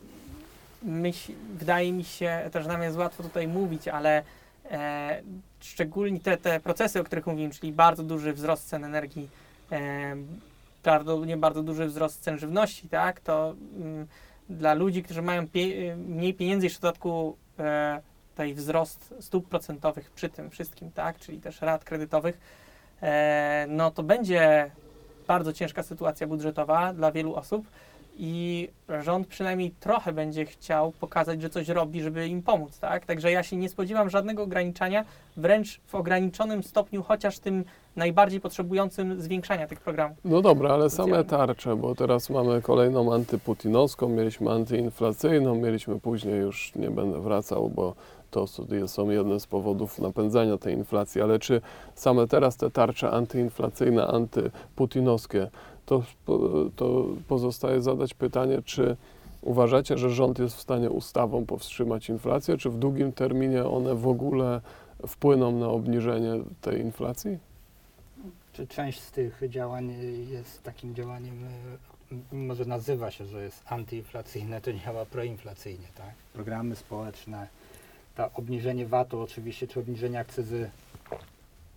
myśl, 0.82 1.32
wydaje 1.54 1.92
mi 1.92 2.04
się, 2.04 2.48
też 2.52 2.66
nam 2.66 2.82
jest 2.82 2.96
łatwo 2.96 3.22
tutaj 3.22 3.48
mówić, 3.48 3.88
ale 3.88 4.22
e, 4.70 5.22
szczególnie 5.60 6.20
te, 6.20 6.36
te 6.36 6.60
procesy, 6.60 7.00
o 7.00 7.04
których 7.04 7.26
mówiłem, 7.26 7.50
czyli 7.50 7.72
bardzo 7.72 8.02
duży 8.02 8.32
wzrost 8.32 8.68
cen 8.68 8.84
energii, 8.84 9.28
e, 9.72 10.16
prawdopodobnie 10.82 11.36
bardzo 11.36 11.62
duży 11.62 11.86
wzrost 11.86 12.20
cen 12.22 12.38
żywności, 12.38 12.88
tak, 12.88 13.20
to 13.20 13.54
mm, 13.76 14.06
dla 14.48 14.74
ludzi, 14.74 15.02
którzy 15.02 15.22
mają 15.22 15.48
pie, 15.48 15.96
mniej 15.96 16.34
pieniędzy, 16.34 16.66
jeszcze 16.66 16.78
w 16.78 16.82
dodatku 16.82 17.36
e, 17.58 18.00
wzrost 18.54 19.14
stóp 19.20 19.48
procentowych 19.48 20.10
przy 20.10 20.28
tym 20.28 20.50
wszystkim, 20.50 20.90
tak, 20.92 21.18
czyli 21.18 21.40
też 21.40 21.60
rat 21.60 21.84
kredytowych, 21.84 22.40
e, 23.02 23.66
no 23.68 23.90
to 23.90 24.02
będzie 24.02 24.70
bardzo 25.26 25.52
ciężka 25.52 25.82
sytuacja 25.82 26.26
budżetowa 26.26 26.92
dla 26.92 27.12
wielu 27.12 27.34
osób 27.34 27.66
i 28.22 28.68
rząd 29.02 29.26
przynajmniej 29.26 29.70
trochę 29.70 30.12
będzie 30.12 30.46
chciał 30.46 30.92
pokazać, 30.92 31.42
że 31.42 31.50
coś 31.50 31.68
robi, 31.68 32.02
żeby 32.02 32.28
im 32.28 32.42
pomóc, 32.42 32.78
tak? 32.78 33.06
Także 33.06 33.32
ja 33.32 33.42
się 33.42 33.56
nie 33.56 33.68
spodziewam 33.68 34.10
żadnego 34.10 34.42
ograniczania, 34.42 35.04
wręcz 35.36 35.80
w 35.86 35.94
ograniczonym 35.94 36.62
stopniu, 36.62 37.02
chociaż 37.02 37.38
tym 37.38 37.64
najbardziej 37.96 38.40
potrzebującym 38.40 39.22
zwiększania 39.22 39.66
tych 39.66 39.80
programów. 39.80 40.18
No 40.24 40.42
dobra, 40.42 40.70
ale 40.70 40.90
same 40.90 41.24
tarcze, 41.24 41.76
bo 41.76 41.94
teraz 41.94 42.30
mamy 42.30 42.62
kolejną 42.62 43.14
antyputinowską, 43.14 44.08
mieliśmy 44.08 44.50
antyinflacyjną, 44.50 45.54
mieliśmy 45.54 46.00
później, 46.00 46.40
już 46.40 46.74
nie 46.74 46.90
będę 46.90 47.20
wracał, 47.20 47.68
bo 47.68 47.94
to 48.30 48.46
są 48.86 49.10
jedne 49.10 49.40
z 49.40 49.46
powodów 49.46 49.98
napędzania 49.98 50.58
tej 50.58 50.74
inflacji, 50.74 51.20
ale 51.20 51.38
czy 51.38 51.60
same 51.94 52.26
teraz 52.26 52.56
te 52.56 52.70
tarcze 52.70 53.10
antyinflacyjne, 53.10 54.06
antyputinowskie, 54.06 55.50
to, 55.86 56.02
to 56.76 57.06
pozostaje 57.28 57.82
zadać 57.82 58.14
pytanie, 58.14 58.62
czy 58.64 58.96
uważacie, 59.42 59.98
że 59.98 60.10
rząd 60.10 60.38
jest 60.38 60.56
w 60.56 60.60
stanie 60.60 60.90
ustawą 60.90 61.46
powstrzymać 61.46 62.08
inflację, 62.08 62.56
czy 62.56 62.70
w 62.70 62.78
długim 62.78 63.12
terminie 63.12 63.64
one 63.64 63.94
w 63.94 64.06
ogóle 64.06 64.60
wpłyną 65.06 65.52
na 65.52 65.68
obniżenie 65.68 66.32
tej 66.60 66.80
inflacji? 66.80 67.38
Czy 68.52 68.66
część 68.66 69.00
z 69.00 69.10
tych 69.10 69.42
działań 69.48 69.94
jest 70.30 70.62
takim 70.62 70.94
działaniem, 70.94 71.34
mimo 72.32 72.54
że 72.54 72.64
nazywa 72.64 73.10
się, 73.10 73.26
że 73.26 73.42
jest 73.42 73.62
antyinflacyjne, 73.66 74.60
to 74.60 74.72
działa 74.72 75.04
proinflacyjnie, 75.04 75.86
tak? 75.94 76.14
Programy 76.32 76.76
społeczne, 76.76 77.48
to 78.16 78.30
obniżenie 78.34 78.86
VAT-u 78.86 79.20
oczywiście, 79.20 79.68
czy 79.68 79.80
obniżenie 79.80 80.18
akcyzy, 80.18 80.70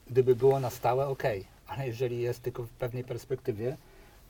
gdyby 0.09 0.35
było 0.35 0.59
na 0.59 0.69
stałe, 0.69 1.07
ok, 1.07 1.23
ale 1.67 1.87
jeżeli 1.87 2.21
jest 2.21 2.41
tylko 2.41 2.63
w 2.63 2.69
pewnej 2.69 3.03
perspektywie, 3.03 3.77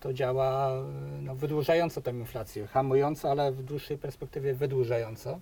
to 0.03 0.13
działa 0.13 0.71
y, 1.19 1.21
no, 1.21 1.35
wydłużająco 1.35 2.01
tę 2.01 2.11
inflację, 2.11 2.67
hamująco, 2.67 3.31
ale 3.31 3.51
w 3.51 3.63
dłuższej 3.63 3.97
perspektywie 3.97 4.53
wydłużająco. 4.53 5.39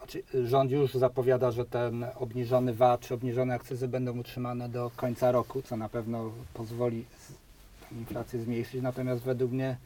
Oczy- 0.00 0.22
Rząd 0.46 0.70
już 0.70 0.94
zapowiada, 0.94 1.50
że 1.50 1.64
ten 1.64 2.06
obniżony 2.16 2.74
VAT 2.74 3.00
czy 3.00 3.14
obniżone 3.14 3.54
akcyzy 3.54 3.88
będą 3.88 4.18
utrzymane 4.18 4.68
do 4.68 4.90
końca 4.96 5.32
roku, 5.32 5.62
co 5.62 5.76
na 5.76 5.88
pewno 5.88 6.32
pozwoli 6.54 7.04
inflację 7.92 8.40
zmniejszyć. 8.40 8.82
Natomiast 8.82 9.22
według 9.22 9.52
mnie 9.52 9.76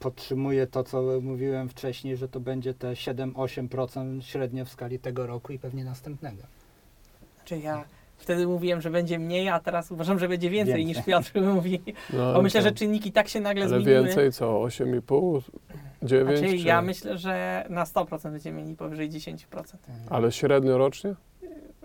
podtrzymuje 0.00 0.66
to, 0.66 0.84
co 0.84 1.02
mówiłem 1.22 1.68
wcześniej, 1.68 2.16
że 2.16 2.28
to 2.28 2.40
będzie 2.40 2.74
te 2.74 2.92
7-8% 2.92 4.20
średnio 4.22 4.64
w 4.64 4.68
skali 4.68 4.98
tego 4.98 5.26
roku 5.26 5.52
i 5.52 5.58
pewnie 5.58 5.84
następnego. 5.84 6.42
Znaczy 7.36 7.58
ja 7.58 7.84
wtedy 8.16 8.46
mówiłem, 8.46 8.80
że 8.80 8.90
będzie 8.90 9.18
mniej, 9.18 9.48
a 9.48 9.60
teraz 9.60 9.90
uważam, 9.90 10.18
że 10.18 10.28
będzie 10.28 10.50
więcej, 10.50 10.74
Więcej. 10.74 10.86
niż 10.96 11.06
Piotr 11.06 11.40
mówi. 11.54 11.82
No, 12.12 12.18
Bo 12.18 12.34
ale 12.34 12.42
myślę, 12.42 12.62
że 12.62 12.72
czynniki 12.72 13.12
tak 13.12 13.28
się 13.28 13.40
nagle 13.40 13.64
Ale 13.64 13.80
zmieniły. 13.80 14.04
więcej 14.04 14.32
co? 14.32 14.46
8,5? 14.46 15.40
9? 16.02 16.38
Znaczy, 16.38 16.58
czy... 16.58 16.64
ja 16.64 16.82
myślę, 16.82 17.18
że 17.18 17.66
na 17.70 17.84
100% 17.84 18.30
będziemy 18.30 18.62
mieli 18.62 18.76
powyżej 18.76 19.10
10%. 19.10 19.36
Ale 20.10 20.32
średnio 20.32 20.78
rocznie? 20.78 21.14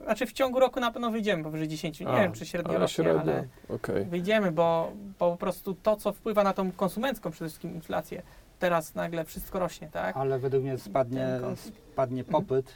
Znaczy 0.04 0.26
w 0.26 0.34
ciągu 0.34 0.60
roku 0.60 0.80
na 0.80 0.92
pewno 0.92 1.12
wyjdziemy 1.12 1.44
powyżej 1.44 1.68
10. 1.68 2.00
Nie 2.00 2.08
A, 2.08 2.20
wiem, 2.22 2.32
czy 2.32 2.46
średnio 2.46 2.70
ale 2.72 2.80
rocznie, 2.80 3.04
średnio, 3.04 3.22
ale 3.22 3.48
okej. 3.70 4.06
wyjdziemy, 4.06 4.52
bo, 4.52 4.92
bo 5.20 5.32
po 5.32 5.38
prostu 5.38 5.74
to, 5.84 5.96
co 5.96 6.14
wpływa 6.14 6.44
na 6.44 6.54
tą 6.54 6.72
konsumencką 6.72 7.32
przede 7.32 7.50
wszystkim 7.50 7.76
inflację, 7.76 8.22
teraz 8.60 8.96
nagle 8.96 9.26
wszystko 9.26 9.60
rośnie, 9.60 9.90
tak? 9.92 10.18
Ale 10.18 10.40
według 10.40 10.64
mnie 10.64 10.78
spadnie, 10.78 11.28
Ten 11.42 11.56
spadnie 11.56 12.24
popyt, 12.24 12.74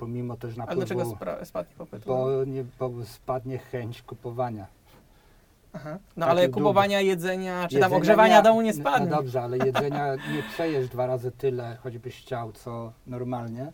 pomimo 0.00 0.36
też 0.36 0.58
Ale 0.58 0.76
dlaczego 0.76 1.00
napływu, 1.04 1.24
spra- 1.24 1.44
spadnie 1.44 1.74
popyt? 1.78 2.04
bo, 2.04 2.44
nie, 2.44 2.64
bo 2.78 2.90
spadnie 3.04 3.58
chęć 3.58 4.02
kupowania. 4.02 4.66
Aha. 5.72 5.98
No 6.16 6.26
taki 6.26 6.30
ale 6.38 6.48
dług- 6.48 6.54
kupowania 6.54 7.00
jedzenia, 7.00 7.68
czy 7.68 7.74
tam 7.74 7.82
Jedzenia 7.82 7.96
ogrzewania 7.96 8.42
domu 8.42 8.62
nie 8.62 8.72
No 8.72 8.80
spadnie. 8.80 9.10
dobrze, 9.10 9.42
ale 9.42 9.58
jedzenia 9.58 10.14
nie 10.34 10.42
przejesz 10.52 10.88
dwa 10.88 11.06
razy 11.06 11.30
tyle, 11.30 11.76
choćbyś 11.82 12.16
chciał, 12.22 12.52
co 12.52 12.92
normalnie. 13.06 13.72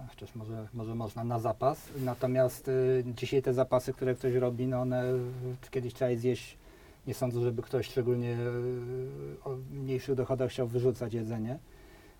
No, 0.00 0.06
Chociaż 0.10 0.34
może, 0.34 0.68
może 0.74 0.94
można 0.94 1.24
na 1.24 1.38
zapas. 1.38 1.88
Natomiast 2.04 2.68
y, 2.68 3.04
dzisiaj 3.16 3.42
te 3.42 3.54
zapasy, 3.54 3.92
które 3.92 4.14
ktoś 4.14 4.34
robi, 4.34 4.66
no 4.66 4.80
one 4.80 5.04
y, 5.12 5.18
kiedyś 5.70 5.94
trzeba 5.94 6.10
je 6.10 6.18
zjeść. 6.18 6.58
Nie 7.06 7.14
sądzę, 7.14 7.40
żeby 7.40 7.62
ktoś 7.62 7.86
szczególnie 7.86 8.30
y, 8.32 9.44
o 9.44 9.56
mniejszych 9.70 10.14
dochodach 10.14 10.50
chciał 10.50 10.66
wyrzucać 10.66 11.14
jedzenie. 11.14 11.58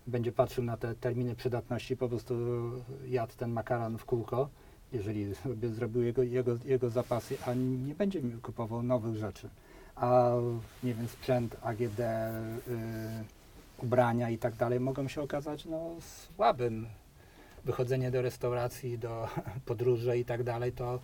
Będzie 0.07 0.31
patrzył 0.31 0.63
na 0.63 0.77
te 0.77 0.95
terminy 0.95 1.35
przydatności, 1.35 1.97
po 1.97 2.09
prostu 2.09 2.35
jadł 3.05 3.33
ten 3.37 3.51
makaron 3.51 3.97
w 3.97 4.05
kółko, 4.05 4.49
jeżeli 4.93 5.33
zrobił 5.63 6.03
jego, 6.03 6.23
jego, 6.23 6.57
jego 6.65 6.89
zapasy, 6.89 7.37
a 7.45 7.53
nie 7.87 7.95
będzie 7.95 8.21
mi 8.21 8.41
kupował 8.41 8.83
nowych 8.83 9.15
rzeczy 9.15 9.49
a 9.95 10.31
nie 10.83 10.93
wiem, 10.93 11.07
sprzęt 11.07 11.55
AGD, 11.61 11.99
y, 11.99 12.03
ubrania 13.83 14.29
i 14.29 14.37
tak 14.37 14.55
dalej 14.55 14.79
mogą 14.79 15.07
się 15.07 15.21
okazać 15.21 15.65
no, 15.65 15.95
słabym. 15.99 16.87
Wychodzenie 17.65 18.11
do 18.11 18.21
restauracji, 18.21 18.97
do 18.97 19.27
podróży 19.65 20.17
i 20.17 20.25
tak 20.25 20.43
dalej, 20.43 20.71
to 20.71 20.99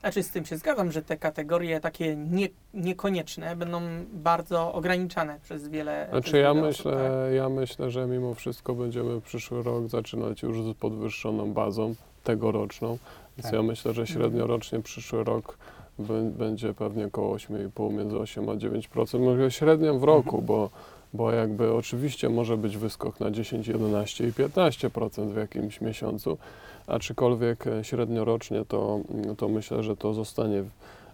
Znaczy 0.00 0.22
z 0.22 0.30
tym 0.30 0.44
się 0.44 0.56
zgadzam, 0.56 0.92
że 0.92 1.02
te 1.02 1.16
kategorie 1.16 1.80
takie 1.80 2.16
nie, 2.16 2.48
niekonieczne 2.74 3.56
będą 3.56 3.80
bardzo 4.12 4.72
ograniczane 4.72 5.38
przez 5.42 5.68
wiele 5.68 6.06
przez 6.10 6.22
Znaczy 6.22 6.38
ja 6.38 6.54
wiele 6.54 6.66
myślę, 6.66 6.92
osób, 6.92 7.02
tak? 7.02 7.34
ja 7.34 7.48
myślę, 7.48 7.90
że 7.90 8.06
mimo 8.06 8.34
wszystko 8.34 8.74
będziemy 8.74 9.20
przyszły 9.20 9.62
rok 9.62 9.88
zaczynać 9.88 10.42
już 10.42 10.62
z 10.62 10.74
podwyższoną 10.76 11.52
bazą 11.52 11.94
tegoroczną. 12.24 12.98
Więc 13.36 13.42
Tak. 13.44 13.52
ja 13.52 13.62
myślę, 13.62 13.92
że 13.92 14.06
średnio 14.06 14.46
rocznie 14.46 14.80
przyszły 14.80 15.24
rok 15.24 15.58
bę- 16.00 16.30
będzie 16.30 16.74
pewnie 16.74 17.06
około 17.06 17.36
8,5, 17.36 17.92
między 17.92 18.18
8 18.18 18.48
a 18.48 18.52
9%, 18.56 19.20
może 19.20 19.50
średnią 19.50 19.98
w 19.98 20.04
roku, 20.04 20.42
bo, 20.42 20.70
bo 21.14 21.32
jakby 21.32 21.72
oczywiście 21.74 22.28
może 22.28 22.56
być 22.56 22.76
wyskok 22.76 23.20
na 23.20 23.30
10, 23.30 23.68
11 23.68 24.28
i 24.28 24.32
15% 24.32 25.32
w 25.32 25.36
jakimś 25.36 25.80
miesiącu, 25.80 26.38
aczkolwiek 26.86 27.66
e, 27.66 27.84
średniorocznie 27.84 28.64
to, 28.64 29.00
to 29.36 29.48
myślę, 29.48 29.82
że 29.82 29.96
to 29.96 30.14
zostanie 30.14 30.62
w, 30.62 30.70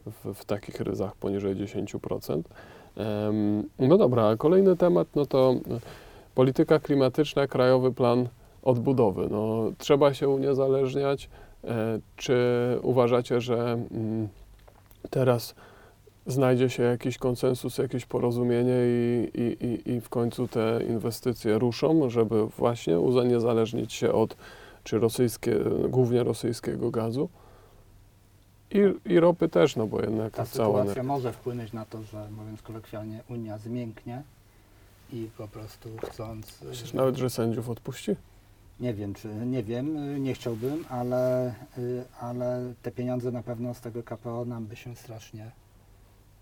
w, 0.06 0.34
w 0.34 0.44
takich 0.44 0.80
ryzach 0.80 1.16
poniżej 1.16 1.56
10%. 1.56 2.42
Em, 2.96 3.68
No 3.78 3.98
dobra, 3.98 4.36
kolejny 4.36 4.76
temat, 4.76 5.08
no 5.14 5.26
to 5.26 5.54
e, 5.70 5.80
polityka 6.34 6.78
klimatyczna, 6.78 7.46
krajowy 7.46 7.92
plan 7.92 8.28
odbudowy. 8.62 9.28
No, 9.30 9.72
trzeba 9.78 10.14
się 10.14 10.28
uniezależniać. 10.28 11.28
E, 11.64 11.98
Czy 12.16 12.36
uważacie, 12.82 13.40
że 13.40 13.78
mm, 13.90 14.28
teraz 15.10 15.54
znajdzie 16.26 16.70
się 16.70 16.82
jakiś 16.82 17.18
konsensus, 17.18 17.78
jakieś 17.78 18.06
porozumienie 18.06 18.76
i, 18.84 19.30
i, 19.60 19.90
i, 19.92 20.00
w 20.00 20.08
końcu 20.08 20.48
te 20.48 20.80
inwestycje 20.88 21.58
ruszą, 21.58 22.10
żeby 22.10 22.46
właśnie 22.46 23.00
uniezależnić 23.00 23.92
się 23.92 24.12
od 24.12 24.36
czy 24.84 24.98
rosyjskie, 24.98 25.56
głównie 25.88 26.22
rosyjskiego 26.24 26.90
gazu? 26.90 27.28
I, 28.70 28.78
I 29.12 29.20
ropy 29.20 29.48
też, 29.48 29.76
no 29.76 29.86
bo 29.86 30.00
jednak 30.00 30.32
Ta 30.32 30.46
cała 30.46 30.80
sytuacja 30.80 31.02
może 31.02 31.32
wpłynąć 31.32 31.72
na 31.72 31.84
to, 31.84 32.02
że 32.02 32.30
mówiąc 32.30 32.62
kolokwialnie 32.62 33.20
Unia 33.28 33.58
zmięknie 33.58 34.22
i 35.12 35.28
po 35.38 35.48
prostu 35.48 35.88
chcąc... 36.10 36.62
y, 36.62 36.64
Myślisz 36.64 36.92
nawet, 36.92 37.16
że 37.16 37.30
sędziów 37.30 37.70
odpuści? 37.70 38.16
Nie 38.80 38.94
wiem, 38.94 39.14
czy 39.14 39.28
nie 39.28 39.62
wiem, 39.62 39.96
y, 39.96 40.20
nie 40.20 40.34
chciałbym, 40.34 40.84
ale, 40.88 41.54
y, 41.78 42.04
ale 42.20 42.74
te 42.82 42.90
pieniądze 42.90 43.32
na 43.32 43.42
pewno 43.42 43.74
z 43.74 43.80
tego 43.80 44.02
KPO 44.02 44.44
nam 44.44 44.66
by 44.66 44.76
się 44.76 44.96
strasznie 44.96 45.50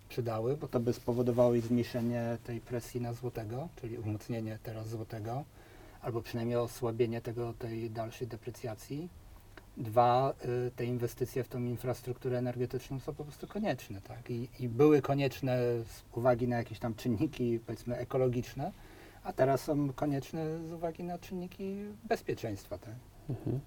przydały, 0.09 0.57
bo 0.57 0.69
to 0.69 0.81
by 0.81 0.93
spowodowało 0.93 1.55
i 1.55 1.61
zmniejszenie 1.61 2.39
tej 2.45 2.61
presji 2.61 3.01
na 3.01 3.13
złotego, 3.15 3.69
czyli 3.81 3.99
umocnienie 3.99 4.59
teraz 4.63 4.89
złotego, 4.89 5.45
albo 6.03 6.23
przynajmniej 6.23 6.57
osłabienie 6.57 7.21
tego, 7.21 7.53
tej 7.53 7.91
dalszej 7.91 8.27
deprecjacji. 8.29 9.09
Dwa, 9.77 10.35
y, 10.67 10.71
te 10.77 10.85
inwestycje 10.85 11.45
w 11.45 11.49
tą 11.49 11.65
infrastrukturę 11.65 12.39
energetyczną 12.39 13.01
są 13.01 13.15
po 13.15 13.25
prostu 13.25 13.47
konieczne, 13.47 14.01
tak? 14.01 14.31
I, 14.31 14.49
I 14.59 14.69
były 14.69 15.03
konieczne 15.03 15.59
z 15.85 16.05
uwagi 16.13 16.49
na 16.49 16.57
jakieś 16.57 16.79
tam 16.79 16.95
czynniki, 16.95 17.61
powiedzmy, 17.67 17.97
ekologiczne, 17.97 18.73
a 19.25 19.33
teraz 19.33 19.65
są 19.65 19.93
konieczne 19.93 20.59
z 20.69 20.73
uwagi 20.73 21.05
na 21.05 21.19
czynniki 21.19 21.85
bezpieczeństwa, 22.05 22.79
tak? 22.79 22.95
Mhm. 23.29 23.61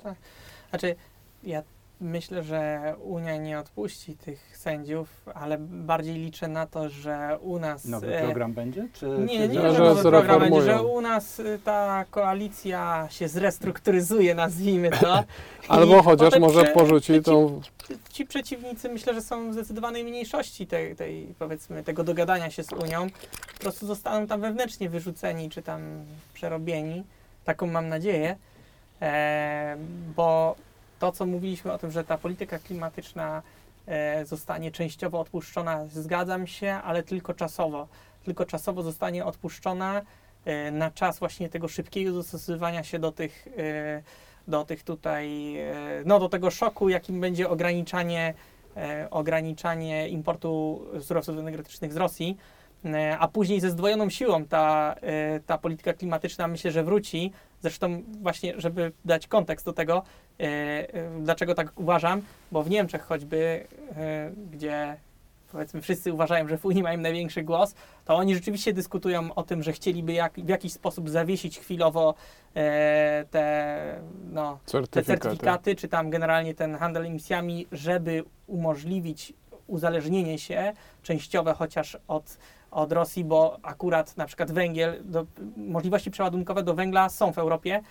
Znaczy, 0.70 0.96
ja 1.44 1.64
myślę, 2.04 2.44
że 2.44 2.96
Unia 3.04 3.38
nie 3.38 3.60
odpuści 3.60 4.18
tych 4.18 4.58
sędziów, 4.58 5.08
ale 5.34 5.58
bardziej 5.60 6.16
liczę 6.16 6.48
na 6.48 6.68
to, 6.68 6.90
że 6.90 7.38
u 7.42 7.60
nas. 7.60 7.86
Nowy 7.86 8.18
e, 8.18 8.24
program 8.24 8.54
będzie? 8.54 8.88
Czy, 8.94 9.06
Nie, 9.06 9.40
czy 9.40 9.48
nie, 9.48 9.62
Że 9.62 9.74
że 9.74 9.84
nowy 9.84 10.02
program 10.02 10.40
będzie, 10.40 10.62
że 10.62 10.84
u 10.84 11.02
nas 11.02 11.40
y, 11.40 11.60
ta 11.64 12.06
koalicja 12.12 13.08
się 13.10 13.28
zrestrukturyzuje, 13.28 14.36
nazwijmy 14.36 14.90
to. 14.90 15.24
Albo 15.68 16.04
chociaż 16.04 16.40
może 16.40 16.66
porzuci 16.66 17.22
tą 17.22 17.62
Ci 18.10 18.26
przeciwnicy 18.26 18.90
myślę, 18.90 19.14
że 19.14 19.22
są 19.22 19.50
w 19.50 19.54
zdecydowanej 19.54 20.04
mniejszości 20.04 20.68
tej, 20.68 20.96
tej, 20.96 21.34
powiedzmy, 21.40 21.84
tego 21.84 22.04
dogadania 22.04 22.50
się 22.50 22.64
z 22.64 22.72
Unią. 22.72 23.08
Po 23.54 23.60
prostu 23.60 23.88
zostaną 23.88 24.28
tam 24.28 24.42
wewnętrznie 24.42 24.90
wyrzuceni, 24.90 25.50
czy 25.50 25.62
tam 25.62 25.82
przerobieni. 26.34 27.04
Taką 27.46 27.68
mam 27.68 27.90
nadzieję. 27.90 28.36
E, 29.02 29.78
bo 30.16 30.56
to, 31.04 31.12
co 31.12 31.26
mówiliśmy 31.26 31.72
o 31.72 31.78
tym, 31.78 31.92
że 31.92 32.04
ta 32.04 32.18
polityka 32.18 32.60
klimatyczna 32.60 33.42
e, 33.88 34.26
zostanie 34.26 34.72
częściowo 34.72 35.20
odpuszczona, 35.20 35.88
zgadzam 35.88 36.48
się, 36.48 36.74
ale 36.74 37.04
tylko 37.04 37.34
czasowo. 37.34 37.88
Tylko 38.24 38.46
czasowo 38.46 38.84
zostanie 38.84 39.26
odpuszczona 39.26 40.02
e, 40.46 40.72
na 40.72 40.92
czas 40.92 41.20
właśnie 41.20 41.50
tego 41.50 41.68
szybkiego 41.68 42.14
dostosowywania 42.14 42.84
się 42.84 43.00
do 43.00 43.12
tych, 43.12 43.48
e, 43.58 44.04
do 44.48 44.66
tych 44.66 44.84
tutaj, 44.84 45.56
no 46.06 46.20
do 46.20 46.30
tego 46.30 46.52
szoku, 46.52 46.90
jakim 46.90 47.22
będzie 47.22 47.50
ograniczanie, 47.50 48.34
ograniczanie 49.12 50.10
importu 50.10 50.86
surowców 51.00 51.38
energetycznych 51.38 51.94
z 51.94 51.98
Rosji. 51.98 52.38
A 53.20 53.28
później 53.28 53.60
ze 53.60 53.70
zdwojoną 53.70 54.10
siłą 54.10 54.46
ta, 54.46 54.96
ta 55.46 55.58
polityka 55.58 55.94
klimatyczna 55.94 56.48
myślę, 56.48 56.72
że 56.72 56.84
wróci. 56.84 57.32
Zresztą 57.62 58.04
właśnie, 58.22 58.54
żeby 58.58 58.92
dać 59.06 59.28
kontekst 59.28 59.66
do 59.66 59.74
tego, 59.74 60.04
dlaczego 61.20 61.56
tak 61.56 61.80
uważam, 61.80 62.22
bo 62.52 62.64
w 62.64 62.70
Niemczech 62.70 63.02
choćby, 63.02 63.68
e, 63.96 64.32
gdzie 64.52 64.98
powiedzmy 65.52 65.82
wszyscy 65.82 66.14
uważają, 66.14 66.48
że 66.48 66.58
w 66.58 66.66
Unii 66.66 66.84
mają 66.84 66.98
największy 66.98 67.44
głos, 67.44 67.76
to 68.06 68.16
oni 68.16 68.36
rzeczywiście 68.36 68.74
dyskutują 68.74 69.34
o 69.34 69.44
tym, 69.44 69.64
że 69.64 69.74
chcieliby 69.74 70.14
jak, 70.14 70.34
w 70.34 70.50
jakiś 70.50 70.74
sposób 70.74 71.10
zawiesić 71.10 71.60
chwilowo 71.60 72.14
e, 72.56 73.26
te, 73.32 74.02
no, 74.32 74.60
te 74.66 74.72
certyfikaty. 74.72 75.20
certyfikaty, 75.22 75.76
czy 75.76 75.88
tam 75.88 76.10
generalnie 76.10 76.54
ten 76.54 76.76
handel 76.76 77.06
emisjami, 77.06 77.68
żeby 77.72 78.24
umożliwić 78.48 79.34
uzależnienie 79.68 80.40
się 80.40 80.74
częściowe 81.04 81.54
chociaż 81.54 81.98
od, 82.08 82.38
od 82.72 82.92
Rosji, 82.92 83.24
bo 83.24 83.60
akurat 83.62 84.18
na 84.18 84.26
przykład 84.26 84.52
węgiel, 84.52 85.02
do, 85.04 85.26
możliwości 85.58 86.12
przeładunkowe 86.12 86.64
do 86.64 86.74
węgla 86.74 87.10
są 87.10 87.34
w 87.34 87.38
Europie 87.38 87.76
e, 87.76 87.84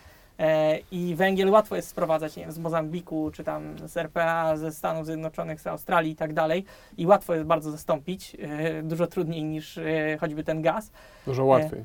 i 0.93 1.15
węgiel 1.15 1.51
łatwo 1.51 1.77
jest 1.77 1.89
sprowadzać 1.89 2.37
nie 2.37 2.43
wiem, 2.43 2.53
z 2.53 2.59
Mozambiku, 2.59 3.31
czy 3.35 3.45
tam 3.45 3.89
z 3.89 3.97
RPA, 3.97 4.57
ze 4.57 4.73
Stanów 4.73 5.07
Zjednoczonych, 5.07 5.61
z 5.61 5.67
Australii 5.67 6.13
i 6.13 6.17
tak 6.17 6.33
dalej 6.33 6.65
i 6.99 7.07
łatwo 7.07 7.35
jest 7.35 7.47
bardzo 7.47 7.71
zastąpić, 7.71 8.37
e, 8.41 8.83
dużo 8.83 9.07
trudniej 9.07 9.45
niż 9.45 9.79
e, 9.79 10.17
choćby 10.21 10.45
ten 10.45 10.63
gaz. 10.63 10.91
Dużo 11.27 11.45
łatwiej. 11.45 11.85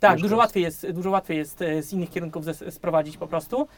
Tak, 0.00 0.20
dużo 0.20 0.36
łatwiej, 0.36 0.62
jest, 0.62 0.90
dużo 0.90 1.10
łatwiej 1.10 1.38
jest 1.38 1.62
e, 1.62 1.82
z 1.82 1.92
innych 1.92 2.10
kierunków 2.10 2.44
sprowadzić 2.70 3.16
po 3.16 3.26
prostu. 3.26 3.68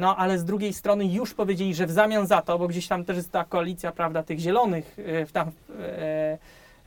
No, 0.00 0.16
ale 0.16 0.38
z 0.38 0.44
drugiej 0.44 0.72
strony 0.72 1.06
już 1.06 1.34
powiedzieli, 1.34 1.74
że 1.74 1.86
w 1.86 1.90
zamian 1.90 2.26
za 2.26 2.42
to, 2.42 2.58
bo 2.58 2.68
gdzieś 2.68 2.88
tam 2.88 3.04
też 3.04 3.16
jest 3.16 3.32
ta 3.32 3.44
koalicja, 3.44 3.92
prawda, 3.92 4.22
tych 4.22 4.38
zielonych, 4.38 4.96
e, 4.98 5.26
w 5.26 5.32
tam, 5.32 5.50
e, 5.80 6.38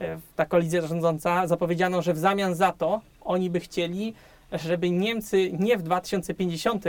e, 0.01 0.17
ta 0.35 0.45
koalicja 0.45 0.87
rządząca, 0.87 1.47
zapowiedziano, 1.47 2.01
że 2.01 2.13
w 2.13 2.17
zamian 2.17 2.55
za 2.55 2.71
to 2.71 3.01
oni 3.21 3.49
by 3.49 3.59
chcieli, 3.59 4.13
żeby 4.51 4.89
Niemcy 4.89 5.51
nie 5.59 5.77
w 5.77 5.83
2050 5.83 6.85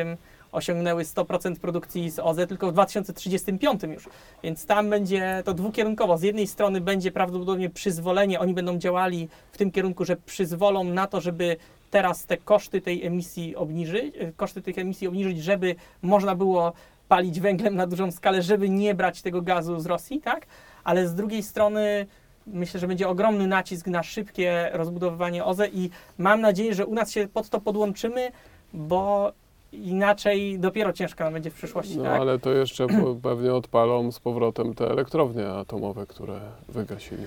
osiągnęły 0.52 1.04
100% 1.04 1.56
produkcji 1.56 2.10
z 2.10 2.18
OZE, 2.18 2.46
tylko 2.46 2.70
w 2.70 2.72
2035 2.72 3.82
już. 3.82 4.08
Więc 4.42 4.66
tam 4.66 4.90
będzie 4.90 5.42
to 5.44 5.54
dwukierunkowo. 5.54 6.18
Z 6.18 6.22
jednej 6.22 6.46
strony 6.46 6.80
będzie 6.80 7.12
prawdopodobnie 7.12 7.70
przyzwolenie, 7.70 8.40
oni 8.40 8.54
będą 8.54 8.78
działali 8.78 9.28
w 9.52 9.58
tym 9.58 9.70
kierunku, 9.70 10.04
że 10.04 10.16
przyzwolą 10.16 10.84
na 10.84 11.06
to, 11.06 11.20
żeby 11.20 11.56
teraz 11.90 12.26
te 12.26 12.36
koszty 12.36 12.80
tej 12.80 13.06
emisji 13.06 13.56
obniżyć, 13.56 14.14
e, 14.18 14.32
koszty 14.32 14.62
tych 14.62 14.78
emisji 14.78 15.08
obniżyć, 15.08 15.42
żeby 15.42 15.74
można 16.02 16.34
było 16.34 16.72
palić 17.08 17.40
węglem 17.40 17.76
na 17.76 17.86
dużą 17.86 18.10
skalę, 18.10 18.42
żeby 18.42 18.68
nie 18.68 18.94
brać 18.94 19.22
tego 19.22 19.42
gazu 19.42 19.80
z 19.80 19.86
Rosji, 19.86 20.20
tak? 20.20 20.46
Ale 20.84 21.08
z 21.08 21.14
drugiej 21.14 21.42
strony 21.42 22.06
myślę, 22.46 22.80
że 22.80 22.88
będzie 22.88 23.08
ogromny 23.08 23.46
nacisk 23.46 23.86
na 23.86 24.02
szybkie 24.02 24.70
rozbudowywanie 24.72 25.44
OZE 25.44 25.68
i 25.68 25.90
mam 26.18 26.40
nadzieję, 26.40 26.74
że 26.74 26.86
u 26.86 26.94
nas 26.94 27.10
się 27.10 27.28
pod 27.28 27.48
to 27.48 27.60
podłączymy, 27.60 28.32
bo 28.72 29.32
inaczej 29.72 30.58
dopiero 30.58 30.92
ciężko 30.92 31.24
nam 31.24 31.32
będzie 31.32 31.50
w 31.50 31.54
przyszłości, 31.54 31.96
No 31.98 32.04
tak? 32.04 32.20
ale 32.20 32.38
to 32.38 32.52
jeszcze 32.52 32.86
pewnie 33.22 33.54
odpalą 33.54 34.12
z 34.12 34.20
powrotem 34.20 34.74
te 34.74 34.90
elektrownie 34.90 35.48
atomowe, 35.48 36.06
które 36.06 36.40
wygasili. 36.68 37.26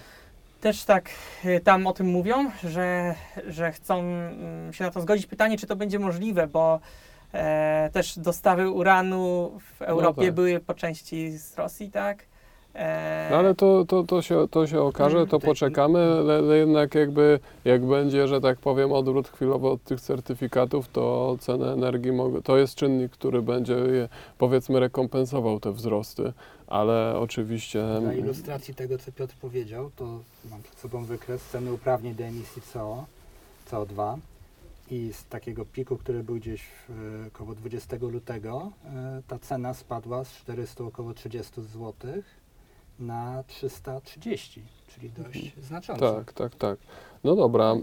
Też 0.61 0.83
tak 0.83 1.09
y, 1.45 1.59
tam 1.59 1.87
o 1.87 1.93
tym 1.93 2.07
mówią, 2.07 2.51
że, 2.63 3.15
że 3.47 3.71
chcą 3.71 3.99
mm, 3.99 4.73
się 4.73 4.83
na 4.83 4.91
to 4.91 5.01
zgodzić. 5.01 5.25
Pytanie, 5.25 5.57
czy 5.57 5.67
to 5.67 5.75
będzie 5.75 5.99
możliwe, 5.99 6.47
bo 6.47 6.79
e, 7.33 7.89
też 7.93 8.19
dostawy 8.19 8.69
uranu 8.69 9.51
w 9.59 9.81
Europie 9.81 10.25
tak. 10.25 10.33
były 10.33 10.59
po 10.59 10.73
części 10.73 11.31
z 11.37 11.57
Rosji, 11.57 11.91
tak? 11.91 12.25
E, 12.75 13.27
No 13.31 13.37
ale 13.37 13.55
to, 13.55 13.85
to, 13.85 14.03
to, 14.03 14.21
się, 14.21 14.47
to 14.51 14.67
się 14.67 14.81
okaże, 14.81 15.27
to 15.27 15.39
tak. 15.39 15.49
poczekamy, 15.49 15.99
ale, 15.99 16.57
jednak 16.57 16.95
jakby 16.95 17.39
jak 17.65 17.85
będzie, 17.85 18.27
że 18.27 18.41
tak 18.41 18.59
powiem, 18.59 18.91
odwrót 18.91 19.27
chwilowy 19.27 19.67
od 19.67 19.83
tych 19.83 20.01
certyfikatów, 20.01 20.87
to 20.87 21.37
ceny 21.39 21.65
energii 21.65 22.11
mogą, 22.11 22.41
to 22.41 22.57
jest 22.57 22.75
czynnik, 22.75 23.11
który 23.11 23.41
będzie 23.41 23.73
je, 23.73 24.09
powiedzmy 24.37 24.79
rekompensował 24.79 25.59
te 25.59 25.71
wzrosty, 25.71 26.33
ale 26.67 27.19
oczywiście 27.19 27.83
Dla 28.01 28.13
ilustracji 28.13 28.75
tego, 28.75 28.97
co 28.97 29.11
Piotr 29.11 29.35
powiedział, 29.41 29.91
to 29.95 30.19
mam 30.51 30.63
przed 30.63 30.79
sobą 30.79 31.03
wykres 31.03 31.43
ceny 31.45 31.73
uprawnień 31.73 32.15
do 32.15 32.23
emisji 32.23 32.61
CO, 32.61 33.05
CO2 33.71 34.17
i 34.91 35.13
z 35.13 35.25
takiego 35.25 35.65
piku, 35.65 35.97
który 35.97 36.23
był 36.23 36.35
gdzieś 36.35 36.65
około 37.27 37.55
20 37.55 37.97
lutego, 38.01 38.71
e, 38.85 39.21
ta 39.27 39.39
cena 39.39 39.73
spadła 39.73 40.23
z 40.23 40.31
400 40.31 40.83
około 40.83 41.13
30 41.13 41.61
zł 41.61 41.93
na 42.99 43.43
330, 43.47 44.63
czyli 44.87 45.09
dość 45.09 45.53
znaczące. 45.61 46.13
Tak, 46.15 46.33
tak, 46.33 46.55
tak. 46.55 46.79
No 47.23 47.35
dobra. 47.35 47.71
e, 47.73 47.77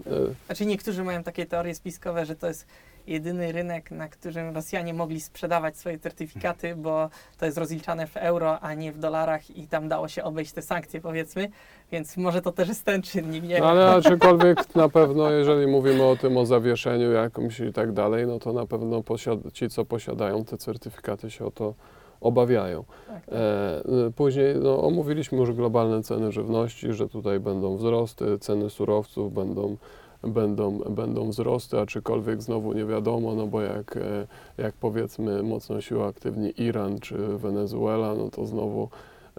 Znaczy 0.46 0.66
niektórzy 0.66 1.04
mają 1.04 1.22
takie 1.22 1.46
teorie 1.46 1.74
spiskowe, 1.74 2.26
że 2.26 2.36
to 2.36 2.46
jest 2.46 2.66
jedyny 3.06 3.52
rynek, 3.52 3.90
na 3.90 4.08
którym 4.08 4.54
Rosjanie 4.54 4.94
mogli 4.94 5.20
sprzedawać 5.20 5.76
swoje 5.76 5.98
certyfikaty, 5.98 6.76
bo 6.76 7.08
to 7.38 7.46
jest 7.46 7.58
rozliczane 7.58 8.06
w 8.06 8.16
euro, 8.16 8.60
a 8.60 8.74
nie 8.74 8.92
w 8.92 8.98
dolarach 8.98 9.50
i 9.56 9.66
tam 9.66 9.88
dało 9.88 10.08
się 10.08 10.24
obejść 10.24 10.52
te 10.52 10.62
sankcje 10.62 11.00
powiedzmy, 11.00 11.48
więc 11.92 12.16
może 12.16 12.42
to 12.42 12.52
też 12.52 12.68
jest 12.68 12.84
ten 12.84 13.02
czynnik, 13.02 13.42
nie 13.44 13.48
No, 13.48 13.54
wiem. 13.54 13.64
ale 13.64 13.90
aczkolwiek 13.96 14.74
na 14.74 14.88
pewno, 14.88 15.30
jeżeli 15.30 15.66
mówimy 15.66 16.04
o 16.04 16.16
tym, 16.16 16.36
o 16.36 16.46
zawieszeniu 16.46 17.12
jakimś 17.12 17.60
i 17.60 17.72
tak 17.72 17.92
dalej, 17.92 18.26
no 18.26 18.38
to 18.38 18.52
na 18.52 18.66
pewno 18.66 19.02
posiad- 19.02 19.52
ci, 19.52 19.68
co 19.68 19.84
posiadają 19.84 20.44
te 20.44 20.58
certyfikaty, 20.58 21.30
się 21.30 21.44
o 21.46 21.50
to 21.50 21.74
obawiają. 22.20 22.84
Tak, 23.06 23.26
tak. 23.26 23.34
E, 23.34 24.06
y, 24.08 24.12
później 24.12 24.54
no, 24.62 24.82
omówiliśmy 24.82 25.38
już 25.38 25.52
globalne 25.52 26.02
ceny 26.02 26.32
żywności, 26.32 26.92
że 26.92 27.08
tutaj 27.08 27.40
będą 27.40 27.76
wzrosty, 27.76 28.38
ceny 28.38 28.70
surowców 28.70 29.34
będą, 29.34 29.76
będą, 30.22 30.78
będą 30.78 31.30
wzrosty, 31.30 31.80
aczkolwiek 31.80 32.42
znowu 32.42 32.72
nie 32.72 32.84
wiadomo, 32.84 33.34
no 33.34 33.46
bo 33.46 33.60
jak, 33.62 33.96
e, 33.96 34.26
jak 34.58 34.74
powiedzmy 34.74 35.42
mocno 35.42 35.80
się 35.80 36.04
aktywni 36.04 36.52
Iran 36.62 36.98
czy 36.98 37.16
Wenezuela, 37.16 38.14
no 38.14 38.30
to 38.30 38.46
znowu 38.46 38.88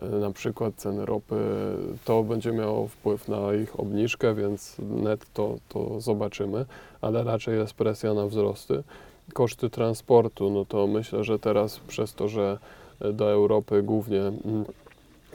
e, 0.02 0.06
na 0.06 0.32
przykład 0.32 0.76
ceny 0.76 1.06
ropy, 1.06 1.36
to 2.06 2.24
będzie 2.24 2.52
miało 2.52 2.88
wpływ 2.88 3.28
na 3.28 3.54
ich 3.54 3.80
obniżkę, 3.80 4.36
więc 4.36 4.76
net 4.80 5.34
to, 5.34 5.56
to 5.70 6.00
zobaczymy, 6.00 6.66
ale 7.02 7.24
raczej 7.24 7.58
jest 7.58 7.74
presja 7.74 8.14
na 8.14 8.28
wzrosty. 8.28 8.84
Koszty 9.32 9.70
transportu, 9.70 10.50
no 10.50 10.66
to 10.66 10.88
myślę, 10.88 11.24
że 11.24 11.40
teraz 11.40 11.80
przez 11.80 12.14
to, 12.14 12.28
że 12.28 12.58
do 13.14 13.32
Europy 13.32 13.84
głównie, 13.84 14.22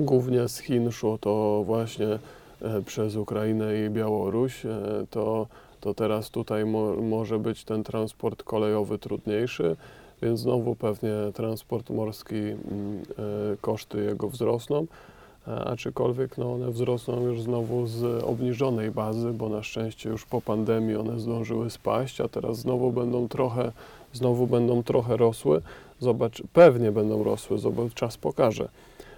głównie 0.00 0.48
z 0.48 0.58
Chin 0.58 0.90
szło 0.92 1.18
to 1.18 1.62
właśnie 1.66 2.18
e, 2.62 2.82
przez 2.82 3.16
Ukrainę 3.16 3.84
i 3.86 3.90
Białoruś, 3.90 4.66
e, 4.66 4.78
to, 5.10 5.46
to 5.80 5.94
teraz 5.94 6.30
tutaj 6.30 6.64
mo, 6.64 6.92
może 6.94 7.38
być 7.38 7.64
ten 7.64 7.84
transport 7.84 8.42
kolejowy 8.42 8.98
trudniejszy, 8.98 9.76
więc 10.22 10.40
znowu 10.40 10.74
pewnie 10.74 11.12
transport 11.34 11.90
morski, 11.90 12.36
e, 12.36 12.56
koszty 13.60 14.04
jego 14.04 14.28
wzrosną, 14.28 14.86
aczkolwiek 15.46 16.38
no, 16.38 16.52
one 16.52 16.70
wzrosną 16.70 17.22
już 17.22 17.42
znowu 17.42 17.86
z 17.86 18.24
obniżonej 18.24 18.90
bazy, 18.90 19.32
bo 19.32 19.48
na 19.48 19.62
szczęście 19.62 20.08
już 20.08 20.26
po 20.26 20.40
pandemii 20.40 20.96
one 20.96 21.20
zdążyły 21.20 21.70
spaść, 21.70 22.20
a 22.20 22.28
teraz 22.28 22.58
znowu 22.58 22.92
będą 22.92 23.28
trochę, 23.28 23.72
znowu 24.12 24.46
będą 24.46 24.82
trochę 24.82 25.16
rosły. 25.16 25.62
Zobacz, 26.00 26.42
pewnie 26.52 26.92
będą 26.92 27.24
rosły, 27.24 27.58
zobacz, 27.58 27.94
czas 27.94 28.16
pokaże. 28.16 28.68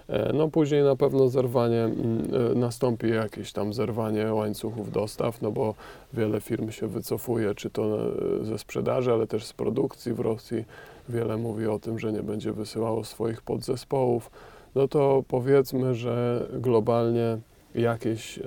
E, 0.07 0.33
No 0.33 0.47
później 0.47 0.83
na 0.83 0.95
pewno 0.95 1.29
zerwanie, 1.29 1.83
mm, 1.83 2.27
e, 2.51 2.55
nastąpi 2.55 3.09
jakieś 3.09 3.51
tam 3.51 3.73
zerwanie 3.73 4.33
łańcuchów 4.33 4.91
dostaw, 4.91 5.41
no 5.41 5.51
bo 5.51 5.73
wiele 6.13 6.41
firm 6.41 6.71
się 6.71 6.87
wycofuje, 6.87 7.55
czy 7.55 7.69
to 7.69 7.97
e, 8.41 8.45
ze 8.45 8.57
sprzedaży, 8.57 9.13
ale 9.13 9.27
też 9.27 9.45
z 9.45 9.53
produkcji 9.53 10.13
w 10.13 10.19
Rosji. 10.19 10.65
Wiele 11.09 11.37
mówi 11.37 11.67
o 11.67 11.79
tym, 11.79 11.99
że 11.99 12.13
nie 12.13 12.23
będzie 12.23 12.53
wysyłało 12.53 13.03
swoich 13.03 13.41
podzespołów. 13.41 14.31
No 14.75 14.87
to 14.87 15.23
powiedzmy, 15.27 15.95
że 15.95 16.47
globalnie 16.53 17.37
jakieś, 17.75 18.37
e, 18.37 18.43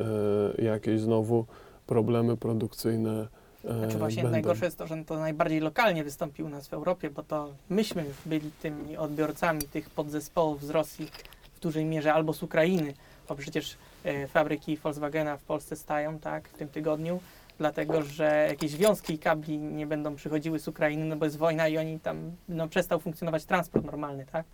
jakieś 0.63 1.01
znowu 1.01 1.47
problemy 1.87 2.37
produkcyjne 2.37 3.29
e, 3.65 3.79
Znaczy 3.79 3.99
właśnie 3.99 4.23
będą. 4.23 4.33
najgorsze 4.33 4.65
jest 4.65 4.79
to, 4.79 4.87
że 4.87 5.05
to 5.05 5.19
najbardziej 5.19 5.61
lokalnie 5.61 6.05
wystąpi 6.05 6.43
u 6.43 6.49
nas 6.49 6.69
w 6.69 6.75
Europie, 6.75 7.11
bo 7.11 7.23
to 7.23 7.53
myśmy 7.71 8.05
byli 8.27 8.51
tymi 8.63 8.97
odbiorcami 8.97 9.63
tych 9.63 9.91
podzespołów 9.91 10.65
z 10.65 10.71
Rosji 10.71 11.11
w 11.55 11.61
dużej 11.61 11.85
mierze 11.85 12.15
albo 12.15 12.33
z 12.33 12.43
Ukrainy, 12.43 12.95
bo 13.29 13.35
przecież 13.35 13.77
e, 14.05 14.29
fabryki 14.29 14.77
Volkswagena 14.77 15.37
w 15.37 15.43
Polsce 15.43 15.77
stają 15.77 16.19
tak 16.19 16.49
w 16.49 16.53
tym 16.53 16.69
tygodniu, 16.69 17.21
dlatego 17.59 18.03
że 18.03 18.47
jakieś 18.49 18.77
wiązki 18.77 19.15
i 19.15 19.19
kabli 19.19 19.59
nie 19.59 19.87
będą 19.87 20.15
przychodziły 20.15 20.59
z 20.59 20.69
Ukrainy, 20.69 21.05
no 21.05 21.17
bo 21.17 21.25
jest 21.25 21.37
wojna 21.37 21.69
i 21.69 21.79
oni 21.79 22.01
tam, 22.01 22.33
no 22.49 22.69
przestał 22.69 23.01
funkcjonować 23.01 23.45
transport 23.45 23.85
normalny, 23.85 24.27
tak? 24.33 24.45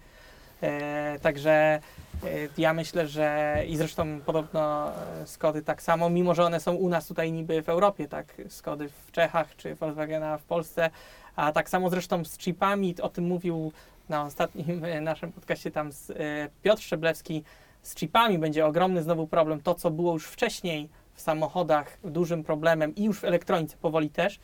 E, 0.63 1.19
także 1.23 1.51
e, 1.51 1.81
ja 2.59 2.73
myślę, 2.73 3.07
że 3.07 3.57
i 3.69 3.77
zresztą 3.77 4.21
podobno 4.21 4.93
e, 5.23 5.27
Skody 5.27 5.63
tak 5.63 5.83
samo, 5.83 6.11
mimo 6.11 6.35
że 6.35 6.45
one 6.45 6.61
są 6.61 6.75
u 6.75 6.89
nas 6.89 7.07
tutaj 7.07 7.33
niby 7.33 7.63
w 7.63 7.69
Europie, 7.69 8.09
tak, 8.09 8.35
Skody 8.49 8.89
w 8.89 9.13
Czechach 9.13 9.57
czy 9.57 9.75
Volkswagena 9.75 10.39
w 10.39 10.43
Polsce, 10.43 10.91
a 11.37 11.53
tak 11.53 11.71
samo 11.71 11.91
zresztą 11.91 12.25
z 12.25 12.39
chipami, 12.39 12.95
o 13.03 13.09
tym 13.09 13.25
mówił 13.25 13.73
na 14.09 14.25
ostatnim 14.25 14.83
naszym 15.01 15.33
podcaście 15.33 15.71
tam 15.71 15.93
z, 15.93 16.13
Piotr 16.63 16.83
Szczeblewski, 16.83 17.45
z 17.83 17.95
chipami 17.95 18.39
będzie 18.39 18.67
ogromny 18.67 19.03
znowu 19.03 19.27
problem, 19.27 19.61
to 19.61 19.75
co 19.75 19.91
było 19.91 20.13
już 20.13 20.27
wcześniej 20.27 20.89
w 21.15 21.21
samochodach 21.21 21.99
dużym 22.05 22.45
problemem 22.45 22.95
i 22.95 23.05
już 23.05 23.21
w 23.21 23.25
elektronice 23.25 23.77
powoli 23.77 24.11
też, 24.11 24.41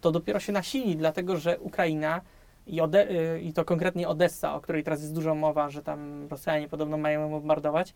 to 0.00 0.10
dopiero 0.10 0.40
się 0.40 0.52
nasili, 0.52 0.96
dlatego 0.96 1.36
że 1.36 1.58
Ukraina 1.58 2.20
i, 2.66 2.80
Ode- 2.80 3.10
y, 3.10 3.40
i 3.40 3.52
to 3.52 3.64
konkretnie 3.64 4.08
Odessa, 4.08 4.54
o 4.54 4.60
której 4.60 4.84
teraz 4.84 5.00
jest 5.00 5.14
dużo 5.14 5.34
mowa, 5.34 5.70
że 5.70 5.82
tam 5.82 6.28
Rosjanie 6.30 6.68
podobno 6.68 6.96
mają 6.96 7.20
ją 7.20 7.30
bombardować, 7.30 7.94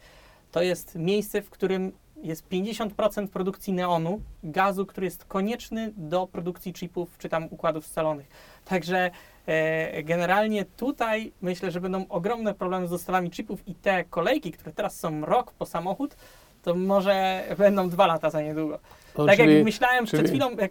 to 0.52 0.62
jest 0.62 0.94
miejsce, 0.94 1.42
w 1.42 1.50
którym 1.50 1.92
jest 2.22 2.48
50% 2.48 3.28
produkcji 3.28 3.72
neonu, 3.72 4.20
gazu, 4.42 4.86
który 4.86 5.04
jest 5.04 5.24
konieczny 5.24 5.92
do 5.96 6.26
produkcji 6.26 6.72
chipów 6.72 7.18
czy 7.18 7.28
tam 7.28 7.48
układów 7.50 7.86
scalonych. 7.86 8.28
Także 8.64 9.10
e, 9.46 10.02
generalnie 10.02 10.64
tutaj 10.64 11.32
myślę, 11.40 11.70
że 11.70 11.80
będą 11.80 12.08
ogromne 12.08 12.54
problemy 12.54 12.86
z 12.86 12.90
dostawami 12.90 13.30
chipów 13.30 13.68
i 13.68 13.74
te 13.74 14.04
kolejki, 14.04 14.52
które 14.52 14.72
teraz 14.72 14.98
są 14.98 15.20
rok 15.20 15.52
po 15.52 15.66
samochód, 15.66 16.16
to 16.62 16.74
może 16.74 17.42
będą 17.58 17.88
dwa 17.88 18.06
lata 18.06 18.30
za 18.30 18.42
niedługo. 18.42 18.78
No, 19.18 19.26
tak 19.26 19.36
czyli- 19.36 19.54
jak 19.54 19.64
myślałem 19.64 20.04
przed 20.04 20.20
czyli- 20.20 20.30
chwilą, 20.30 20.50
jak, 20.50 20.70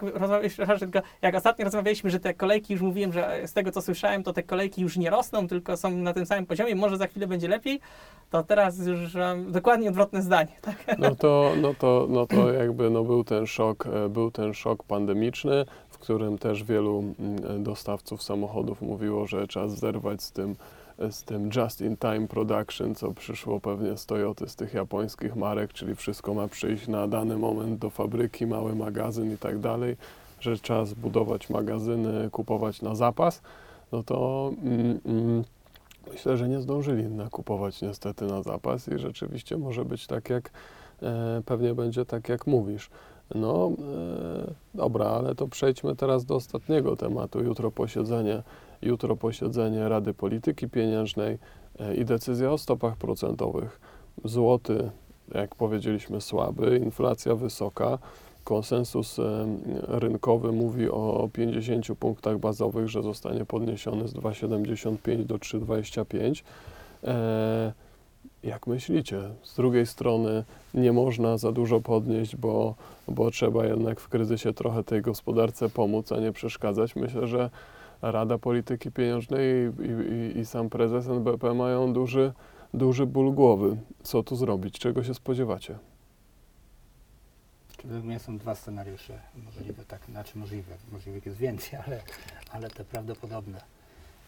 tylko 0.80 1.00
jak 1.22 1.36
ostatnio 1.36 1.66
rozmawialiśmy, 1.66 2.10
że 2.10 2.20
te 2.20 2.34
kolejki, 2.34 2.74
już 2.74 2.82
mówiłem, 2.82 3.14
że 3.14 3.42
z 3.46 3.54
tego 3.54 3.72
co 3.72 3.82
słyszałem, 3.82 4.24
to 4.24 4.34
te 4.34 4.44
kolejki 4.44 4.82
już 4.82 4.98
nie 4.98 5.10
rosną, 5.10 5.48
tylko 5.48 5.78
są 5.78 5.92
na 5.92 6.14
tym 6.14 6.26
samym 6.26 6.46
poziomie, 6.46 6.76
może 6.76 6.98
za 6.98 7.08
chwilę 7.08 7.28
będzie 7.28 7.48
lepiej, 7.48 7.80
to 8.30 8.44
teraz 8.44 8.88
już 8.88 9.16
mam 9.16 9.52
dokładnie 9.52 9.90
odwrotne 9.90 10.22
zdanie. 10.22 10.52
Tak? 10.62 10.98
No 11.00 11.16
to, 11.16 11.52
no 11.62 11.74
to, 11.74 12.08
no 12.10 12.26
to 12.26 12.54
jakby 12.54 12.90
no 12.90 13.04
był 13.04 13.24
ten 13.24 13.48
szok, 13.48 13.88
e, 13.88 14.10
był 14.10 14.32
ten 14.32 14.54
szok 14.54 14.84
pandemiczny, 14.84 15.66
w 15.90 15.98
którym 15.98 16.38
też 16.38 16.64
wielu 16.64 17.04
mm, 17.20 17.64
dostawców 17.64 18.24
samochodów 18.24 18.82
mówiło, 18.82 19.28
że 19.28 19.48
czas 19.48 19.80
zerwać 19.80 20.24
z 20.24 20.32
tym, 20.32 20.52
e, 20.52 20.79
z 21.12 21.24
tym 21.24 21.50
just-in-time 21.56 22.28
production, 22.28 22.96
co 22.96 23.12
przyszło 23.12 23.60
pewnie 23.60 23.98
z 23.98 24.06
Toyoty, 24.06 24.50
z 24.50 24.56
tych 24.56 24.74
japońskich 24.74 25.36
marek, 25.36 25.74
czyli 25.74 25.96
wszystko 25.96 26.34
ma 26.34 26.48
przyjść 26.48 26.88
na 26.88 27.08
dany 27.08 27.38
moment 27.38 27.80
do 27.80 27.90
fabryki, 27.90 28.46
mały 28.48 28.76
magazyn 28.76 29.34
i 29.34 29.38
tak 29.38 29.60
dalej, 29.60 29.98
że 30.40 30.58
czas 30.58 30.94
budować 30.94 31.50
magazyny, 31.50 32.30
kupować 32.30 32.82
na 32.82 32.96
zapas, 32.96 33.42
no 33.92 34.04
to 34.04 34.52
mm, 34.64 35.00
mm, 35.06 35.44
myślę, 36.12 36.38
że 36.38 36.50
nie 36.50 36.62
zdążyli 36.62 37.04
nakupować 37.04 37.82
niestety 37.82 38.26
na 38.26 38.44
zapas 38.44 38.88
i 38.88 39.00
rzeczywiście 39.00 39.58
może 39.58 39.86
być 39.86 40.08
tak 40.08 40.30
jak 40.30 40.52
e, 41.02 41.42
pewnie 41.46 41.74
będzie 41.74 42.06
tak 42.06 42.30
jak 42.30 42.48
mówisz. 42.48 42.90
No 43.36 43.72
e, 43.72 44.54
dobra, 44.74 45.06
ale 45.06 45.36
to 45.36 45.48
przejdźmy 45.48 45.96
teraz 45.96 46.26
do 46.26 46.36
ostatniego 46.36 46.96
tematu. 46.96 47.44
Jutro 47.44 47.72
posiedzenie, 47.72 48.44
jutro 48.82 49.16
posiedzenie 49.16 49.90
Rady 49.90 50.14
Polityki 50.14 50.70
Pieniężnej 50.70 51.38
e, 51.80 51.96
i 51.96 52.06
decyzja 52.06 52.52
o 52.52 52.58
stopach 52.58 52.98
procentowych. 52.98 53.80
Złoty, 54.26 54.90
jak 55.36 55.56
powiedzieliśmy, 55.56 56.22
słaby, 56.22 56.82
inflacja 56.84 57.36
wysoka. 57.36 57.98
Konsensus 58.44 59.20
e, 59.20 59.48
rynkowy 59.88 60.52
mówi 60.52 60.90
o 60.90 61.30
50 61.34 61.86
punktach 62.00 62.38
bazowych, 62.38 62.88
że 62.88 63.04
zostanie 63.04 63.46
podniesiony 63.46 64.08
z 64.08 64.14
2,75 64.14 65.24
do 65.24 65.36
3,25. 65.36 66.44
E, 67.04 67.74
jak 68.44 68.68
myślicie? 68.68 69.22
Z 69.44 69.56
drugiej 69.56 69.86
strony 69.86 70.44
nie 70.74 70.92
można 70.92 71.38
za 71.38 71.52
dużo 71.52 71.82
podnieść, 71.82 72.36
bo, 72.36 72.76
bo 73.08 73.32
trzeba 73.32 73.66
jednak 73.66 74.00
w 74.00 74.10
kryzysie 74.10 74.54
trochę 74.54 74.84
tej 74.84 75.02
gospodarce 75.02 75.70
pomóc, 75.70 76.12
a 76.12 76.20
nie 76.20 76.32
przeszkadzać. 76.32 76.96
Myślę, 76.96 77.28
że 77.28 77.50
Rada 78.02 78.38
Polityki 78.38 78.92
Pieniężnej 78.92 79.46
i, 79.80 80.36
i, 80.38 80.40
i 80.40 80.46
sam 80.46 80.70
prezes 80.70 81.08
NBP 81.08 81.54
mają 81.54 81.94
duży, 81.94 82.34
duży 82.74 83.06
ból 83.06 83.34
głowy. 83.34 83.78
Co 84.04 84.24
tu 84.24 84.36
zrobić? 84.36 84.80
Czego 84.80 85.04
się 85.04 85.14
spodziewacie? 85.14 85.78
Według 87.84 88.06
mnie 88.06 88.20
są 88.20 88.38
dwa 88.38 88.56
scenariusze 88.56 89.20
możliwe, 89.46 89.84
tak, 89.88 90.06
znaczy 90.10 90.38
możliwe, 90.38 90.76
możliwych 90.92 91.26
jest 91.26 91.38
więcej, 91.38 91.80
ale, 91.86 92.02
ale 92.52 92.70
te 92.70 92.84
prawdopodobne. 92.84 93.62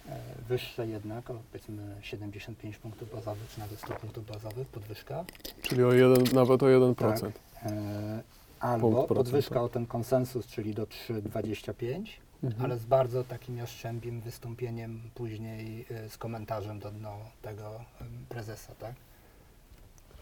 E, 0.09 0.19
wyższe 0.49 0.88
jednak, 0.88 1.30
o 1.30 1.34
powiedzmy 1.51 1.95
75 2.01 2.78
punktów 2.78 3.11
bazowych, 3.11 3.49
czy 3.53 3.59
nawet 3.59 3.80
100 3.80 3.93
punktów 3.93 4.26
bazowych, 4.26 4.67
podwyżka. 4.67 5.26
Czyli 5.61 5.84
o 5.84 5.93
jeden, 5.93 6.24
nawet 6.34 6.63
o 6.63 6.65
1%. 6.65 6.95
Tak. 6.95 7.32
E, 7.63 8.24
albo 8.59 9.03
podwyżka 9.03 9.15
procentowy. 9.15 9.59
o 9.59 9.69
ten 9.69 9.86
konsensus, 9.86 10.47
czyli 10.47 10.74
do 10.74 10.84
3,25, 10.86 12.03
Mhm. 12.44 12.66
ale 12.66 12.78
z 12.78 12.86
bardzo 12.86 13.24
takim 13.24 13.58
jastrzębim 13.58 14.22
wystąpieniem 14.22 15.02
później 15.16 15.86
e, 15.92 16.10
z 16.10 16.18
komentarzem 16.18 16.80
do, 16.80 16.92
do 16.92 17.18
tego 17.42 17.86
prezesa, 18.30 18.76
tak? 18.80 18.96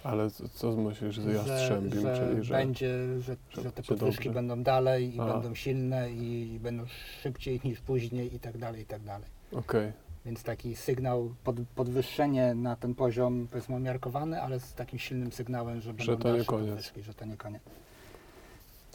Ale 0.03 0.29
co, 0.31 0.71
myślisz 0.71 1.19
z 1.19 1.25
Jastrzębim, 1.25 2.01
że, 2.01 2.17
czyli 2.17 2.43
że... 2.43 2.53
będzie, 2.53 3.19
że, 3.19 3.35
że 3.49 3.61
że 3.61 3.71
te 3.71 3.83
podwyżki 3.83 4.29
będą 4.29 4.63
dalej 4.63 5.15
i 5.15 5.19
A. 5.19 5.25
będą 5.25 5.55
silne 5.55 6.11
i 6.11 6.59
będą 6.61 6.85
szybciej 7.21 7.61
niż 7.63 7.79
później 7.81 8.35
i 8.35 8.39
tak 8.39 8.57
dalej, 8.57 8.81
i 8.81 8.85
tak 8.85 9.01
dalej. 9.03 9.27
Okej, 9.51 9.91
Więc 10.25 10.43
taki 10.43 10.75
sygnał, 10.75 11.33
pod, 11.43 11.55
podwyższenie 11.75 12.55
na 12.55 12.75
ten 12.75 12.95
poziom 12.95 13.47
powiedzmy 13.51 13.75
umiarkowany, 13.75 14.41
ale 14.41 14.59
z 14.59 14.73
takim 14.73 14.99
silnym 14.99 15.31
sygnałem, 15.31 15.81
że 15.81 15.89
będą 15.93 16.03
Że 16.03 16.17
to 16.17 16.27
nie 16.29 16.33
dalsze 16.33 16.45
koniec. 16.45 16.67
podwyżki, 16.69 17.03
że 17.03 17.13
to 17.13 17.25
nie 17.25 17.37
koniec. 17.37 17.61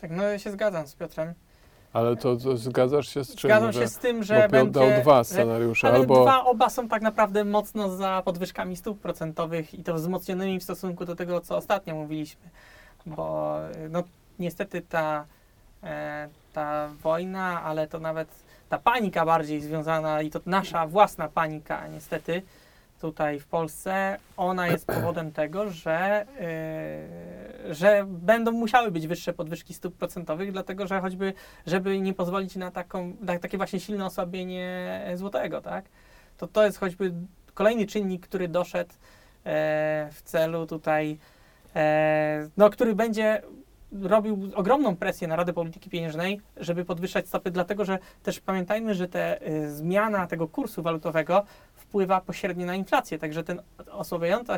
Tak, 0.00 0.10
no 0.10 0.22
ja 0.22 0.38
się 0.38 0.50
zgadzam 0.50 0.86
z 0.86 0.94
Piotrem. 0.94 1.34
Ale 1.94 2.16
to, 2.16 2.36
to 2.36 2.56
zgadzasz 2.56 3.08
się 3.08 3.24
z 3.24 3.34
czym? 3.34 3.50
Zgadzam 3.50 3.72
się 3.72 3.88
z 3.88 3.98
tym, 3.98 4.22
że 4.22 4.48
będzie... 4.48 4.80
dał 4.80 5.02
dwa 5.02 5.24
scenariusze, 5.24 5.88
Ale 5.88 5.96
albo... 5.96 6.22
dwa, 6.22 6.44
oba 6.44 6.70
są 6.70 6.88
tak 6.88 7.02
naprawdę 7.02 7.44
mocno 7.44 7.96
za 7.96 8.22
podwyżkami 8.24 8.76
stóp 8.76 9.00
procentowych 9.00 9.74
i 9.74 9.82
to 9.82 9.94
wzmocnionymi 9.94 10.60
w 10.60 10.62
stosunku 10.62 11.04
do 11.04 11.16
tego, 11.16 11.40
co 11.40 11.56
ostatnio 11.56 11.94
mówiliśmy. 11.94 12.50
Bo 13.06 13.58
y, 13.70 13.88
no, 13.88 14.02
niestety 14.38 14.82
ta, 14.82 15.24
e, 15.82 16.28
ta 16.52 16.88
wojna, 17.02 17.62
ale 17.62 17.86
to 17.86 17.98
nawet 17.98 18.28
ta 18.68 18.78
panika 18.78 19.26
bardziej 19.26 19.60
związana 19.60 20.22
i 20.22 20.30
to 20.30 20.40
nasza 20.46 20.86
własna 20.86 21.28
panika 21.28 21.88
niestety 21.88 22.42
tutaj 23.04 23.40
w 23.40 23.46
Polsce, 23.46 24.16
ona 24.36 24.66
jest 24.66 24.86
powodem 24.86 25.32
tego, 25.32 25.70
że, 25.70 26.26
y, 27.70 27.74
że 27.74 28.04
będą 28.08 28.52
musiały 28.52 28.90
być 28.90 29.06
wyższe 29.06 29.32
podwyżki 29.32 29.74
stóp 29.74 29.96
procentowych, 29.96 30.52
dlatego 30.52 30.86
że 30.86 31.00
choćby, 31.00 31.32
żeby 31.66 32.00
nie 32.00 32.14
pozwolić 32.14 32.56
na, 32.56 32.70
taką, 32.70 33.16
na 33.20 33.38
takie 33.38 33.56
właśnie 33.56 33.80
silne 33.80 34.06
osłabienie 34.06 35.00
złotego, 35.14 35.60
tak? 35.60 35.84
To 36.36 36.46
to 36.46 36.64
jest 36.64 36.78
choćby 36.78 37.12
kolejny 37.54 37.86
czynnik, 37.86 38.26
który 38.26 38.48
doszedł 38.48 38.92
e, 38.92 40.08
w 40.12 40.22
celu 40.22 40.66
tutaj, 40.66 41.18
e, 41.76 42.48
no, 42.56 42.70
który 42.70 42.94
będzie 42.94 43.42
robił 44.02 44.50
ogromną 44.54 44.96
presję 44.96 45.28
na 45.28 45.36
Radę 45.36 45.52
Polityki 45.52 45.90
Pieniężnej, 45.90 46.40
żeby 46.56 46.84
podwyższać 46.84 47.28
stopy, 47.28 47.50
dlatego 47.50 47.84
że 47.84 47.98
też 48.22 48.40
pamiętajmy, 48.40 48.94
że 48.94 49.08
te 49.08 49.40
zmiana 49.68 50.26
tego 50.26 50.48
kursu 50.48 50.82
walutowego 50.82 51.44
wpływa 51.94 52.20
pośrednio 52.20 52.66
na 52.66 52.74
inflację, 52.74 53.18
także 53.18 53.44
ten 53.44 53.62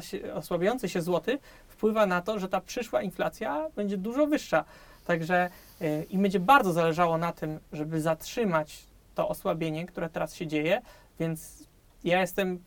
się, 0.00 0.34
osłabiający 0.34 0.88
się 0.88 1.02
złoty 1.02 1.38
wpływa 1.68 2.06
na 2.06 2.22
to, 2.22 2.38
że 2.38 2.48
ta 2.48 2.60
przyszła 2.60 3.02
inflacja 3.02 3.66
będzie 3.76 3.96
dużo 3.96 4.26
wyższa. 4.26 4.64
Także 5.06 5.50
y, 5.82 6.06
im 6.10 6.22
będzie 6.22 6.40
bardzo 6.40 6.72
zależało 6.72 7.18
na 7.18 7.32
tym, 7.32 7.58
żeby 7.72 8.00
zatrzymać 8.00 8.86
to 9.14 9.28
osłabienie, 9.28 9.86
które 9.86 10.08
teraz 10.08 10.34
się 10.34 10.46
dzieje, 10.46 10.82
więc 11.20 11.68
ja 12.04 12.20
jestem 12.20 12.58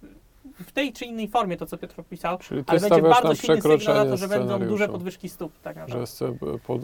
w 0.65 0.72
tej 0.72 0.93
czy 0.93 1.05
innej 1.05 1.28
formie, 1.28 1.57
to 1.57 1.65
co 1.65 1.78
Piotr 1.78 1.99
opisał, 2.01 2.38
Czyli 2.38 2.63
ale 2.67 2.80
będzie 2.80 3.01
bardzo 3.01 3.30
na 3.30 3.36
silny 3.36 3.61
sygnał 3.61 3.95
na 3.95 4.05
to, 4.05 4.17
że 4.17 4.28
będą 4.28 4.59
duże 4.59 4.89
podwyżki 4.89 5.30
stóp. 5.30 5.51
Tak 5.63 5.76
Że 5.76 5.80
naprawdę. 5.80 6.05
chce, 6.05 6.38
pod, 6.63 6.82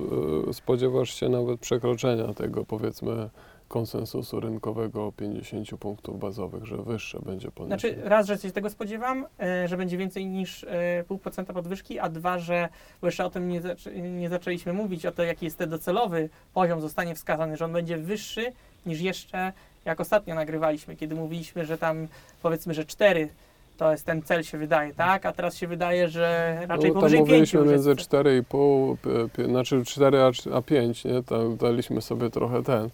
e, 0.50 0.54
spodziewasz 0.54 1.14
się 1.14 1.30
nawet 1.30 1.60
przekroczenia 1.60 2.34
tego, 2.34 2.66
powiedzmy, 2.66 3.30
konsensusu 3.68 4.40
rynkowego 4.40 5.06
o 5.06 5.12
50 5.12 5.70
punktów 5.80 6.20
bazowych, 6.20 6.66
że 6.66 6.78
wyższe 6.78 7.20
będzie 7.20 7.52
poniesienie. 7.52 7.94
Znaczy, 7.94 8.10
raz, 8.10 8.28
że 8.28 8.38
się 8.38 8.52
tego 8.52 8.70
spodziewam, 8.70 9.26
e, 9.40 9.68
że 9.68 9.78
będzie 9.78 9.98
więcej 9.98 10.26
niż 10.26 10.64
e, 10.64 11.04
pół 11.08 11.18
procenta 11.18 11.54
podwyżki, 11.54 12.00
a 12.00 12.10
dwa, 12.10 12.40
że 12.40 12.70
bo 13.02 13.08
jeszcze 13.08 13.26
o 13.26 13.30
tym 13.30 13.50
nie, 13.50 13.62
zaczę, 13.62 13.92
nie 13.92 14.30
zaczęliśmy 14.30 14.74
mówić, 14.74 15.06
o 15.06 15.12
to, 15.12 15.24
jaki 15.24 15.46
jest 15.46 15.58
ten 15.58 15.70
docelowy 15.70 16.30
poziom 16.54 16.82
zostanie 16.82 17.16
wskazany, 17.16 17.58
że 17.58 17.66
on 17.66 17.74
będzie 17.74 17.98
wyższy 17.98 18.52
niż 18.86 19.02
jeszcze, 19.02 19.54
jak 19.86 20.00
ostatnio 20.00 20.36
nagrywaliśmy, 20.36 20.96
kiedy 20.96 21.16
mówiliśmy, 21.16 21.66
że 21.66 21.78
tam 21.78 22.08
powiedzmy, 22.42 22.74
że 22.74 22.86
4 22.86 23.30
to 23.78 23.92
jest 23.92 24.06
ten 24.06 24.22
cel 24.22 24.44
się 24.44 24.58
wydaje, 24.58 24.94
tak? 24.94 25.26
A 25.26 25.34
teraz 25.34 25.58
się 25.58 25.68
wydaje, 25.68 26.10
że 26.10 26.58
raczej 26.68 26.90
no, 26.90 26.94
powyżej 26.96 27.20
5. 27.20 27.30
mówiliśmy 27.30 27.62
między 27.62 27.96
4,5, 27.96 28.98
pi- 28.98 29.30
pi- 29.36 29.50
znaczy 29.50 29.86
4 29.86 30.22
a, 30.22 30.30
cz- 30.32 30.58
a 30.58 30.62
5, 30.62 31.06
nie? 31.06 31.24
Tam 31.24 31.58
daliśmy 31.58 32.02
sobie 32.02 32.30
trochę 32.30 32.64
ten 32.64 32.90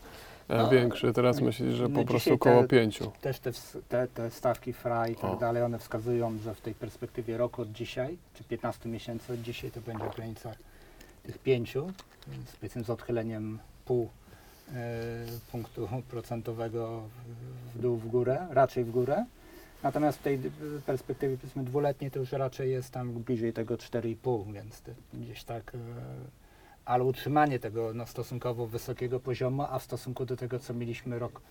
No, 0.57 0.69
większy. 0.69 1.13
Teraz 1.13 1.41
myślisz, 1.41 1.73
że 1.75 1.87
no 1.89 1.99
po 1.99 2.05
prostu 2.05 2.33
około 2.33 2.61
te- 2.61 2.67
5. 2.67 2.99
Też 3.21 3.39
te, 3.39 3.51
te, 3.89 4.07
te 4.07 4.31
stawki 4.31 4.73
FRA 4.73 5.07
i 5.07 5.15
tak 5.15 5.23
O. 5.23 5.35
dalej, 5.35 5.63
one 5.63 5.79
wskazują, 5.79 6.37
że 6.43 6.55
w 6.55 6.61
tej 6.61 6.73
perspektywie 6.75 7.37
roku 7.37 7.61
od 7.61 7.71
dzisiaj, 7.71 8.17
czy 8.33 8.43
15 8.43 8.89
miesięcy 8.89 9.33
od 9.33 9.41
dzisiaj, 9.41 9.71
to 9.71 9.81
będzie 9.81 10.03
w 10.09 10.15
granicach 10.15 10.57
tych 11.23 11.37
pięciu, 11.37 11.91
z, 12.47 12.55
powiedzmy 12.55 12.83
z 12.83 12.89
odchyleniem 12.89 13.59
pół 13.85 14.09
e, 14.73 15.25
punktu 15.51 15.87
procentowego 16.11 17.01
w- 17.75 17.81
dół, 17.81 17.97
w 17.97 18.07
górę, 18.07 18.47
raczej 18.49 18.83
w 18.83 18.91
górę. 18.91 19.25
Natomiast 19.83 20.19
w 20.19 20.21
tej 20.21 20.39
perspektywie 20.85 21.37
powiedzmy 21.37 21.63
dwuletniej 21.63 22.11
to 22.11 22.19
już 22.19 22.31
raczej 22.31 22.71
jest 22.71 22.91
tam 22.91 23.11
bliżej 23.13 23.53
tego 23.53 23.75
4,5, 23.75 24.53
więc 24.53 24.81
gdzieś 25.13 25.43
tak, 25.43 25.75
e, 25.75 25.77
ale 26.86 27.03
utrzymanie 27.03 27.59
tego 27.59 27.93
no, 27.93 28.07
stosunkowo 28.07 28.67
wysokiego 28.67 29.19
poziomu, 29.19 29.63
a 29.69 29.79
w 29.79 29.84
stosunku 29.84 30.25
do 30.25 30.38
tego, 30.38 30.59
co 30.59 30.73
mieliśmy 30.73 31.19
rok 31.19 31.41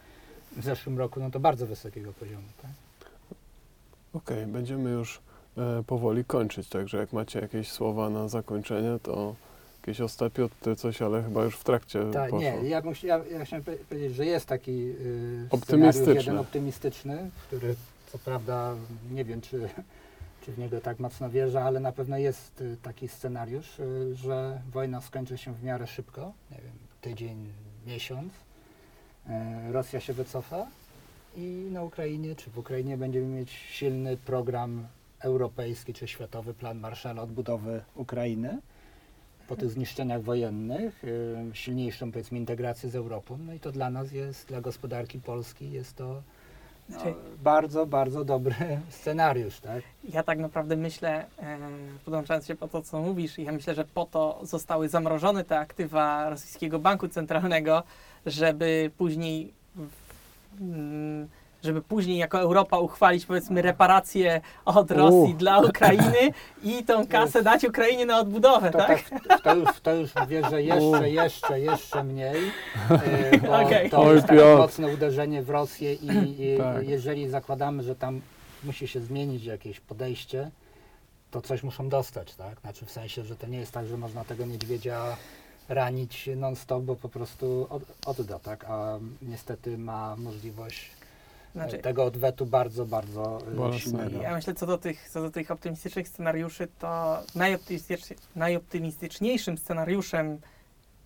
w 0.57 0.65
zeszłym 0.65 0.99
roku, 0.99 1.21
no 1.21 1.31
to 1.31 1.41
bardzo 1.41 1.67
wysokiego 1.67 2.13
poziomu. 2.13 2.47
Tak? 2.63 2.71
Okej, 4.13 4.47
będziemy 4.47 4.91
już 4.91 5.21
e, 5.59 5.83
powoli 5.87 6.25
kończyć, 6.25 6.69
także 6.69 6.99
jak 6.99 7.13
macie 7.13 7.41
jakieś 7.41 7.71
słowa 7.71 8.11
na 8.11 8.29
zakończenie, 8.29 8.99
to 9.03 9.35
jakieś 9.81 10.01
ostatnie 10.01 10.49
ty 10.63 10.77
coś, 10.77 11.03
ale 11.03 11.23
chyba 11.23 11.45
już 11.45 11.57
w 11.57 11.65
trakcie 11.65 12.01
Tak, 12.13 12.31
poszło. 12.31 12.41
nie, 12.41 12.69
ja, 12.69 12.83
bym, 12.83 12.93
ja, 13.03 13.21
ja 13.33 13.45
chciałem 13.45 13.65
powie- 13.65 13.77
powiedzieć, 13.89 14.15
że 14.15 14.27
jest 14.27 14.47
taki 14.47 14.73
y, 14.73 15.47
Optymistyczny. 15.51 16.15
jeden 16.15 16.39
optymistyczny, 16.39 17.31
który 17.47 17.75
co 18.13 18.19
prawda 18.19 18.75
nie 19.11 19.25
wiem, 19.25 19.41
czy, 19.41 19.69
w 20.51 20.59
niego 20.59 20.81
tak 20.81 20.99
mocno 20.99 21.31
wierzę, 21.31 21.65
ale 21.65 21.81
na 21.81 21.93
pewno 21.93 22.19
jest 22.19 22.61
y, 22.61 22.77
taki 22.83 23.09
scenariusz, 23.09 23.79
y, 23.79 24.15
że 24.15 24.61
wojna 24.73 25.01
skończy 25.01 25.39
się 25.39 25.55
w 25.55 25.63
miarę 25.63 25.87
szybko, 25.87 26.33
nie 26.51 26.57
wiem, 26.57 26.73
tydzień, 27.01 27.53
miesiąc, 27.87 28.33
y, 28.33 29.73
Rosja 29.73 30.01
się 30.01 30.13
wycofa 30.13 30.67
i 31.37 31.69
na 31.73 31.83
Ukrainie, 31.83 32.37
czy 32.37 32.51
w 32.51 32.59
Ukrainie 32.59 32.97
będziemy 32.97 33.27
mieć 33.27 33.51
silny 33.51 34.17
program 34.17 34.87
europejski, 35.21 35.95
czy 35.95 36.09
światowy 36.09 36.55
plan 36.55 36.79
Marshalla 36.79 37.23
odbudowy 37.23 37.83
Ukrainy 37.95 38.59
po 39.49 39.57
tych 39.57 39.71
zniszczeniach 39.71 40.23
wojennych, 40.23 41.03
silniejszą 41.53 42.13
powiedzmy 42.13 42.39
integrację 42.39 42.91
z 42.91 42.97
Europą. 42.97 43.39
No 43.47 43.55
i 43.55 43.61
to 43.61 43.73
dla 43.73 43.91
nas 43.91 44.13
jest, 44.13 44.49
dla 44.49 44.61
gospodarki 44.61 45.21
Polski 45.21 45.71
jest 45.71 45.97
to 45.97 46.23
Znaczy- 46.91 47.15
bardzo, 47.43 47.87
bardzo 47.87 48.25
dobry 48.25 48.55
scenariusz, 48.91 49.61
tak? 49.61 49.83
Ja 50.13 50.23
tak 50.23 50.39
naprawdę 50.39 50.77
myślę, 50.77 51.27
e, 51.43 51.59
podłączając 52.05 52.47
się 52.47 52.55
po 52.55 52.69
to, 52.69 52.83
co 52.83 53.01
mówisz, 53.01 53.39
ja 53.39 53.53
myślę, 53.53 53.75
że 53.75 53.85
po 53.85 54.07
to 54.07 54.41
zostały 54.43 54.89
zamrożone 54.89 55.45
te 55.45 55.59
aktywa 55.59 56.31
rosyjskiego 56.31 56.79
banku 56.79 57.09
centralnego, 57.09 57.83
żeby 58.27 58.91
później, 58.99 59.53
w- 59.77 60.61
mm, 60.61 61.29
żeby 61.63 61.83
później 61.83 62.19
jako 62.19 62.41
Europa 62.41 62.79
uchwalić 62.79 63.27
powiedzmy 63.27 63.63
reparacje 63.63 64.41
od 64.65 64.91
U. 64.91 64.95
Rosji 64.95 65.35
dla 65.35 65.59
Ukrainy 65.59 66.19
i 66.63 66.85
tą 66.85 67.07
kasę 67.07 67.43
dać 67.43 67.65
Ukrainie 67.65 68.07
na 68.07 68.19
odbudowę, 68.19 68.71
To, 68.71 68.79
tak? 68.79 68.89
tak, 69.29 69.39
w 69.39 69.43
to, 69.43 69.55
już, 69.55 69.81
to 69.83 69.95
już 69.95 70.11
wierzę 70.29 70.63
jeszcze, 70.63 71.11
jeszcze, 71.11 71.61
jeszcze 71.61 72.05
mniej, 72.05 72.37
y, 73.35 73.39
bo 73.39 73.61
Okej. 73.63 73.91
to 73.91 74.15
jest 74.15 74.27
takie 74.27 74.57
mocne 74.57 74.89
uderzenie 74.89 75.43
w 75.43 75.51
Rosję 75.51 75.95
i, 75.95 76.07
i 76.43 76.59
Tak. 76.59 76.89
jeżeli 76.89 77.29
zakładamy, 77.29 77.83
że 77.83 77.97
tam 77.97 78.21
musi 78.65 78.89
się 78.89 79.01
zmienić 79.01 79.45
jakieś 79.45 79.81
podejście, 79.81 80.51
to 81.31 81.43
coś 81.43 81.63
muszą 81.63 81.89
dostać, 81.89 82.35
tak? 82.35 82.61
Znaczy 82.61 82.87
w 82.87 82.91
sensie, 82.91 83.25
że 83.25 83.37
to 83.37 83.47
nie 83.47 83.59
jest 83.59 83.73
tak, 83.73 83.87
że 83.87 83.97
można 83.97 84.25
tego 84.25 84.47
niedźwiedzia 84.47 85.17
ranić 85.69 86.31
non-stop, 86.37 86.83
bo 86.83 86.97
po 86.97 87.09
prostu 87.09 87.67
od, 87.71 87.83
odda, 88.07 88.39
tak? 88.39 88.65
A 88.69 88.99
niestety 89.23 89.79
ma 89.79 90.17
możliwość 90.17 90.91
Znaczy, 91.55 91.79
tego 91.79 92.05
odwetu 92.05 92.47
bardzo, 92.47 92.87
bardzo 92.87 93.39
Bolesnego. 93.57 93.79
silnego. 93.79 94.23
Ja 94.23 94.35
myślę, 94.35 94.55
co 94.55 94.67
do 94.67 94.79
tych, 94.79 95.09
co 95.09 95.23
do 95.23 95.31
tych 95.31 95.51
optymistycznych 95.51 96.09
scenariuszy, 96.09 96.69
to 96.79 97.19
najoptymistycz, 97.35 98.03
najoptymistyczniejszym 98.37 99.59
scenariuszem 99.59 100.39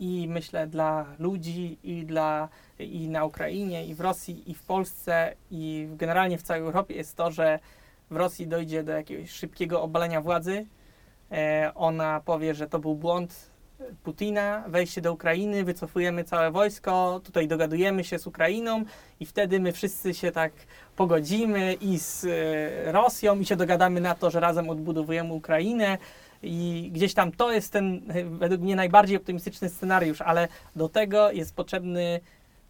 i 0.00 0.26
myślę 0.28 0.66
dla 0.66 1.06
ludzi, 1.18 1.78
i, 1.82 2.06
dla, 2.06 2.48
i 2.78 3.08
na 3.08 3.24
Ukrainie, 3.24 3.86
i 3.86 3.94
w 3.94 4.00
Rosji, 4.00 4.50
i 4.50 4.54
w 4.54 4.62
Polsce, 4.62 5.34
i 5.50 5.86
w- 5.90 5.96
generalnie 5.96 6.38
w 6.38 6.42
całej 6.42 6.62
Europie 6.62 6.94
jest 6.94 7.16
to, 7.16 7.30
że 7.30 7.58
w 8.10 8.16
Rosji 8.16 8.46
dojdzie 8.46 8.82
do 8.82 8.92
jakiegoś 8.92 9.30
szybkiego 9.30 9.82
obalenia 9.82 10.20
władzy. 10.20 10.66
E, 11.32 11.72
ona 11.74 12.20
powie, 12.24 12.54
że 12.54 12.68
to 12.68 12.78
był 12.78 12.94
błąd 12.94 13.50
Putina, 14.02 14.64
wejście 14.68 15.00
do 15.00 15.12
Ukrainy, 15.12 15.64
wycofujemy 15.64 16.24
całe 16.24 16.50
wojsko, 16.50 17.20
tutaj 17.24 17.48
dogadujemy 17.48 18.04
się 18.04 18.18
z 18.18 18.26
Ukrainą 18.26 18.84
i 19.20 19.26
wtedy 19.26 19.60
my 19.60 19.72
wszyscy 19.72 20.14
się 20.14 20.32
tak 20.32 20.52
pogodzimy 20.96 21.74
i 21.74 21.98
z 21.98 22.24
e, 22.24 22.92
Rosją 22.92 23.40
i 23.40 23.44
się 23.44 23.56
dogadamy 23.56 24.00
na 24.00 24.14
to, 24.14 24.30
że 24.30 24.40
razem 24.40 24.70
odbudowujemy 24.70 25.32
Ukrainę. 25.32 25.98
I 26.42 26.90
gdzieś 26.92 27.14
tam 27.14 27.32
to 27.32 27.52
jest 27.52 27.72
ten 27.72 28.02
e, 28.08 28.24
według 28.24 28.60
mnie 28.60 28.76
najbardziej 28.76 29.16
optymistyczny 29.16 29.68
scenariusz, 29.68 30.20
ale 30.20 30.48
do 30.76 30.88
tego 30.88 31.30
jest 31.30 31.56
potrzebny 31.56 32.20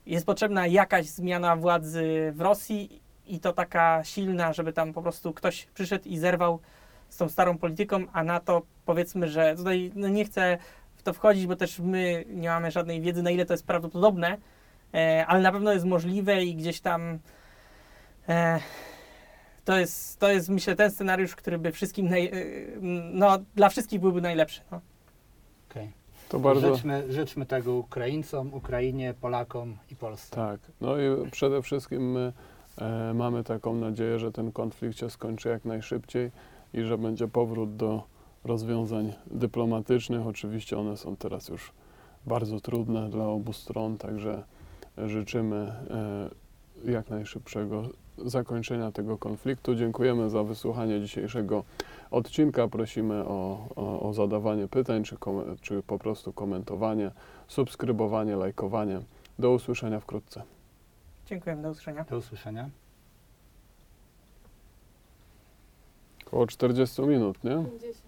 jest 0.07 0.27
potrzebna 0.27 0.67
jakaś 0.67 1.07
zmiana 1.07 1.57
władzy 1.57 2.33
w 2.35 2.41
Rosji 2.41 3.03
i 3.27 3.41
to 3.41 3.53
taka 3.53 4.05
silna, 4.05 4.53
żeby 4.53 4.73
tam 4.73 4.93
po 4.93 5.03
prostu 5.03 5.33
ktoś 5.33 5.67
przyszedł 5.67 6.09
i 6.09 6.19
zerwał 6.19 6.61
z 7.09 7.17
tą 7.17 7.29
starą 7.29 7.59
polityką, 7.59 8.05
a 8.13 8.25
na 8.25 8.41
to 8.41 8.63
powiedzmy, 8.87 9.29
że 9.29 9.57
tutaj 9.57 9.93
no 9.95 10.09
nie 10.09 10.25
chcę 10.25 10.59
to 11.05 11.13
wchodzić, 11.13 11.47
bo 11.47 11.57
też 11.57 11.79
my 11.79 12.25
nie 12.29 12.49
mamy 12.49 12.71
żadnej 12.71 13.01
wiedzy, 13.01 13.23
na 13.23 13.31
ile 13.31 13.47
to 13.47 13.55
jest 13.55 13.67
prawdopodobne, 13.67 14.39
e, 14.95 15.27
ale 15.27 15.41
na 15.41 15.53
pewno 15.53 15.73
jest 15.73 15.85
możliwe 15.85 16.45
i 16.45 16.55
gdzieś 16.55 16.81
tam 16.81 17.19
e, 18.29 18.61
to 19.65 19.79
jest, 19.79 20.19
to 20.19 20.29
jest 20.29 20.49
myślę 20.49 20.77
ten 20.77 20.91
scenariusz, 20.91 21.37
który 21.37 21.59
by 21.59 21.73
wszystkim, 21.73 22.09
naj, 22.09 22.27
e, 22.27 22.31
no 23.13 23.39
dla 23.55 23.69
wszystkich 23.69 24.01
byłby 24.01 24.21
najlepszy. 24.21 24.61
No. 24.71 24.81
Okej. 25.71 25.93
To 26.29 26.39
bardzo. 26.39 26.75
Życzmy, 26.75 27.13
życzmy 27.13 27.47
tego 27.47 27.75
Ukraińcom, 27.75 28.55
Ukrainie, 28.55 29.15
Polakom 29.21 29.77
i 29.91 29.97
Polsce. 29.97 30.37
Tak. 30.37 30.61
No 30.81 30.99
i 30.99 31.31
przede 31.31 31.63
wszystkim 31.63 32.13
my 32.13 32.33
e, 32.79 33.15
mamy 33.15 33.45
taką 33.45 33.75
nadzieję, 33.75 34.19
że 34.19 34.33
ten 34.33 34.53
konflikt 34.53 34.99
się 34.99 35.11
skończy 35.11 35.49
jak 35.49 35.65
najszybciej 35.65 36.31
i 36.75 36.83
że 36.83 36.99
będzie 36.99 37.29
powrót 37.29 37.77
do 37.77 38.03
rozwiązań 38.45 39.13
dyplomatycznych. 39.27 40.27
Oczywiście 40.27 40.79
one 40.79 40.97
są 40.97 41.17
teraz 41.17 41.49
już 41.49 41.73
bardzo 42.27 42.61
trudne 42.61 43.11
dla 43.11 43.27
obu 43.27 43.53
stron, 43.53 43.99
także 43.99 44.43
życzymy 44.99 45.57
e, 46.87 46.91
jak 46.93 47.11
najszybszego 47.11 47.83
zakończenia 48.19 48.93
tego 48.93 49.19
konfliktu. 49.19 49.75
Dziękujemy 49.75 50.31
za 50.31 50.43
wysłuchanie 50.43 51.01
dzisiejszego 51.01 51.65
odcinka. 52.11 52.69
Prosimy 52.69 53.25
o, 53.25 53.69
o, 53.77 54.09
o 54.09 54.15
zadawanie 54.15 54.69
pytań, 54.69 55.05
czy, 55.05 55.17
kom, 55.17 55.57
czy 55.61 55.83
po 55.83 55.99
prostu 55.99 56.33
komentowanie, 56.33 57.11
subskrybowanie, 57.49 58.37
lajkowanie. 58.37 59.01
Do 59.39 59.51
usłyszenia 59.51 60.01
wkrótce. 60.01 60.43
Dziękuję, 61.27 61.57
do 61.57 61.71
usłyszenia. 61.71 62.05
Do 62.05 62.17
usłyszenia. 62.17 62.71
Około 66.27 66.47
40 66.47 67.03
minut, 67.03 67.45
nie? 67.45 67.51
50. 67.51 68.04